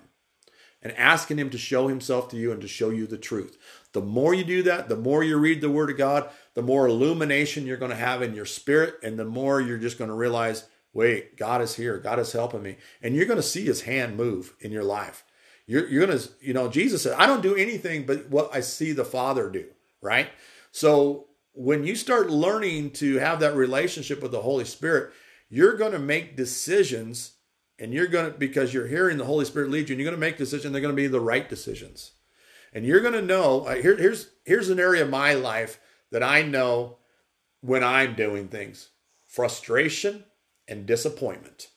And 0.82 0.92
asking 0.98 1.38
him 1.38 1.48
to 1.48 1.56
show 1.56 1.88
himself 1.88 2.28
to 2.28 2.36
you 2.36 2.52
and 2.52 2.60
to 2.60 2.68
show 2.68 2.90
you 2.90 3.06
the 3.06 3.16
truth. 3.16 3.56
The 3.92 4.02
more 4.02 4.34
you 4.34 4.44
do 4.44 4.62
that, 4.64 4.90
the 4.90 4.96
more 4.96 5.24
you 5.24 5.38
read 5.38 5.62
the 5.62 5.70
word 5.70 5.88
of 5.88 5.96
God, 5.96 6.28
the 6.52 6.60
more 6.60 6.86
illumination 6.86 7.64
you're 7.64 7.78
going 7.78 7.90
to 7.90 7.96
have 7.96 8.20
in 8.20 8.34
your 8.34 8.44
spirit, 8.44 8.96
and 9.02 9.18
the 9.18 9.24
more 9.24 9.62
you're 9.62 9.78
just 9.78 9.96
going 9.96 10.10
to 10.10 10.14
realize 10.14 10.64
wait, 10.94 11.36
God 11.36 11.60
is 11.60 11.74
here. 11.74 11.98
God 11.98 12.18
is 12.18 12.32
helping 12.32 12.62
me. 12.62 12.76
And 13.02 13.14
you're 13.14 13.26
going 13.26 13.36
to 13.36 13.42
see 13.42 13.64
his 13.64 13.82
hand 13.82 14.16
move 14.16 14.54
in 14.60 14.70
your 14.70 14.84
life. 14.84 15.24
You're, 15.66 15.88
you're 15.88 16.06
going 16.06 16.18
to, 16.18 16.28
you 16.40 16.52
know, 16.52 16.68
Jesus 16.68 17.02
said, 17.02 17.16
I 17.18 17.26
don't 17.26 17.42
do 17.42 17.54
anything 17.54 18.04
but 18.04 18.28
what 18.28 18.50
I 18.52 18.60
see 18.60 18.92
the 18.92 19.04
Father 19.04 19.48
do, 19.48 19.66
right? 20.02 20.28
So 20.72 21.26
when 21.52 21.84
you 21.84 21.96
start 21.96 22.30
learning 22.30 22.90
to 22.92 23.16
have 23.16 23.40
that 23.40 23.54
relationship 23.54 24.22
with 24.22 24.32
the 24.32 24.42
Holy 24.42 24.64
Spirit, 24.64 25.12
you're 25.48 25.76
going 25.76 25.92
to 25.92 25.98
make 25.98 26.36
decisions 26.36 27.34
and 27.78 27.92
you're 27.92 28.06
going 28.06 28.32
to, 28.32 28.38
because 28.38 28.72
you're 28.72 28.86
hearing 28.86 29.18
the 29.18 29.24
Holy 29.24 29.44
Spirit 29.44 29.70
lead 29.70 29.88
you, 29.88 29.94
and 29.94 30.00
you're 30.00 30.10
going 30.10 30.20
to 30.20 30.26
make 30.26 30.38
decisions, 30.38 30.72
they're 30.72 30.80
going 30.80 30.94
to 30.94 31.02
be 31.02 31.08
the 31.08 31.20
right 31.20 31.48
decisions. 31.48 32.12
And 32.72 32.84
you're 32.84 33.00
going 33.00 33.14
to 33.14 33.22
know, 33.22 33.62
uh, 33.66 33.74
here, 33.74 33.96
here's, 33.96 34.30
here's 34.44 34.68
an 34.68 34.78
area 34.78 35.02
of 35.02 35.10
my 35.10 35.34
life 35.34 35.80
that 36.10 36.22
I 36.22 36.42
know 36.42 36.98
when 37.60 37.82
I'm 37.82 38.14
doing 38.14 38.48
things 38.48 38.90
frustration 39.26 40.24
and 40.68 40.86
disappointment. 40.86 41.68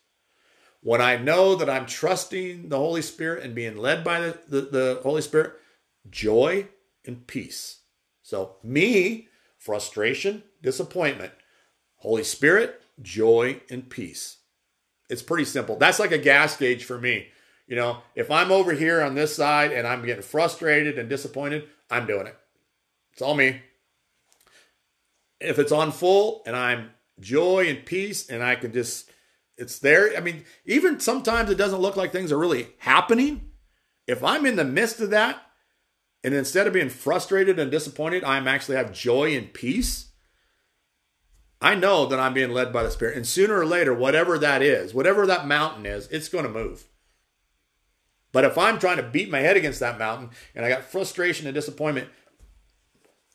When 0.82 1.02
I 1.02 1.18
know 1.18 1.56
that 1.56 1.70
I'm 1.70 1.86
trusting 1.86 2.70
the 2.70 2.78
Holy 2.78 3.02
Spirit 3.02 3.44
and 3.44 3.56
being 3.56 3.78
led 3.78 4.04
by 4.04 4.20
the, 4.20 4.40
the, 4.48 4.62
the 4.62 5.00
Holy 5.04 5.22
Spirit, 5.22 5.54
joy 6.10 6.68
and 7.06 7.26
peace. 7.28 7.82
So, 8.22 8.58
me, 8.64 9.28
frustration, 9.58 10.44
disappointment. 10.62 11.34
Holy 11.98 12.24
Spirit, 12.24 12.82
joy 13.02 13.62
and 13.70 13.90
peace. 13.90 14.38
It's 15.10 15.22
pretty 15.22 15.46
simple. 15.46 15.78
That's 15.78 16.00
like 16.00 16.12
a 16.12 16.18
gas 16.18 16.58
gauge 16.58 16.84
for 16.84 17.00
me. 17.00 17.28
You 17.68 17.76
know, 17.76 17.98
if 18.16 18.32
I'm 18.32 18.52
over 18.52 18.74
here 18.74 19.02
on 19.02 19.16
this 19.16 19.36
side 19.36 19.72
and 19.72 19.86
I'm 19.86 20.06
getting 20.06 20.24
frustrated 20.24 20.98
and 20.98 21.10
disappointed, 21.10 21.68
I'm 21.90 22.06
doing 22.06 22.28
it. 22.28 22.38
It's 23.12 23.22
all 23.22 23.36
me. 23.36 23.62
If 25.40 25.60
it's 25.60 25.72
on 25.72 25.92
full 25.92 26.44
and 26.46 26.56
I'm 26.56 26.92
joy 27.20 27.68
and 27.68 27.86
peace 27.86 28.30
and 28.30 28.44
I 28.44 28.56
can 28.56 28.72
just 28.72 29.10
it's 29.58 29.80
there. 29.80 30.16
I 30.16 30.20
mean, 30.20 30.46
even 30.66 31.00
sometimes 31.00 31.50
it 31.50 31.58
doesn't 31.58 31.82
look 31.82 31.96
like 31.96 32.12
things 32.12 32.32
are 32.32 32.38
really 32.38 32.70
happening. 32.80 33.50
If 34.06 34.24
I'm 34.24 34.46
in 34.46 34.56
the 34.56 34.64
midst 34.64 35.00
of 35.00 35.10
that 35.10 35.42
and 36.24 36.34
instead 36.34 36.68
of 36.68 36.74
being 36.74 36.90
frustrated 36.90 37.60
and 37.60 37.72
disappointed, 37.72 38.24
I'm 38.24 38.48
actually 38.48 38.78
have 38.78 38.94
joy 38.94 39.36
and 39.36 39.54
peace. 39.54 40.12
I 41.60 41.74
know 41.74 42.06
that 42.06 42.20
I'm 42.20 42.36
being 42.36 42.52
led 42.52 42.72
by 42.72 42.84
the 42.84 42.92
Spirit. 42.92 43.18
And 43.18 43.26
sooner 43.26 43.58
or 43.60 43.66
later, 43.66 43.94
whatever 43.94 44.38
that 44.38 44.62
is, 44.62 44.94
whatever 44.94 45.26
that 45.26 45.48
mountain 45.48 45.88
is, 45.88 46.08
it's 46.08 46.30
going 46.30 46.46
to 46.46 46.50
move. 46.50 46.88
But 48.32 48.46
if 48.46 48.58
I'm 48.58 48.78
trying 48.78 48.98
to 48.98 49.04
beat 49.04 49.32
my 49.32 49.40
head 49.40 49.58
against 49.58 49.80
that 49.80 49.98
mountain 49.98 50.30
and 50.54 50.64
I 50.64 50.70
got 50.70 50.84
frustration 50.84 51.48
and 51.48 51.56
disappointment, 51.56 52.10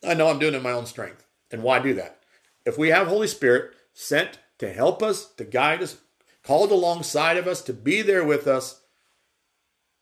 I 0.07 0.15
know 0.15 0.29
I'm 0.29 0.39
doing 0.39 0.55
it 0.55 0.59
in 0.59 0.63
my 0.63 0.71
own 0.71 0.87
strength. 0.87 1.27
And 1.51 1.63
why 1.65 1.81
do 1.81 1.95
that? 1.95 2.21
If 2.65 2.79
we 2.79 2.91
have 2.91 3.09
Holy 3.09 3.27
Spirit 3.27 3.75
sent 3.93 4.39
to 4.59 4.73
help 4.73 5.03
us, 5.03 5.27
to 5.35 5.45
guide 5.45 5.83
us, 5.83 5.97
called 6.45 6.73
alongside 6.73 7.37
of 7.37 7.47
us, 7.47 7.63
to 7.63 7.73
be 7.73 8.03
there 8.03 8.25
with 8.25 8.47
us, 8.47 8.81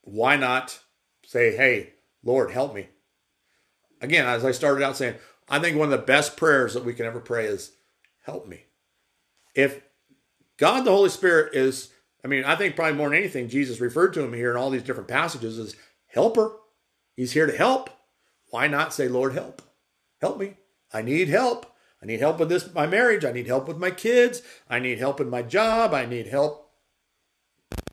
why 0.03 0.37
not 0.37 0.81
say, 1.25 1.57
hey, 1.57 1.95
Lord, 2.25 2.51
help 2.51 2.75
me? 2.75 2.89
Again, 4.01 4.27
as 4.27 4.45
I 4.45 4.53
started 4.53 4.85
out 4.85 4.97
saying, 4.97 5.17
I 5.49 5.59
think 5.59 5.77
one 5.77 5.93
of 5.93 5.99
the 5.99 6.07
best 6.07 6.37
prayers 6.37 6.75
that 6.75 6.85
we 6.85 6.95
can 6.95 7.07
ever 7.07 7.21
pray 7.21 7.47
is, 7.47 7.73
help 8.25 8.47
me. 8.47 8.65
If 9.55 9.83
God 10.57 10.85
the 10.85 10.93
Holy 10.93 11.11
Spirit 11.11 11.55
is, 11.55 11.91
I 12.25 12.29
mean, 12.29 12.45
I 12.45 12.55
think 12.57 12.77
probably 12.77 12.97
more 12.97 13.11
than 13.11 13.19
anything, 13.19 13.49
Jesus 13.49 13.81
referred 13.81 14.15
to 14.15 14.23
him 14.23 14.33
here 14.33 14.51
in 14.51 14.57
all 14.57 14.71
these 14.71 14.83
different 14.83 15.09
passages 15.09 15.59
as 15.59 15.77
helper. 16.07 16.53
He's 17.17 17.33
here 17.33 17.47
to 17.47 17.57
help. 17.57 17.91
Why 18.51 18.67
not 18.67 18.95
say, 18.95 19.09
Lord, 19.09 19.35
help? 19.35 19.63
Help 20.21 20.39
me. 20.39 20.57
I 20.93 21.03
need 21.03 21.29
help. 21.29 21.67
I 22.03 22.07
need 22.07 22.21
help 22.21 22.39
with 22.39 22.49
this 22.49 22.73
my 22.75 22.87
marriage. 22.87 23.25
I 23.25 23.33
need 23.33 23.47
help 23.47 23.69
with 23.69 23.77
my 23.77 23.91
kids. 23.91 24.43
I 24.69 24.79
need 24.79 24.99
help 24.99 25.21
in 25.21 25.29
my 25.29 25.43
job. 25.43 25.93
I 25.93 26.07
need 26.07 26.27
help 26.27 26.71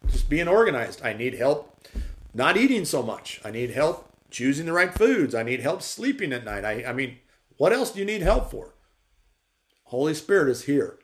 just 0.08 0.30
being 0.30 0.48
organized. 0.48 1.02
I 1.04 1.14
need 1.14 1.34
help 1.34 1.86
not 2.34 2.58
eating 2.58 2.86
so 2.86 3.04
much. 3.04 3.42
I 3.44 3.52
need 3.52 3.72
help 3.72 4.10
choosing 4.30 4.66
the 4.66 4.74
right 4.74 4.94
foods. 4.94 5.36
I 5.36 5.44
need 5.44 5.60
help 5.60 5.82
sleeping 5.82 6.32
at 6.32 6.46
night. 6.46 6.64
I, 6.64 6.86
I 6.86 6.94
mean, 6.94 7.18
what 7.58 7.74
else 7.74 7.92
do 7.92 8.00
you 8.00 8.06
need 8.06 8.22
help 8.22 8.52
for? 8.52 8.76
Holy 9.86 10.14
Spirit 10.14 10.50
is 10.50 10.64
here. 10.64 11.00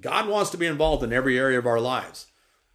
God 0.00 0.28
wants 0.28 0.50
to 0.50 0.56
be 0.56 0.66
involved 0.66 1.02
in 1.02 1.12
every 1.12 1.38
area 1.38 1.58
of 1.58 1.66
our 1.66 1.80
lives. 1.80 2.26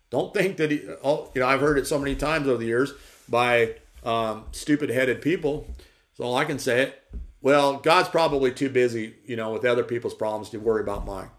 Don't 0.09 0.33
think 0.33 0.57
that 0.57 0.71
he, 0.71 0.81
oh, 1.03 1.31
you 1.33 1.41
know, 1.41 1.47
I've 1.47 1.61
heard 1.61 1.77
it 1.77 1.87
so 1.87 1.99
many 1.99 2.15
times 2.15 2.47
over 2.47 2.57
the 2.57 2.65
years 2.65 2.93
by 3.27 3.75
um, 4.03 4.45
stupid 4.51 4.89
headed 4.89 5.21
people. 5.21 5.67
So 6.13 6.23
all 6.23 6.35
I 6.35 6.45
can 6.45 6.59
say 6.59 6.81
it. 6.81 7.03
Well, 7.43 7.75
God's 7.75 8.07
probably 8.07 8.53
too 8.53 8.69
busy, 8.69 9.15
you 9.25 9.35
know, 9.35 9.51
with 9.51 9.65
other 9.65 9.83
people's 9.83 10.13
problems 10.13 10.49
to 10.51 10.59
worry 10.59 10.81
about 10.81 11.05
mine. 11.05 11.29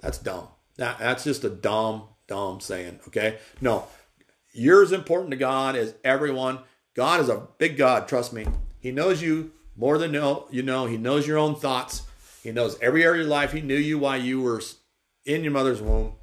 That's 0.00 0.16
dumb. 0.16 0.48
That, 0.78 0.98
that's 0.98 1.22
just 1.22 1.44
a 1.44 1.50
dumb, 1.50 2.04
dumb 2.26 2.60
saying. 2.60 3.00
Okay. 3.08 3.36
No, 3.60 3.86
you're 4.52 4.82
as 4.82 4.90
important 4.90 5.32
to 5.32 5.36
God 5.36 5.76
as 5.76 5.94
everyone. 6.02 6.60
God 6.94 7.20
is 7.20 7.28
a 7.28 7.46
big 7.58 7.76
God. 7.76 8.08
Trust 8.08 8.32
me. 8.32 8.46
He 8.80 8.90
knows 8.90 9.20
you 9.20 9.52
more 9.76 9.98
than 9.98 10.14
you 10.14 10.62
know. 10.62 10.86
He 10.86 10.96
knows 10.96 11.26
your 11.26 11.38
own 11.38 11.56
thoughts. 11.56 12.04
He 12.42 12.50
knows 12.50 12.78
every 12.80 13.04
area 13.04 13.20
of 13.20 13.26
your 13.26 13.34
life. 13.34 13.52
He 13.52 13.60
knew 13.60 13.76
you 13.76 13.98
while 13.98 14.20
you 14.20 14.40
were 14.40 14.62
in 15.26 15.42
your 15.44 15.52
mother's 15.52 15.82
womb. 15.82 16.14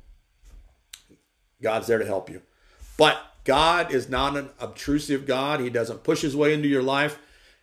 God's 1.61 1.85
there 1.85 1.99
to 1.99 2.05
help 2.05 2.27
you. 2.27 2.41
But 2.97 3.21
God 3.43 3.93
is 3.93 4.09
not 4.09 4.35
an 4.35 4.49
obtrusive 4.59 5.27
God. 5.27 5.59
He 5.59 5.69
doesn't 5.69 6.03
push 6.03 6.21
his 6.21 6.35
way 6.35 6.55
into 6.55 6.67
your 6.67 6.81
life. 6.83 7.19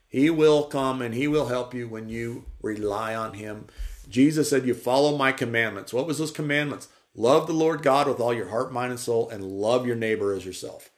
He 0.08 0.30
will 0.30 0.64
come 0.64 1.02
and 1.02 1.14
he 1.14 1.28
will 1.28 1.48
help 1.48 1.74
you 1.74 1.86
when 1.86 2.08
you 2.08 2.46
rely 2.62 3.14
on 3.14 3.34
him. 3.34 3.66
Jesus 4.08 4.48
said, 4.48 4.66
You 4.66 4.74
follow 4.74 5.16
my 5.16 5.32
commandments. 5.32 5.92
What 5.92 6.06
was 6.06 6.18
those 6.18 6.30
commandments? 6.30 6.88
Love 7.14 7.46
the 7.46 7.52
Lord 7.52 7.82
God 7.82 8.08
with 8.08 8.20
all 8.20 8.32
your 8.32 8.48
heart, 8.48 8.72
mind, 8.72 8.90
and 8.90 9.00
soul, 9.00 9.28
and 9.28 9.44
love 9.44 9.86
your 9.86 9.96
neighbor 9.96 10.32
as 10.32 10.46
yourself. 10.46 10.90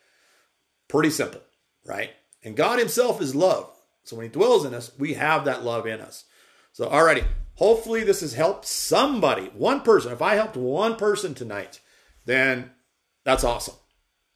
Pretty 0.86 1.10
simple, 1.10 1.40
right? 1.84 2.10
And 2.44 2.56
God 2.56 2.78
Himself 2.78 3.20
is 3.20 3.34
love. 3.34 3.70
So 4.04 4.16
when 4.16 4.26
He 4.26 4.30
dwells 4.30 4.64
in 4.64 4.74
us, 4.74 4.92
we 4.98 5.14
have 5.14 5.44
that 5.44 5.64
love 5.64 5.86
in 5.86 6.00
us. 6.00 6.24
So, 6.72 6.88
alrighty. 6.88 7.24
Hopefully, 7.56 8.04
this 8.04 8.20
has 8.20 8.32
helped 8.32 8.64
somebody, 8.64 9.50
one 9.54 9.82
person. 9.82 10.12
If 10.12 10.22
I 10.22 10.34
helped 10.36 10.56
one 10.56 10.96
person 10.96 11.34
tonight, 11.34 11.80
then 12.24 12.70
that's 13.24 13.44
awesome. 13.44 13.74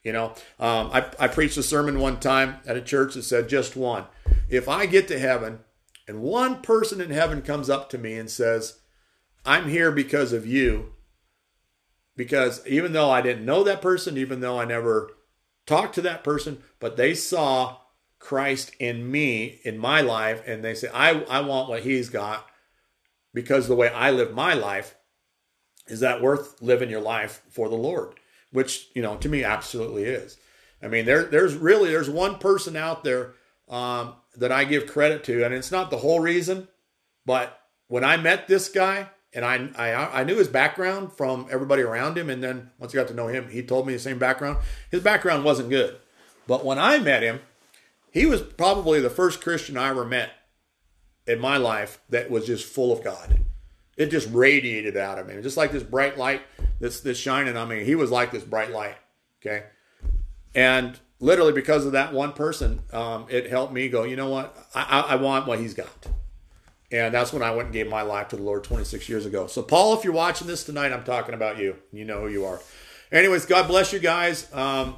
You 0.03 0.13
know, 0.13 0.27
um, 0.61 0.91
I, 0.93 1.07
I 1.19 1.29
preached 1.29 1.57
a 1.57 1.63
sermon 1.63 1.99
one 1.99 2.21
time 2.21 2.57
at 2.67 2.77
a 2.77 2.83
church 2.83 3.15
that 3.15 3.23
said 3.23 3.49
just 3.49 3.77
one. 3.77 4.05
If 4.49 4.69
I 4.69 4.87
get 4.87 5.09
to 5.09 5.19
heaven 5.19 5.61
and 6.07 6.23
one 6.23 6.63
person 6.63 7.01
in 7.01 7.11
heaven 7.11 7.43
comes 7.43 7.71
up 7.71 7.89
to 7.91 7.99
me 7.99 8.15
and 8.15 8.31
says, 8.31 8.81
I'm 9.45 9.69
here 9.69 9.91
because 9.91 10.33
of 10.33 10.47
you, 10.47 10.93
because 12.17 12.67
even 12.67 12.93
though 12.93 13.11
I 13.11 13.21
didn't 13.21 13.45
know 13.45 13.63
that 13.65 13.83
person, 13.83 14.17
even 14.17 14.41
though 14.41 14.59
I 14.59 14.65
never 14.65 15.11
talked 15.67 15.95
to 15.97 16.03
that 16.03 16.25
person, 16.25 16.63
but 16.79 16.97
they 16.97 17.15
saw 17.15 17.79
Christ 18.19 18.73
in 18.79 19.11
me, 19.11 19.61
in 19.65 19.79
my 19.79 20.01
life, 20.01 20.43
and 20.47 20.65
they 20.65 20.75
say, 20.75 20.89
I, 20.93 21.23
I 21.25 21.41
want 21.41 21.69
what 21.69 21.83
he's 21.83 22.09
got 22.09 22.47
because 23.35 23.67
the 23.67 23.75
way 23.75 23.89
I 23.89 24.11
live 24.11 24.33
my 24.33 24.55
life, 24.55 24.95
is 25.87 26.01
that 26.01 26.23
worth 26.23 26.63
living 26.63 26.89
your 26.89 27.03
life 27.03 27.43
for 27.51 27.69
the 27.69 27.75
Lord? 27.75 28.15
Which, 28.53 28.89
you 28.95 29.03
know, 29.03 29.17
to 29.17 29.29
me 29.29 29.45
absolutely 29.45 30.05
is. 30.05 30.39
I 30.83 30.89
mean, 30.89 31.05
there, 31.05 31.25
there's 31.25 31.55
really, 31.55 31.91
there's 31.91 32.09
one 32.09 32.39
person 32.39 32.77
out 32.77 33.05
there 33.05 33.35
um, 33.69 34.15
that 34.37 34.53
I 34.53 34.65
give 34.65 34.87
credit 34.87 35.25
to, 35.25 35.45
and 35.45 35.55
it's 35.55 35.71
not 35.71 35.91
the 35.91 35.99
whole 35.99 36.21
reason, 36.21 36.69
but 37.25 37.61
when 37.89 38.05
I 38.05 38.17
met 38.17 38.49
this 38.49 38.69
guy, 38.69 39.11
and 39.33 39.45
I, 39.45 39.69
I 39.77 40.21
I 40.21 40.25
knew 40.25 40.37
his 40.37 40.49
background 40.49 41.13
from 41.13 41.47
everybody 41.51 41.83
around 41.83 42.17
him, 42.17 42.31
and 42.31 42.43
then 42.43 42.71
once 42.79 42.95
I 42.95 42.97
got 42.97 43.09
to 43.09 43.15
know 43.15 43.29
him, 43.29 43.49
he 43.51 43.63
told 43.63 43.87
me 43.87 43.93
the 43.93 43.99
same 43.99 44.19
background. 44.19 44.59
His 44.91 45.03
background 45.03 45.45
wasn't 45.45 45.71
good, 45.71 45.97
but 46.47 46.65
when 46.65 46.79
I 46.79 46.99
met 46.99 47.23
him, 47.23 47.41
he 48.13 48.27
was 48.27 48.43
probably 48.43 49.01
the 49.01 49.11
first 49.11 49.41
Christian 49.41 49.77
I 49.77 49.91
ever 49.91 50.05
met 50.05 50.31
in 51.27 51.41
my 51.41 51.57
life 51.57 52.01
that 52.11 52.31
was 52.31 52.47
just 52.47 52.65
full 52.65 52.93
of 52.93 53.03
God. 53.03 53.41
It 53.97 54.07
just 54.07 54.29
radiated 54.33 54.97
out 54.97 55.19
of 55.19 55.29
him, 55.29 55.43
just 55.43 55.57
like 55.57 55.73
this 55.73 55.83
bright 55.83 56.19
light 56.19 56.43
that's 56.81 57.01
that's 57.01 57.19
shining 57.19 57.57
on 57.57 57.69
me. 57.69 57.85
He 57.85 57.95
was 57.95 58.11
like 58.11 58.31
this 58.31 58.45
bright 58.45 58.71
light. 58.71 58.97
Okay, 59.41 59.65
and 60.55 60.99
literally 61.25 61.55
because 61.55 61.87
of 61.87 61.93
that 61.93 62.13
one 62.13 62.33
person, 62.33 62.83
um, 62.93 63.27
it 63.31 63.49
helped 63.49 63.73
me 63.73 63.89
go. 63.89 64.05
You 64.05 64.15
know 64.15 64.29
what? 64.29 64.57
I, 64.75 65.01
I, 65.09 65.17
want 65.17 65.47
what 65.47 65.59
he's 65.59 65.73
got. 65.73 66.07
And 66.93 67.15
that's 67.15 67.33
when 67.33 67.43
I 67.43 67.51
went 67.51 67.67
and 67.67 67.73
gave 67.73 67.89
my 67.89 68.03
life 68.03 68.29
to 68.29 68.37
the 68.37 68.43
Lord 68.43 68.63
26 68.63 69.09
years 69.09 69.25
ago. 69.25 69.47
So, 69.47 69.63
Paul, 69.63 69.97
if 69.97 70.05
you're 70.05 70.13
watching 70.13 70.47
this 70.47 70.65
tonight, 70.65 70.93
I'm 70.93 71.03
talking 71.03 71.35
about 71.35 71.59
you. 71.59 71.77
You 71.93 72.05
know 72.05 72.21
who 72.21 72.29
you 72.29 72.45
are. 72.45 72.61
Anyways, 73.11 73.47
God 73.47 73.67
bless 73.67 73.91
you 73.93 74.01
guys. 74.01 74.53
Um, 74.53 74.97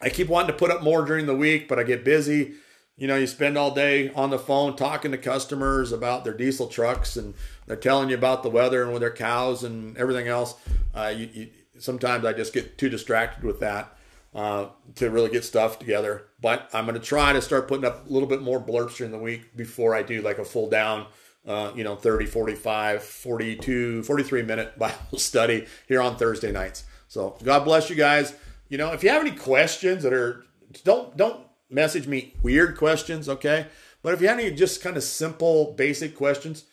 I 0.00 0.10
keep 0.10 0.28
wanting 0.28 0.52
to 0.52 0.56
put 0.56 0.70
up 0.70 0.82
more 0.82 1.04
during 1.04 1.26
the 1.26 1.36
week, 1.36 1.66
but 1.66 1.78
I 1.78 1.82
get 1.82 2.04
busy. 2.04 2.54
You 2.96 3.08
know, 3.08 3.16
you 3.16 3.26
spend 3.26 3.58
all 3.58 3.74
day 3.74 4.10
on 4.12 4.30
the 4.30 4.38
phone 4.38 4.76
talking 4.76 5.10
to 5.10 5.18
customers 5.18 5.90
about 5.90 6.22
their 6.22 6.34
diesel 6.34 6.68
trucks, 6.68 7.16
and 7.16 7.34
they're 7.66 7.76
telling 7.76 8.10
you 8.10 8.14
about 8.14 8.44
the 8.44 8.48
weather 8.48 8.84
and 8.84 8.92
with 8.92 9.00
their 9.00 9.12
cows 9.12 9.64
and 9.64 9.96
everything 9.98 10.28
else. 10.28 10.54
Uh, 10.94 11.12
you, 11.14 11.28
you, 11.32 11.48
sometimes 11.78 12.24
I 12.24 12.32
just 12.32 12.54
get 12.54 12.78
too 12.78 12.88
distracted 12.88 13.42
with 13.42 13.58
that 13.60 13.95
uh, 14.36 14.68
to 14.94 15.08
really 15.10 15.30
get 15.30 15.44
stuff 15.44 15.78
together. 15.78 16.26
But 16.42 16.68
I'm 16.74 16.84
going 16.84 17.00
to 17.00 17.04
try 17.04 17.32
to 17.32 17.40
start 17.40 17.66
putting 17.66 17.86
up 17.86 18.06
a 18.06 18.12
little 18.12 18.28
bit 18.28 18.42
more 18.42 18.60
blurps 18.60 18.98
during 18.98 19.10
the 19.10 19.18
week 19.18 19.56
before 19.56 19.94
I 19.94 20.02
do 20.02 20.20
like 20.20 20.38
a 20.38 20.44
full 20.44 20.68
down, 20.68 21.06
uh, 21.46 21.72
you 21.74 21.82
know, 21.82 21.96
30, 21.96 22.26
45, 22.26 23.02
42, 23.02 24.02
43 24.02 24.42
minute 24.42 24.78
Bible 24.78 25.18
study 25.18 25.66
here 25.88 26.02
on 26.02 26.16
Thursday 26.16 26.52
nights. 26.52 26.84
So 27.08 27.38
God 27.42 27.64
bless 27.64 27.88
you 27.88 27.96
guys. 27.96 28.34
You 28.68 28.76
know, 28.76 28.92
if 28.92 29.02
you 29.02 29.08
have 29.08 29.22
any 29.22 29.34
questions 29.34 30.02
that 30.02 30.12
are, 30.12 30.44
don't, 30.84 31.16
don't 31.16 31.40
message 31.70 32.06
me 32.06 32.34
weird 32.42 32.76
questions, 32.76 33.30
okay? 33.30 33.68
But 34.02 34.12
if 34.12 34.20
you 34.20 34.28
have 34.28 34.38
any 34.38 34.50
just 34.50 34.82
kind 34.82 34.98
of 34.98 35.02
simple, 35.02 35.72
basic 35.72 36.14
questions, 36.14 36.64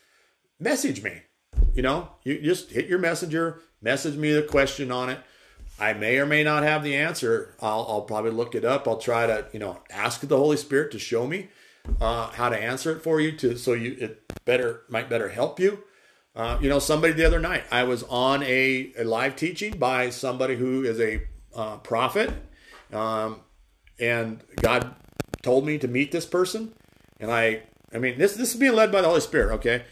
message 0.59 1.01
me. 1.01 1.21
You 1.73 1.81
know, 1.81 2.09
you 2.23 2.41
just 2.41 2.71
hit 2.71 2.87
your 2.87 2.99
messenger, 2.99 3.61
message 3.81 4.17
me 4.17 4.33
the 4.33 4.43
question 4.43 4.91
on 4.91 5.09
it 5.09 5.19
I 5.79 5.93
may 5.93 6.17
or 6.17 6.25
may 6.25 6.43
not 6.43 6.63
have 6.63 6.83
the 6.83 6.95
answer. 6.95 7.55
I'll, 7.59 7.85
I'll, 7.89 8.01
probably 8.01 8.31
look 8.31 8.55
it 8.55 8.63
up. 8.63 8.87
I'll 8.87 8.97
try 8.97 9.25
to, 9.25 9.47
you 9.51 9.59
know, 9.59 9.79
ask 9.89 10.21
the 10.21 10.37
Holy 10.37 10.57
Spirit 10.57 10.91
to 10.91 10.99
show 10.99 11.25
me 11.25 11.49
uh, 11.99 12.29
how 12.31 12.49
to 12.49 12.57
answer 12.57 12.91
it 12.91 13.01
for 13.01 13.19
you, 13.19 13.31
to 13.37 13.57
so 13.57 13.73
you 13.73 13.95
it 13.99 14.45
better 14.45 14.83
might 14.89 15.09
better 15.09 15.29
help 15.29 15.59
you. 15.59 15.83
Uh, 16.35 16.57
you 16.61 16.69
know, 16.69 16.79
somebody 16.79 17.13
the 17.13 17.25
other 17.25 17.39
night, 17.39 17.63
I 17.71 17.83
was 17.83 18.03
on 18.03 18.41
a, 18.43 18.91
a 18.97 19.03
live 19.03 19.35
teaching 19.35 19.77
by 19.77 20.09
somebody 20.09 20.55
who 20.55 20.83
is 20.83 20.99
a 20.99 21.21
uh, 21.55 21.77
prophet, 21.77 22.31
um, 22.91 23.41
and 23.99 24.41
God 24.61 24.95
told 25.43 25.65
me 25.65 25.77
to 25.77 25.87
meet 25.87 26.11
this 26.11 26.25
person, 26.25 26.73
and 27.19 27.31
I, 27.31 27.63
I 27.93 27.99
mean, 27.99 28.17
this 28.17 28.35
this 28.35 28.53
is 28.53 28.59
being 28.59 28.73
led 28.73 28.91
by 28.91 29.01
the 29.01 29.07
Holy 29.07 29.21
Spirit. 29.21 29.53
Okay, 29.55 29.83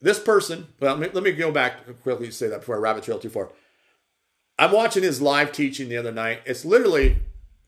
this 0.00 0.18
person. 0.18 0.68
Well, 0.78 0.96
let 0.96 1.00
me, 1.00 1.14
let 1.14 1.24
me 1.24 1.32
go 1.32 1.50
back 1.50 2.00
quickly 2.02 2.30
say 2.30 2.48
that 2.48 2.60
before 2.60 2.76
I 2.76 2.78
rabbit 2.78 3.04
trail 3.04 3.18
too 3.18 3.30
far 3.30 3.50
I'm 4.60 4.72
watching 4.72 5.02
his 5.02 5.22
live 5.22 5.52
teaching 5.52 5.88
the 5.88 5.96
other 5.96 6.12
night. 6.12 6.42
It's 6.44 6.66
literally 6.66 7.16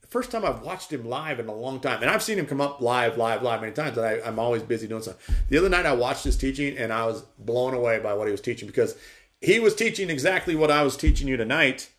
the 0.03 0.07
first 0.09 0.30
time 0.30 0.45
I've 0.45 0.61
watched 0.61 0.93
him 0.93 1.07
live 1.07 1.40
in 1.40 1.49
a 1.49 1.55
long 1.55 1.80
time. 1.80 2.03
And 2.03 2.11
I've 2.11 2.22
seen 2.22 2.38
him 2.38 2.45
come 2.45 2.61
up 2.61 2.82
live, 2.82 3.16
live, 3.16 3.43
live 3.43 3.62
many 3.62 3.72
times, 3.72 3.97
and 3.97 4.07
I, 4.07 4.28
am 4.28 4.38
always 4.38 4.62
busy 4.62 4.86
doing 4.86 5.01
stuff. 5.01 5.16
The 5.49 5.57
other 5.57 5.70
night 5.70 5.86
I 5.86 5.95
watched 5.95 6.22
his 6.22 6.36
teaching 6.36 6.76
and 6.76 6.93
I 6.93 7.07
was 7.07 7.22
blown 7.38 7.72
away 7.72 7.99
by 8.01 8.12
what 8.12 8.28
he 8.28 8.30
was 8.30 8.43
teaching 8.43 8.68
because 8.68 8.95
he 9.40 9.59
was 9.59 9.74
teaching 9.74 10.11
exactly 10.11 10.55
what 10.55 10.70
I 10.70 10.82
was 10.82 10.95
teaching 10.99 11.28
you 11.28 11.38
tonight. 11.38 11.90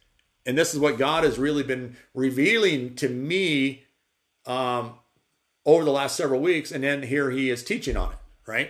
And 0.45 0.55
this 0.55 0.75
is 0.75 0.79
what 0.79 0.99
God 0.99 1.23
has 1.23 1.39
really 1.39 1.63
been 1.63 1.97
revealing 2.13 2.93
to 2.97 3.09
me 3.09 3.85
um, 4.45 4.93
over 5.65 5.83
the 5.83 5.91
last 5.91 6.15
several 6.15 6.39
weeks. 6.39 6.71
And 6.71 6.83
then 6.83 7.01
here 7.01 7.31
he 7.31 7.49
is 7.49 7.63
teaching 7.63 7.97
on 7.97 8.11
it, 8.11 8.19
right? 8.45 8.69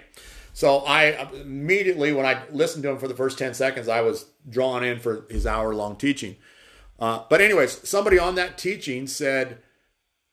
So 0.54 0.80
I 0.80 1.28
immediately, 1.34 2.14
when 2.14 2.28
I 2.28 2.44
listened 2.52 2.84
to 2.84 2.90
him 2.90 3.00
for 3.00 3.08
the 3.08 3.16
first 3.16 3.40
10 3.40 3.56
seconds, 3.56 3.88
I 3.88 4.02
was 4.02 4.28
drawn 4.48 4.84
in 4.84 5.00
for 5.00 5.26
his 5.30 5.48
hour 5.48 5.74
long 5.74 5.96
teaching. 5.96 6.36
Uh, 7.00 7.24
but, 7.28 7.42
anyways, 7.42 7.88
somebody 7.88 8.20
on 8.20 8.36
that 8.36 8.58
teaching 8.58 9.08
said, 9.08 9.58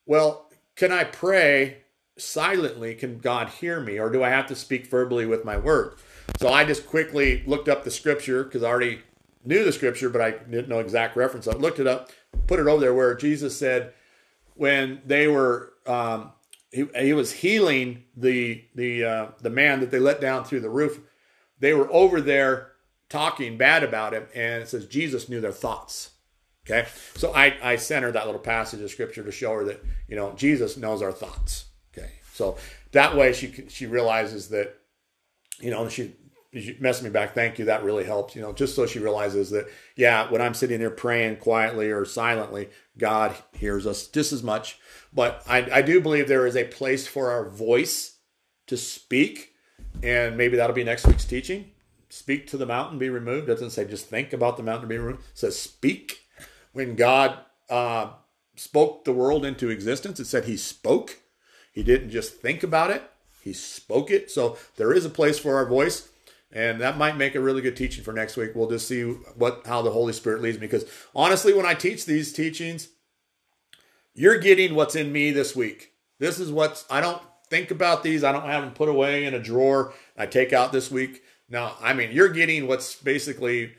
Well, 0.05 0.51
can 0.77 0.93
I 0.93 1.05
pray 1.05 1.79
silently? 2.19 2.95
Can 2.95 3.19
God 3.19 3.49
hear 3.49 3.81
me? 3.81 3.99
Or 3.99 4.11
do 4.11 4.23
I 4.23 4.29
have 4.29 4.47
to 4.49 4.55
speak 4.55 4.87
verbally 4.87 5.25
with 5.25 5.45
my 5.45 5.57
word? 5.57 5.95
So 6.39 6.49
I 6.49 6.65
just 6.65 6.87
quickly 6.87 7.43
looked 7.47 7.69
up 7.69 7.85
the 7.85 7.91
scripture 7.91 8.45
because 8.45 8.63
I 8.63 8.69
already 8.69 9.01
knew 9.45 9.65
the 9.65 9.73
scripture, 9.73 10.11
but 10.11 10.21
I 10.21 10.33
didn't 10.33 10.69
know 10.69 10.81
exact 10.81 11.17
reference. 11.17 11.49
I 11.49 11.53
looked 11.53 11.79
it 11.79 11.87
up, 11.87 12.11
put 12.47 12.61
it 12.61 12.67
over 12.67 12.81
there 12.81 12.95
where 12.95 13.15
Jesus 13.15 13.59
said, 13.59 13.95
when 14.55 15.01
they 15.07 15.27
were 15.29 15.73
um, 15.87 16.33
he, 16.71 16.87
he 16.99 17.13
was 17.13 17.33
healing 17.33 18.05
the 18.17 18.65
the 18.75 19.05
uh, 19.05 19.27
the 19.41 19.51
man 19.51 19.81
that 19.81 19.91
they 19.91 19.99
let 19.99 20.21
down 20.21 20.45
through 20.45 20.61
the 20.61 20.71
roof. 20.71 21.01
They 21.59 21.75
were 21.75 21.93
over 21.93 22.21
there 22.21 22.73
talking 23.09 23.59
bad 23.59 23.83
about 23.83 24.15
him, 24.15 24.27
and 24.35 24.63
it 24.63 24.69
says 24.69 24.87
Jesus 24.87 25.29
knew 25.29 25.41
their 25.41 25.53
thoughts. 25.53 26.11
Okay. 26.69 26.89
So 27.15 27.35
I, 27.35 27.57
I 27.63 27.77
sent 27.77 28.05
her 28.05 28.13
that 28.13 28.27
little 28.27 28.41
passage 28.41 28.81
of 28.81 28.91
scripture 28.91 29.25
to 29.25 29.33
show 29.33 29.53
her 29.55 29.65
that, 29.65 29.83
you 30.09 30.17
know, 30.17 30.33
Jesus 30.35 30.77
knows 30.77 31.03
our 31.03 31.13
thoughts. 31.13 31.67
Okay. 31.97 32.11
So 32.33 32.57
that 32.93 33.17
way 33.17 33.33
she, 33.33 33.67
she 33.69 33.87
realizes 33.87 34.49
that, 34.51 34.77
you 35.61 35.71
know, 35.71 35.89
she, 35.89 36.15
messaged 36.53 37.05
me 37.05 37.11
back. 37.11 37.33
Thank 37.33 37.61
you. 37.61 37.67
That 37.67 37.85
really 37.85 38.03
helps, 38.03 38.35
you 38.35 38.43
know, 38.43 38.53
just 38.53 38.75
so 38.75 38.85
she 38.85 38.99
realizes 38.99 39.51
that, 39.51 39.69
yeah, 39.95 40.29
when 40.31 40.43
I'm 40.43 40.55
sitting 40.55 40.81
there 40.81 40.91
praying 40.91 41.37
quietly 41.37 41.91
or 41.91 42.05
silently, 42.05 42.71
God 42.99 43.37
hears 43.53 43.87
us 43.87 44.09
just 44.09 44.33
as 44.33 44.43
much. 44.43 44.79
But 45.13 45.43
I, 45.49 45.69
I 45.73 45.83
do 45.83 46.01
believe 46.01 46.29
there 46.29 46.47
is 46.47 46.57
a 46.57 46.65
place 46.65 47.07
for 47.07 47.31
our 47.31 47.49
voice 47.49 48.19
to 48.69 48.77
speak. 48.77 49.55
And 50.03 50.37
maybe 50.37 50.57
that'll 50.57 50.77
be 50.77 50.85
next 50.85 51.07
week's 51.07 51.25
teaching. 51.25 51.73
Speak 52.09 52.47
to 52.49 52.57
the 52.57 52.67
mountain, 52.67 52.99
be 52.99 53.09
removed. 53.09 53.49
It 53.49 53.53
doesn't 53.53 53.71
say 53.71 53.85
just 53.85 54.07
think 54.07 54.33
about 54.33 54.57
the 54.57 54.63
mountain, 54.63 54.89
be 54.89 54.99
removed. 54.99 55.21
It 55.21 55.39
says 55.39 55.59
speak 55.59 56.21
when 56.73 56.95
God 56.95 57.39
uh, 57.69 58.11
spoke 58.57 59.05
the 59.05 59.13
world 59.13 59.45
into 59.45 59.71
existence, 59.71 60.21
it 60.21 60.27
said 60.27 60.45
He 60.45 60.57
spoke. 60.57 61.19
He 61.73 61.83
didn't 61.83 62.11
just 62.11 62.35
think 62.35 62.63
about 62.63 62.91
it, 62.91 63.03
He 63.43 63.53
spoke 63.53 64.11
it. 64.11 64.31
So 64.31 64.57
there 64.77 64.93
is 64.93 65.05
a 65.05 65.11
place 65.11 65.39
for 65.39 65.57
our 65.57 65.67
voice. 65.67 66.09
And 66.53 66.81
that 66.81 66.99
might 66.99 67.17
make 67.17 67.37
a 67.37 67.41
really 67.41 67.63
good 67.63 67.77
teaching 67.77 68.03
for 68.03 68.13
next 68.13 68.37
week. 68.37 68.57
We'll 68.57 68.69
just 68.69 68.89
see 68.89 69.03
what 69.05 69.63
how 69.67 69.83
the 69.83 69.93
Holy 69.93 70.13
Spirit 70.13 70.43
leads 70.43 70.59
me. 70.59 70.67
Because 70.67 70.85
honestly, 71.15 71.55
when 71.55 71.65
I 71.65 71.75
teach 71.75 72.07
these 72.07 72.33
teachings, 72.33 72.89
you're 74.15 74.39
getting 74.39 74.75
what's 74.75 74.95
in 74.95 75.13
me 75.13 75.31
this 75.31 75.55
week. 75.55 75.93
This 76.19 76.39
is 76.39 76.53
what's 76.53 76.85
I 76.91 77.01
don't 77.01 77.23
think 77.49 77.71
about 77.71 78.03
these. 78.03 78.25
I 78.25 78.33
don't 78.33 78.47
have 78.47 78.63
them 78.65 78.73
put 78.73 78.89
away 78.89 79.25
in 79.25 79.35
a 79.35 79.43
drawer. 79.43 79.93
I 80.17 80.27
take 80.27 80.53
out 80.53 80.73
this 80.73 80.91
week. 80.91 81.23
Now, 81.49 81.75
I 81.81 81.95
mean, 81.95 82.13
you're 82.13 82.29
getting 82.29 82.67
what's 82.67 82.95
basically 82.95 83.73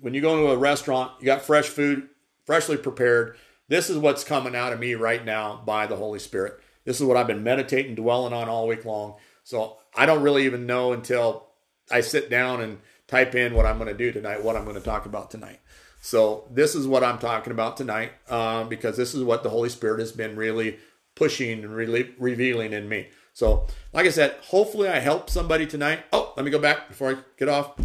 when 0.00 0.14
you 0.14 0.20
go 0.20 0.36
into 0.38 0.50
a 0.50 0.56
restaurant, 0.56 1.12
you 1.20 1.26
got 1.26 1.42
fresh 1.42 1.68
food, 1.68 2.08
freshly 2.44 2.76
prepared. 2.76 3.36
This 3.68 3.90
is 3.90 3.98
what's 3.98 4.24
coming 4.24 4.54
out 4.54 4.72
of 4.72 4.80
me 4.80 4.94
right 4.94 5.24
now 5.24 5.62
by 5.64 5.86
the 5.86 5.96
Holy 5.96 6.18
Spirit. 6.18 6.60
This 6.84 7.00
is 7.00 7.06
what 7.06 7.16
I've 7.16 7.26
been 7.26 7.42
meditating, 7.42 7.96
dwelling 7.96 8.32
on 8.32 8.48
all 8.48 8.66
week 8.66 8.84
long. 8.84 9.16
So 9.44 9.78
I 9.94 10.06
don't 10.06 10.22
really 10.22 10.44
even 10.46 10.66
know 10.66 10.92
until 10.92 11.48
I 11.90 12.00
sit 12.00 12.30
down 12.30 12.60
and 12.60 12.78
type 13.06 13.34
in 13.34 13.54
what 13.54 13.66
I'm 13.66 13.78
going 13.78 13.88
to 13.88 13.94
do 13.94 14.12
tonight, 14.12 14.42
what 14.42 14.56
I'm 14.56 14.64
going 14.64 14.76
to 14.76 14.82
talk 14.82 15.06
about 15.06 15.30
tonight. 15.30 15.60
So 16.00 16.44
this 16.50 16.74
is 16.74 16.86
what 16.86 17.04
I'm 17.04 17.18
talking 17.18 17.52
about 17.52 17.76
tonight 17.76 18.12
um, 18.30 18.68
because 18.68 18.96
this 18.96 19.14
is 19.14 19.22
what 19.22 19.42
the 19.42 19.50
Holy 19.50 19.68
Spirit 19.68 20.00
has 20.00 20.12
been 20.12 20.36
really 20.36 20.78
pushing 21.14 21.64
and 21.64 21.74
really 21.74 22.14
revealing 22.18 22.72
in 22.72 22.88
me. 22.88 23.08
So, 23.34 23.66
like 23.92 24.06
I 24.06 24.10
said, 24.10 24.36
hopefully 24.42 24.88
I 24.88 24.98
help 24.98 25.30
somebody 25.30 25.66
tonight. 25.66 26.04
Oh, 26.12 26.32
let 26.36 26.44
me 26.44 26.50
go 26.50 26.58
back 26.58 26.88
before 26.88 27.10
I 27.12 27.16
get 27.36 27.48
off. 27.48 27.78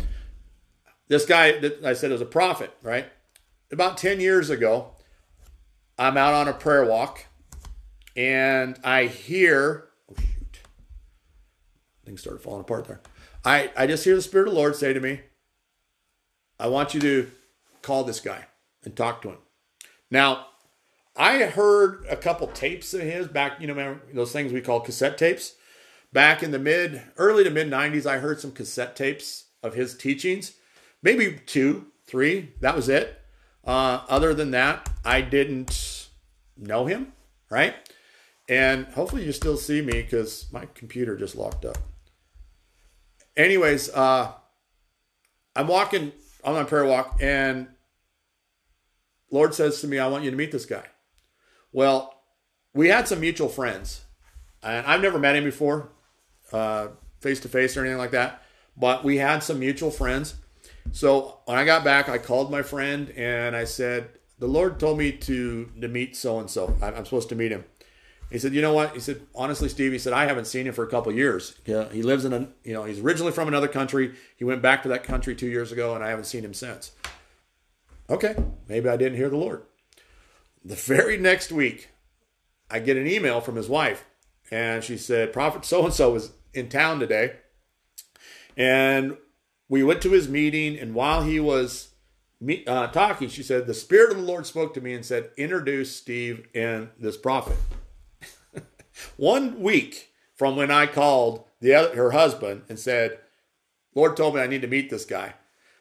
This 1.08 1.26
guy 1.26 1.60
that 1.60 1.84
I 1.84 1.94
said 1.94 2.12
was 2.12 2.22
a 2.22 2.26
prophet, 2.26 2.72
right? 2.82 3.06
about 3.74 3.98
10 3.98 4.20
years 4.20 4.50
ago, 4.52 4.92
I'm 5.98 6.16
out 6.16 6.34
on 6.34 6.48
a 6.48 6.54
prayer 6.54 6.86
walk 6.86 7.26
and 8.16 8.80
I 8.84 9.06
hear, 9.06 9.90
oh 10.10 10.16
shoot, 10.16 10.60
things 12.06 12.22
started 12.22 12.42
falling 12.42 12.62
apart 12.62 12.86
there. 12.86 13.02
I, 13.44 13.72
I 13.76 13.88
just 13.88 14.06
hear 14.06 14.16
the 14.16 14.22
Spirit 14.22 14.48
of 14.48 14.54
the 14.54 14.60
Lord 14.60 14.76
say 14.76 14.94
to 14.94 15.00
me, 15.00 15.22
I 16.60 16.68
want 16.68 16.94
you 16.94 17.00
to 17.02 17.32
call 17.84 18.04
this 18.04 18.20
guy 18.20 18.46
and 18.84 18.96
talk 18.96 19.22
to 19.22 19.30
him. 19.30 19.38
Now, 20.10 20.48
I 21.16 21.44
heard 21.44 22.06
a 22.10 22.16
couple 22.16 22.48
tapes 22.48 22.94
of 22.94 23.02
his 23.02 23.28
back, 23.28 23.62
you 23.62 23.68
know, 23.68 24.00
those 24.14 24.32
things 24.32 24.52
we 24.52 24.62
call 24.62 24.80
cassette 24.80 25.18
tapes. 25.18 25.54
Back 26.12 26.44
in 26.44 26.52
the 26.52 26.60
mid, 26.60 27.02
early 27.18 27.44
to 27.44 27.50
mid 27.50 27.70
90s, 27.70 28.06
I 28.06 28.18
heard 28.18 28.40
some 28.40 28.52
cassette 28.52 28.96
tapes 28.96 29.46
of 29.62 29.76
his 29.76 29.96
teachings. 29.96 30.54
Maybe 31.02 31.40
two, 31.46 31.88
three, 32.06 32.54
that 32.62 32.76
was 32.76 32.90
it. 32.90 33.20
Uh, 33.64 34.02
other 34.10 34.34
than 34.34 34.52
that, 34.52 34.90
I 35.06 35.22
didn't 35.22 36.10
know 36.58 36.86
him, 36.86 37.14
right? 37.50 37.76
And 38.50 38.88
hopefully 38.88 39.26
you 39.26 39.32
still 39.32 39.58
see 39.58 39.82
me 39.82 40.02
because 40.02 40.48
my 40.52 40.68
computer 40.74 41.16
just 41.16 41.36
locked 41.36 41.66
up. 41.66 41.78
Anyways, 43.36 43.90
uh, 43.90 44.32
I'm 45.56 45.68
walking 45.68 46.12
on 46.44 46.54
my 46.54 46.64
prayer 46.64 46.86
walk, 46.86 47.18
and 47.22 47.68
Lord 49.32 49.54
says 49.54 49.82
to 49.82 49.88
me, 49.88 50.00
I 50.00 50.08
want 50.08 50.24
you 50.24 50.32
to 50.32 50.38
meet 50.38 50.52
this 50.52 50.66
guy. 50.66 50.86
Well, 51.72 52.22
we 52.74 52.90
had 52.90 53.08
some 53.08 53.20
mutual 53.20 53.50
friends, 53.50 54.02
and 54.62 54.86
I've 54.86 55.02
never 55.02 55.20
met 55.20 55.36
him 55.36 55.44
before, 55.44 55.90
face 56.52 57.40
to 57.40 57.50
face 57.50 57.76
or 57.78 57.82
anything 57.82 57.98
like 57.98 58.12
that, 58.12 58.44
but 58.78 59.04
we 59.04 59.18
had 59.18 59.44
some 59.44 59.60
mutual 59.60 59.92
friends. 59.92 60.36
So 60.92 61.40
when 61.46 61.58
I 61.58 61.66
got 61.66 61.84
back, 61.84 62.10
I 62.10 62.18
called 62.18 62.52
my 62.52 62.62
friend 62.62 63.10
and 63.12 63.56
I 63.56 63.64
said, 63.64 64.10
"The 64.40 64.48
Lord 64.48 64.80
told 64.80 64.98
me 64.98 65.12
to 65.12 65.72
to 65.80 65.88
meet 65.88 66.16
so 66.16 66.40
and 66.40 66.50
so. 66.50 66.76
I'm 66.82 67.06
supposed 67.06 67.30
to 67.30 67.36
meet 67.36 67.52
him." 67.52 67.64
He 68.34 68.40
said, 68.40 68.56
"You 68.56 68.64
know 68.64 68.74
what?" 68.74 68.96
He 68.96 69.00
said, 69.00 69.22
"Honestly, 69.36 69.70
Steve," 69.70 69.92
he 69.92 70.00
said, 70.00 70.12
"I 70.12 70.26
haven't 70.26 70.46
seen 70.46 70.66
him 70.66 70.74
for 70.74 70.84
a 70.84 70.90
couple 70.90 71.14
years. 71.14 71.56
He 71.66 72.02
lives 72.02 72.26
in 72.26 72.34
a, 72.34 72.48
you 72.64 72.74
know, 72.74 72.84
he's 72.84 73.00
originally 73.00 73.32
from 73.32 73.48
another 73.48 73.68
country. 73.68 74.16
He 74.36 74.44
went 74.44 74.64
back 74.64 74.82
to 74.84 74.90
that 74.90 75.04
country 75.04 75.36
two 75.36 75.48
years 75.48 75.72
ago, 75.72 75.94
and 75.94 76.04
I 76.04 76.10
haven't 76.10 76.26
seen 76.26 76.44
him 76.44 76.56
since." 76.56 76.94
Okay, 78.10 78.36
maybe 78.68 78.90
I 78.90 78.98
didn't 78.98 79.18
hear 79.18 79.30
the 79.30 79.38
Lord. 79.38 79.62
The 80.66 80.74
very 80.74 81.16
next 81.16 81.52
week, 81.52 81.90
I 82.72 82.80
get 82.80 82.98
an 82.98 83.06
email 83.06 83.40
from 83.40 83.56
his 83.56 83.70
wife, 83.70 84.04
and 84.50 84.84
she 84.84 84.98
said, 84.98 85.32
"Prophet 85.32 85.64
so 85.64 85.86
and 85.86 85.94
so 85.94 86.14
was 86.14 86.32
in 86.56 86.70
town 86.70 87.00
today, 87.00 87.36
and 88.58 89.16
we 89.70 89.84
went 89.84 90.02
to 90.02 90.12
his 90.12 90.28
meeting, 90.28 90.76
and 90.80 90.96
while 90.96 91.22
he 91.22 91.40
was 91.40 91.94
uh, 92.66 92.88
talking, 92.88 93.30
she 93.30 93.44
said, 93.44 93.68
The 93.68 93.74
Spirit 93.76 94.12
of 94.12 94.18
the 94.18 94.24
Lord 94.24 94.48
spoke 94.48 94.74
to 94.74 94.82
me 94.82 94.94
and 94.94 95.06
said, 95.06 95.30
Introduce 95.38 95.96
Steve 95.96 96.48
and 96.54 96.90
this 97.00 97.16
prophet. 97.16 97.58
One 99.18 99.62
week 99.62 100.12
from 100.36 100.56
when 100.56 100.72
I 100.72 100.88
called 100.88 101.46
the 101.60 101.74
other, 101.74 101.96
her 101.96 102.12
husband 102.12 102.64
and 102.70 102.80
said, 102.80 103.20
Lord 103.96 104.18
told 104.18 104.36
me 104.36 104.42
I 104.42 104.48
need 104.48 104.62
to 104.62 104.68
meet 104.68 104.90
this 104.90 105.06
guy. 105.06 105.36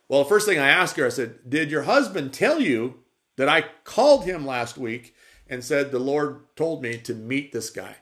Well, 0.09 0.23
the 0.23 0.29
first 0.29 0.47
thing 0.47 0.59
I 0.59 0.69
asked 0.69 0.97
her, 0.97 1.07
I 1.07 1.11
said, 1.11 1.49
Did 1.49 1.71
your 1.71 1.83
husband 1.83 2.33
tell 2.33 2.61
you 2.61 3.01
that 3.37 3.49
I 3.49 3.65
called 3.85 4.25
him 4.25 4.47
last 4.47 4.77
week 4.77 5.15
and 5.49 5.65
said 5.65 5.91
the 5.91 5.99
Lord 5.99 6.41
told 6.55 6.83
me 6.83 6.99
to 6.99 7.15
meet 7.15 7.53
this 7.53 7.71
guy? 7.71 7.97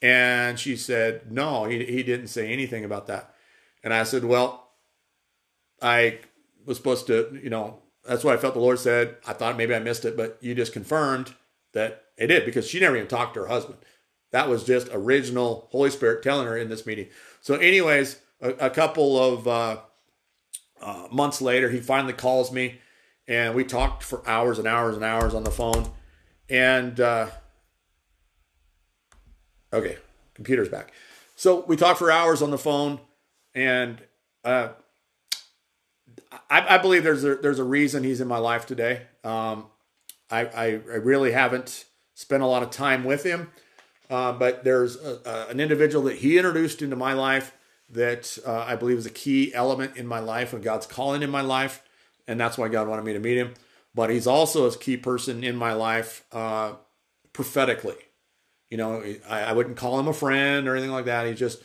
And 0.00 0.58
she 0.58 0.76
said, 0.76 1.30
No, 1.30 1.64
he, 1.64 1.84
he 1.84 2.02
didn't 2.02 2.28
say 2.28 2.50
anything 2.50 2.84
about 2.84 3.06
that. 3.08 3.34
And 3.84 3.92
I 3.92 4.04
said, 4.04 4.24
Well, 4.24 4.70
I 5.80 6.20
was 6.64 6.76
supposed 6.76 7.06
to, 7.08 7.38
you 7.42 7.50
know, 7.50 7.80
that's 8.04 8.24
what 8.24 8.36
I 8.36 8.40
felt 8.40 8.54
the 8.54 8.60
Lord 8.60 8.78
said. 8.78 9.16
I 9.26 9.32
thought 9.32 9.56
maybe 9.56 9.74
I 9.74 9.78
missed 9.78 10.04
it, 10.04 10.16
but 10.16 10.38
you 10.40 10.54
just 10.54 10.72
confirmed 10.72 11.34
that 11.72 12.04
it 12.16 12.28
did 12.28 12.44
because 12.44 12.66
she 12.68 12.80
never 12.80 12.96
even 12.96 13.08
talked 13.08 13.34
to 13.34 13.40
her 13.40 13.46
husband. 13.48 13.78
That 14.32 14.48
was 14.48 14.64
just 14.64 14.88
original 14.92 15.68
Holy 15.70 15.90
Spirit 15.90 16.22
telling 16.22 16.46
her 16.46 16.56
in 16.56 16.68
this 16.68 16.84
meeting. 16.84 17.08
So, 17.40 17.54
anyways, 17.54 18.20
a, 18.40 18.50
a 18.50 18.70
couple 18.70 19.18
of 19.18 19.46
uh, 19.48 19.76
uh, 20.80 21.08
months 21.10 21.40
later, 21.40 21.70
he 21.70 21.80
finally 21.80 22.12
calls 22.12 22.50
me, 22.50 22.80
and 23.28 23.54
we 23.54 23.64
talked 23.64 24.02
for 24.02 24.28
hours 24.28 24.58
and 24.58 24.66
hours 24.66 24.96
and 24.96 25.04
hours 25.04 25.34
on 25.34 25.44
the 25.44 25.50
phone. 25.50 25.90
And 26.48 26.98
uh, 26.98 27.28
okay, 29.72 29.98
computer's 30.34 30.68
back. 30.68 30.92
So 31.36 31.64
we 31.66 31.76
talked 31.76 31.98
for 31.98 32.10
hours 32.10 32.42
on 32.42 32.50
the 32.50 32.58
phone, 32.58 33.00
and 33.54 34.00
uh, 34.44 34.70
I, 36.50 36.76
I, 36.76 36.78
believe 36.78 37.04
there's 37.04 37.24
a, 37.24 37.36
there's 37.36 37.58
a 37.58 37.64
reason 37.64 38.04
he's 38.04 38.20
in 38.20 38.28
my 38.28 38.38
life 38.38 38.66
today. 38.66 39.02
Um, 39.24 39.66
I, 40.30 40.46
I, 40.46 40.66
I, 40.66 40.96
really 40.96 41.32
haven't 41.32 41.84
spent 42.14 42.42
a 42.42 42.46
lot 42.46 42.62
of 42.62 42.70
time 42.70 43.04
with 43.04 43.24
him, 43.24 43.50
uh, 44.10 44.32
but 44.32 44.64
there's 44.64 44.96
a, 44.96 45.20
a, 45.24 45.50
an 45.50 45.60
individual 45.60 46.04
that 46.04 46.18
he 46.18 46.36
introduced 46.36 46.82
into 46.82 46.96
my 46.96 47.12
life 47.12 47.56
that 47.90 48.38
uh, 48.46 48.64
I 48.66 48.76
believe 48.76 48.98
is 48.98 49.06
a 49.06 49.10
key 49.10 49.52
element 49.54 49.96
in 49.96 50.06
my 50.06 50.18
life 50.18 50.52
and 50.52 50.62
God's 50.62 50.86
calling 50.86 51.22
in 51.22 51.30
my 51.30 51.42
life, 51.42 51.82
and 52.26 52.40
that's 52.40 52.56
why 52.56 52.68
God 52.68 52.88
wanted 52.88 53.04
me 53.04 53.12
to 53.12 53.20
meet 53.20 53.36
him. 53.36 53.54
But 53.94 54.10
he's 54.10 54.26
also 54.26 54.66
a 54.66 54.76
key 54.76 54.96
person 54.96 55.44
in 55.44 55.56
my 55.56 55.74
life 55.74 56.24
uh, 56.32 56.74
prophetically. 57.32 57.96
You 58.70 58.78
know, 58.78 59.04
I, 59.28 59.40
I 59.42 59.52
wouldn't 59.52 59.76
call 59.76 60.00
him 60.00 60.08
a 60.08 60.14
friend 60.14 60.66
or 60.66 60.74
anything 60.74 60.92
like 60.92 61.04
that. 61.04 61.26
He 61.26 61.34
just, 61.34 61.62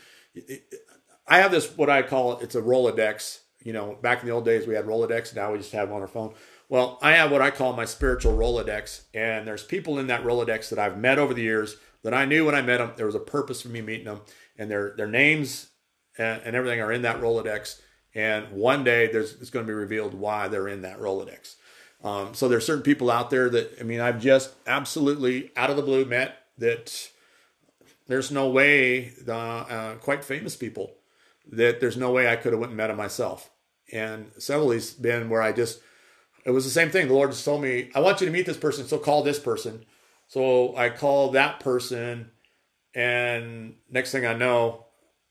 I 1.25 1.37
have 1.37 1.51
this 1.51 1.77
what 1.77 1.89
I 1.89 2.01
call 2.01 2.39
it's 2.39 2.55
a 2.55 2.61
Rolodex 2.61 3.39
you 3.67 3.73
know, 3.73 3.97
back 4.01 4.21
in 4.21 4.27
the 4.27 4.33
old 4.33 4.45
days, 4.45 4.65
we 4.65 4.75
had 4.75 4.85
Rolodex. 4.85 5.35
Now 5.35 5.51
we 5.51 5.57
just 5.57 5.73
have 5.73 5.89
them 5.89 5.97
on 5.97 6.01
our 6.01 6.07
phone. 6.07 6.33
Well, 6.69 6.97
I 7.01 7.11
have 7.13 7.31
what 7.31 7.41
I 7.41 7.51
call 7.51 7.73
my 7.73 7.83
spiritual 7.83 8.31
Rolodex. 8.31 9.01
And 9.13 9.45
there's 9.45 9.63
people 9.63 9.99
in 9.99 10.07
that 10.07 10.23
Rolodex 10.23 10.69
that 10.69 10.79
I've 10.79 10.97
met 10.97 11.19
over 11.19 11.33
the 11.33 11.41
years 11.41 11.75
that 12.03 12.13
I 12.13 12.25
knew 12.25 12.45
when 12.45 12.55
I 12.55 12.61
met 12.61 12.77
them, 12.77 12.93
there 12.95 13.05
was 13.05 13.15
a 13.15 13.19
purpose 13.19 13.61
for 13.61 13.69
me 13.69 13.81
meeting 13.81 14.05
them. 14.05 14.21
And 14.57 14.71
their, 14.71 14.93
their 14.97 15.07
names 15.07 15.69
and, 16.17 16.41
and 16.43 16.55
everything 16.55 16.81
are 16.81 16.91
in 16.91 17.03
that 17.03 17.21
Rolodex. 17.21 17.79
And 18.15 18.51
one 18.51 18.83
day 18.83 19.07
there's, 19.07 19.33
it's 19.33 19.49
going 19.49 19.65
to 19.65 19.69
be 19.69 19.75
revealed 19.75 20.13
why 20.13 20.47
they're 20.47 20.67
in 20.67 20.81
that 20.81 20.99
Rolodex. 20.99 21.55
Um, 22.03 22.33
so 22.33 22.47
there's 22.47 22.65
certain 22.65 22.83
people 22.83 23.11
out 23.11 23.29
there 23.29 23.49
that, 23.49 23.77
I 23.79 23.83
mean, 23.83 23.99
I've 23.99 24.21
just 24.21 24.53
absolutely 24.65 25.51
out 25.55 25.69
of 25.69 25.75
the 25.75 25.81
blue 25.81 26.05
met 26.05 26.37
that 26.57 27.09
there's 28.07 28.31
no 28.31 28.49
way, 28.49 29.09
the 29.23 29.35
uh, 29.35 29.95
quite 29.95 30.23
famous 30.23 30.55
people, 30.55 30.95
that 31.51 31.79
there's 31.79 31.97
no 31.97 32.11
way 32.11 32.29
I 32.29 32.35
could 32.35 32.53
have 32.53 32.59
went 32.59 32.71
and 32.71 32.77
met 32.77 32.87
them 32.87 32.97
myself 32.97 33.51
and 33.91 34.31
several 34.37 34.71
of 34.71 34.73
these 34.73 34.93
been 34.93 35.29
where 35.29 35.41
I 35.41 35.51
just 35.51 35.81
it 36.45 36.51
was 36.51 36.63
the 36.63 36.71
same 36.71 36.89
thing. 36.89 37.07
The 37.07 37.13
Lord 37.13 37.31
just 37.31 37.43
told 37.43 37.61
me, 37.61 37.89
I 37.93 37.99
want 37.99 38.21
you 38.21 38.27
to 38.27 38.31
meet 38.31 38.45
this 38.45 38.57
person, 38.57 38.87
so 38.87 38.97
call 38.97 39.21
this 39.21 39.39
person. 39.39 39.85
So 40.27 40.75
I 40.75 40.89
call 40.89 41.31
that 41.31 41.59
person, 41.59 42.31
and 42.93 43.75
next 43.89 44.11
thing 44.11 44.25
I 44.25 44.33
know, 44.33 44.85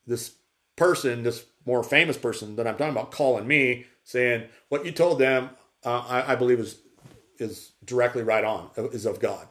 this 0.07 0.35
person, 0.77 1.23
this 1.23 1.45
more 1.67 1.83
famous 1.83 2.17
person 2.17 2.57
that 2.57 2.67
I'm 2.67 2.77
talking 2.77 2.93
about, 2.93 3.11
calling 3.11 3.47
me 3.47 3.87
saying, 4.05 4.45
What 4.69 4.85
you 4.87 4.93
told 4.93 5.19
them, 5.19 5.51
uh, 5.85 6.05
I, 6.09 6.33
I 6.33 6.37
believe 6.37 6.61
is 6.61 6.79
is 7.39 7.73
directly 7.85 8.23
right 8.23 8.45
on, 8.45 8.71
is 8.77 9.05
of 9.05 9.21
God. 9.21 9.47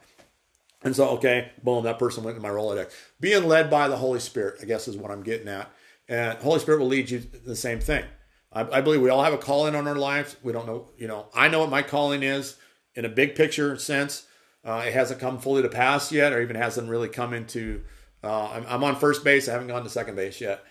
And 0.84 0.96
so, 0.96 1.10
okay, 1.10 1.52
boom, 1.64 1.84
that 1.84 2.00
person 2.00 2.24
went 2.24 2.38
in 2.38 2.43
my 2.43 2.50
Rolodex. 2.50 2.91
Being 3.20 3.48
led 3.48 3.70
by 3.70 3.88
the 3.88 3.98
Holy 3.98 4.20
Spirit, 4.20 4.60
I 4.62 4.66
guess, 4.66 4.88
is 4.88 4.98
what 4.98 5.12
I'm 5.12 5.24
getting 5.24 5.48
at. 5.48 5.72
And 6.08 6.38
Holy 6.39 6.60
Spirit 6.60 6.80
will 6.80 6.88
lead 6.88 7.10
you 7.10 7.20
the 7.20 7.56
same 7.56 7.80
thing. 7.80 8.06
I, 8.52 8.62
I 8.78 8.82
believe 8.82 9.02
we 9.02 9.10
all 9.10 9.24
have 9.24 9.34
a 9.34 9.38
calling 9.38 9.76
on 9.76 9.88
our 9.88 9.96
lives. 9.96 10.36
We 10.43 10.54
don't 10.54 10.68
know, 10.68 10.91
you 10.98 11.08
know, 11.08 11.28
I 11.34 11.48
know 11.48 11.60
what 11.60 11.70
my 11.70 11.82
calling 11.82 12.24
is 12.24 12.58
in 12.93 13.04
a 13.06 13.10
big 13.10 13.36
picture 13.36 13.78
sense. 13.78 14.28
Uh, 14.66 14.84
it 14.88 14.93
hasn't 14.93 15.20
come 15.20 15.38
fully 15.38 15.61
to 15.61 15.70
pass 15.70 16.11
yet, 16.11 16.34
or 16.34 16.41
even 16.41 16.55
hasn't 16.55 16.89
really 16.89 17.07
come 17.07 17.34
into. 17.34 17.84
Uh, 18.24 18.49
I'm, 18.49 18.66
I'm, 18.68 18.84
on 18.84 18.95
first 18.95 19.24
base. 19.24 19.47
I 19.47 19.51
haven't 19.51 19.68
gone 19.68 19.84
to 19.84 19.89
second 19.89 20.16
base 20.16 20.41
yet, 20.41 20.63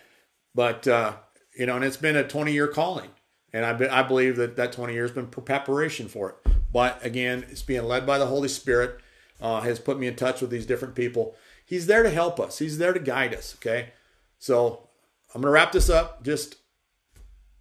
but 0.55 0.89
uh, 0.89 1.15
you 1.57 1.67
know, 1.67 1.77
and 1.77 1.85
it's 1.85 1.97
been 1.97 2.17
a 2.17 2.27
20 2.27 2.53
year 2.53 2.67
calling, 2.67 3.11
and 3.53 3.65
I, 3.65 4.01
I 4.01 4.03
believe 4.03 4.37
that 4.37 4.57
that 4.57 4.73
20 4.73 4.93
years 4.93 5.13
been 5.13 5.29
preparation 5.29 6.09
for 6.09 6.31
it. 6.31 6.53
But 6.73 7.05
again, 7.05 7.47
it's 7.51 7.63
being 7.63 7.85
led 7.85 8.05
by 8.05 8.19
the 8.19 8.27
Holy 8.27 8.49
Spirit. 8.49 8.99
Uh, 9.41 9.61
has 9.61 9.79
put 9.79 9.99
me 9.99 10.07
in 10.07 10.17
touch 10.17 10.41
with 10.41 10.49
these 10.49 10.65
different 10.65 10.95
people. 10.95 11.37
He's 11.67 11.87
there 11.87 12.03
to 12.03 12.11
help 12.11 12.41
us. 12.41 12.61
He's 12.61 12.79
there 12.79 12.93
to 12.93 13.01
guide 13.01 13.35
us. 13.35 13.55
Okay, 13.59 13.93
so 14.39 14.89
I'm 15.35 15.43
to 15.43 15.51
wrap 15.51 15.73
this 15.73 15.91
up. 15.91 16.25
Just 16.25 16.57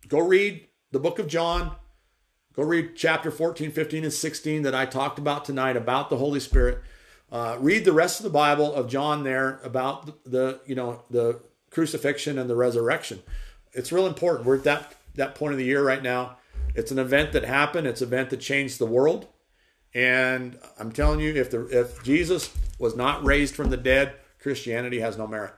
go 0.08 0.20
read 0.20 0.68
the 0.92 1.00
book 1.00 1.20
of 1.20 1.28
John. 1.28 1.76
Go 2.56 2.64
read 2.64 2.96
chapter 2.96 3.32
14, 3.32 3.72
15, 3.72 4.04
and 4.04 4.14
16 4.14 4.62
that 4.62 4.76
I 4.76 4.86
talked 4.86 5.18
about 5.18 5.44
tonight 5.44 5.76
about 5.76 6.12
the 6.12 6.18
Holy 6.18 6.40
Spirit. 6.40 6.84
Uh, 7.32 7.58
read 7.60 7.84
the 7.84 7.94
rest 7.94 8.20
of 8.20 8.24
the 8.24 8.30
Bible 8.30 8.72
of 8.76 8.88
John 8.88 9.24
there 9.24 9.60
about 9.64 10.06
the, 10.06 10.30
the, 10.30 10.60
you 10.68 10.76
know 10.76 11.04
the 11.10 11.40
crucifixion 11.72 12.38
and 12.38 12.48
the 12.48 12.56
resurrection. 12.56 13.24
It's 13.72 13.92
real 13.92 14.06
important. 14.06 14.46
We're 14.46 14.58
at 14.58 14.64
that 14.66 14.96
that 15.16 15.34
point 15.34 15.54
of 15.54 15.58
the 15.58 15.66
year 15.66 15.84
right 15.84 16.04
now. 16.04 16.38
It's 16.76 16.92
an 16.92 17.00
event 17.00 17.32
that 17.34 17.44
happened. 17.44 17.88
It's 17.88 18.02
an 18.02 18.10
event 18.10 18.30
that 18.30 18.40
changed 18.40 18.78
the 18.78 18.86
world. 18.86 19.28
And 19.96 20.60
I'm 20.80 20.92
telling 20.92 21.20
you, 21.20 21.34
if 21.34 21.50
the 21.50 21.66
if 21.68 22.04
Jesus 22.04 22.56
was 22.78 22.96
not 22.96 23.26
raised 23.26 23.56
from 23.56 23.72
the 23.72 23.78
dead, 23.78 24.14
Christianity 24.40 25.00
has 25.00 25.18
no 25.18 25.26
merit. 25.26 25.54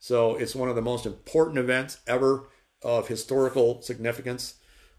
So 0.00 0.34
it's 0.34 0.56
one 0.56 0.68
of 0.68 0.74
the 0.74 0.82
most 0.82 1.06
important 1.06 1.58
events 1.58 1.98
ever 2.08 2.48
of 2.82 3.06
historical 3.06 3.82
significance. 3.82 4.54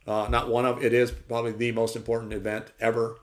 Uh, 0.07 0.27
not 0.29 0.49
one 0.49 0.65
of 0.65 0.83
it 0.83 0.93
is 0.93 1.11
probably 1.11 1.51
the 1.51 1.71
most 1.71 1.95
important 1.95 2.33
event 2.33 2.65
ever. 2.79 3.17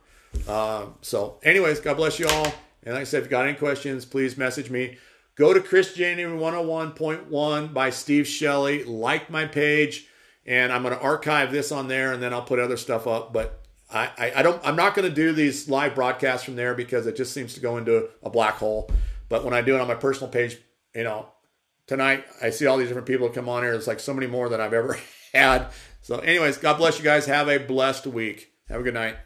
Uh, 0.46 0.86
so, 1.00 1.38
anyways, 1.42 1.80
God 1.80 1.96
bless 1.96 2.18
you 2.18 2.28
all. 2.28 2.52
And 2.84 2.94
like 2.94 3.02
I 3.02 3.04
said, 3.04 3.18
if 3.18 3.24
you 3.24 3.30
got 3.30 3.46
any 3.46 3.56
questions, 3.56 4.04
please 4.04 4.36
message 4.36 4.70
me. 4.70 4.98
Go 5.34 5.52
to 5.52 5.60
Christianity 5.60 6.22
101.1 6.24 7.72
by 7.72 7.90
Steve 7.90 8.26
Shelley. 8.26 8.84
Like 8.84 9.30
my 9.30 9.46
page, 9.46 10.06
and 10.46 10.72
I'm 10.72 10.82
going 10.82 10.94
to 10.94 11.00
archive 11.00 11.52
this 11.52 11.70
on 11.70 11.88
there, 11.88 12.12
and 12.12 12.22
then 12.22 12.32
I'll 12.32 12.42
put 12.42 12.58
other 12.58 12.76
stuff 12.76 13.06
up. 13.06 13.32
But 13.32 13.60
I, 13.90 14.10
I, 14.18 14.32
I 14.36 14.42
don't. 14.42 14.60
I'm 14.64 14.76
not 14.76 14.94
going 14.94 15.08
to 15.08 15.14
do 15.14 15.32
these 15.32 15.68
live 15.68 15.94
broadcasts 15.94 16.44
from 16.44 16.56
there 16.56 16.74
because 16.74 17.06
it 17.06 17.16
just 17.16 17.32
seems 17.32 17.54
to 17.54 17.60
go 17.60 17.76
into 17.76 18.08
a 18.22 18.30
black 18.30 18.54
hole. 18.54 18.90
But 19.28 19.44
when 19.44 19.54
I 19.54 19.60
do 19.60 19.74
it 19.74 19.80
on 19.80 19.88
my 19.88 19.94
personal 19.94 20.30
page, 20.30 20.58
you 20.94 21.04
know, 21.04 21.28
tonight 21.86 22.24
I 22.42 22.50
see 22.50 22.66
all 22.66 22.76
these 22.76 22.88
different 22.88 23.06
people 23.06 23.28
come 23.28 23.48
on 23.48 23.62
here. 23.62 23.74
It's 23.74 23.86
like 23.86 24.00
so 24.00 24.14
many 24.14 24.26
more 24.26 24.48
than 24.48 24.60
I've 24.60 24.72
ever 24.72 24.98
had. 25.34 25.68
So, 26.08 26.20
anyways, 26.20 26.56
God 26.56 26.78
bless 26.78 26.96
you 26.96 27.04
guys. 27.04 27.26
Have 27.26 27.50
a 27.50 27.58
blessed 27.58 28.06
week. 28.06 28.54
Have 28.70 28.80
a 28.80 28.82
good 28.82 28.94
night. 28.94 29.16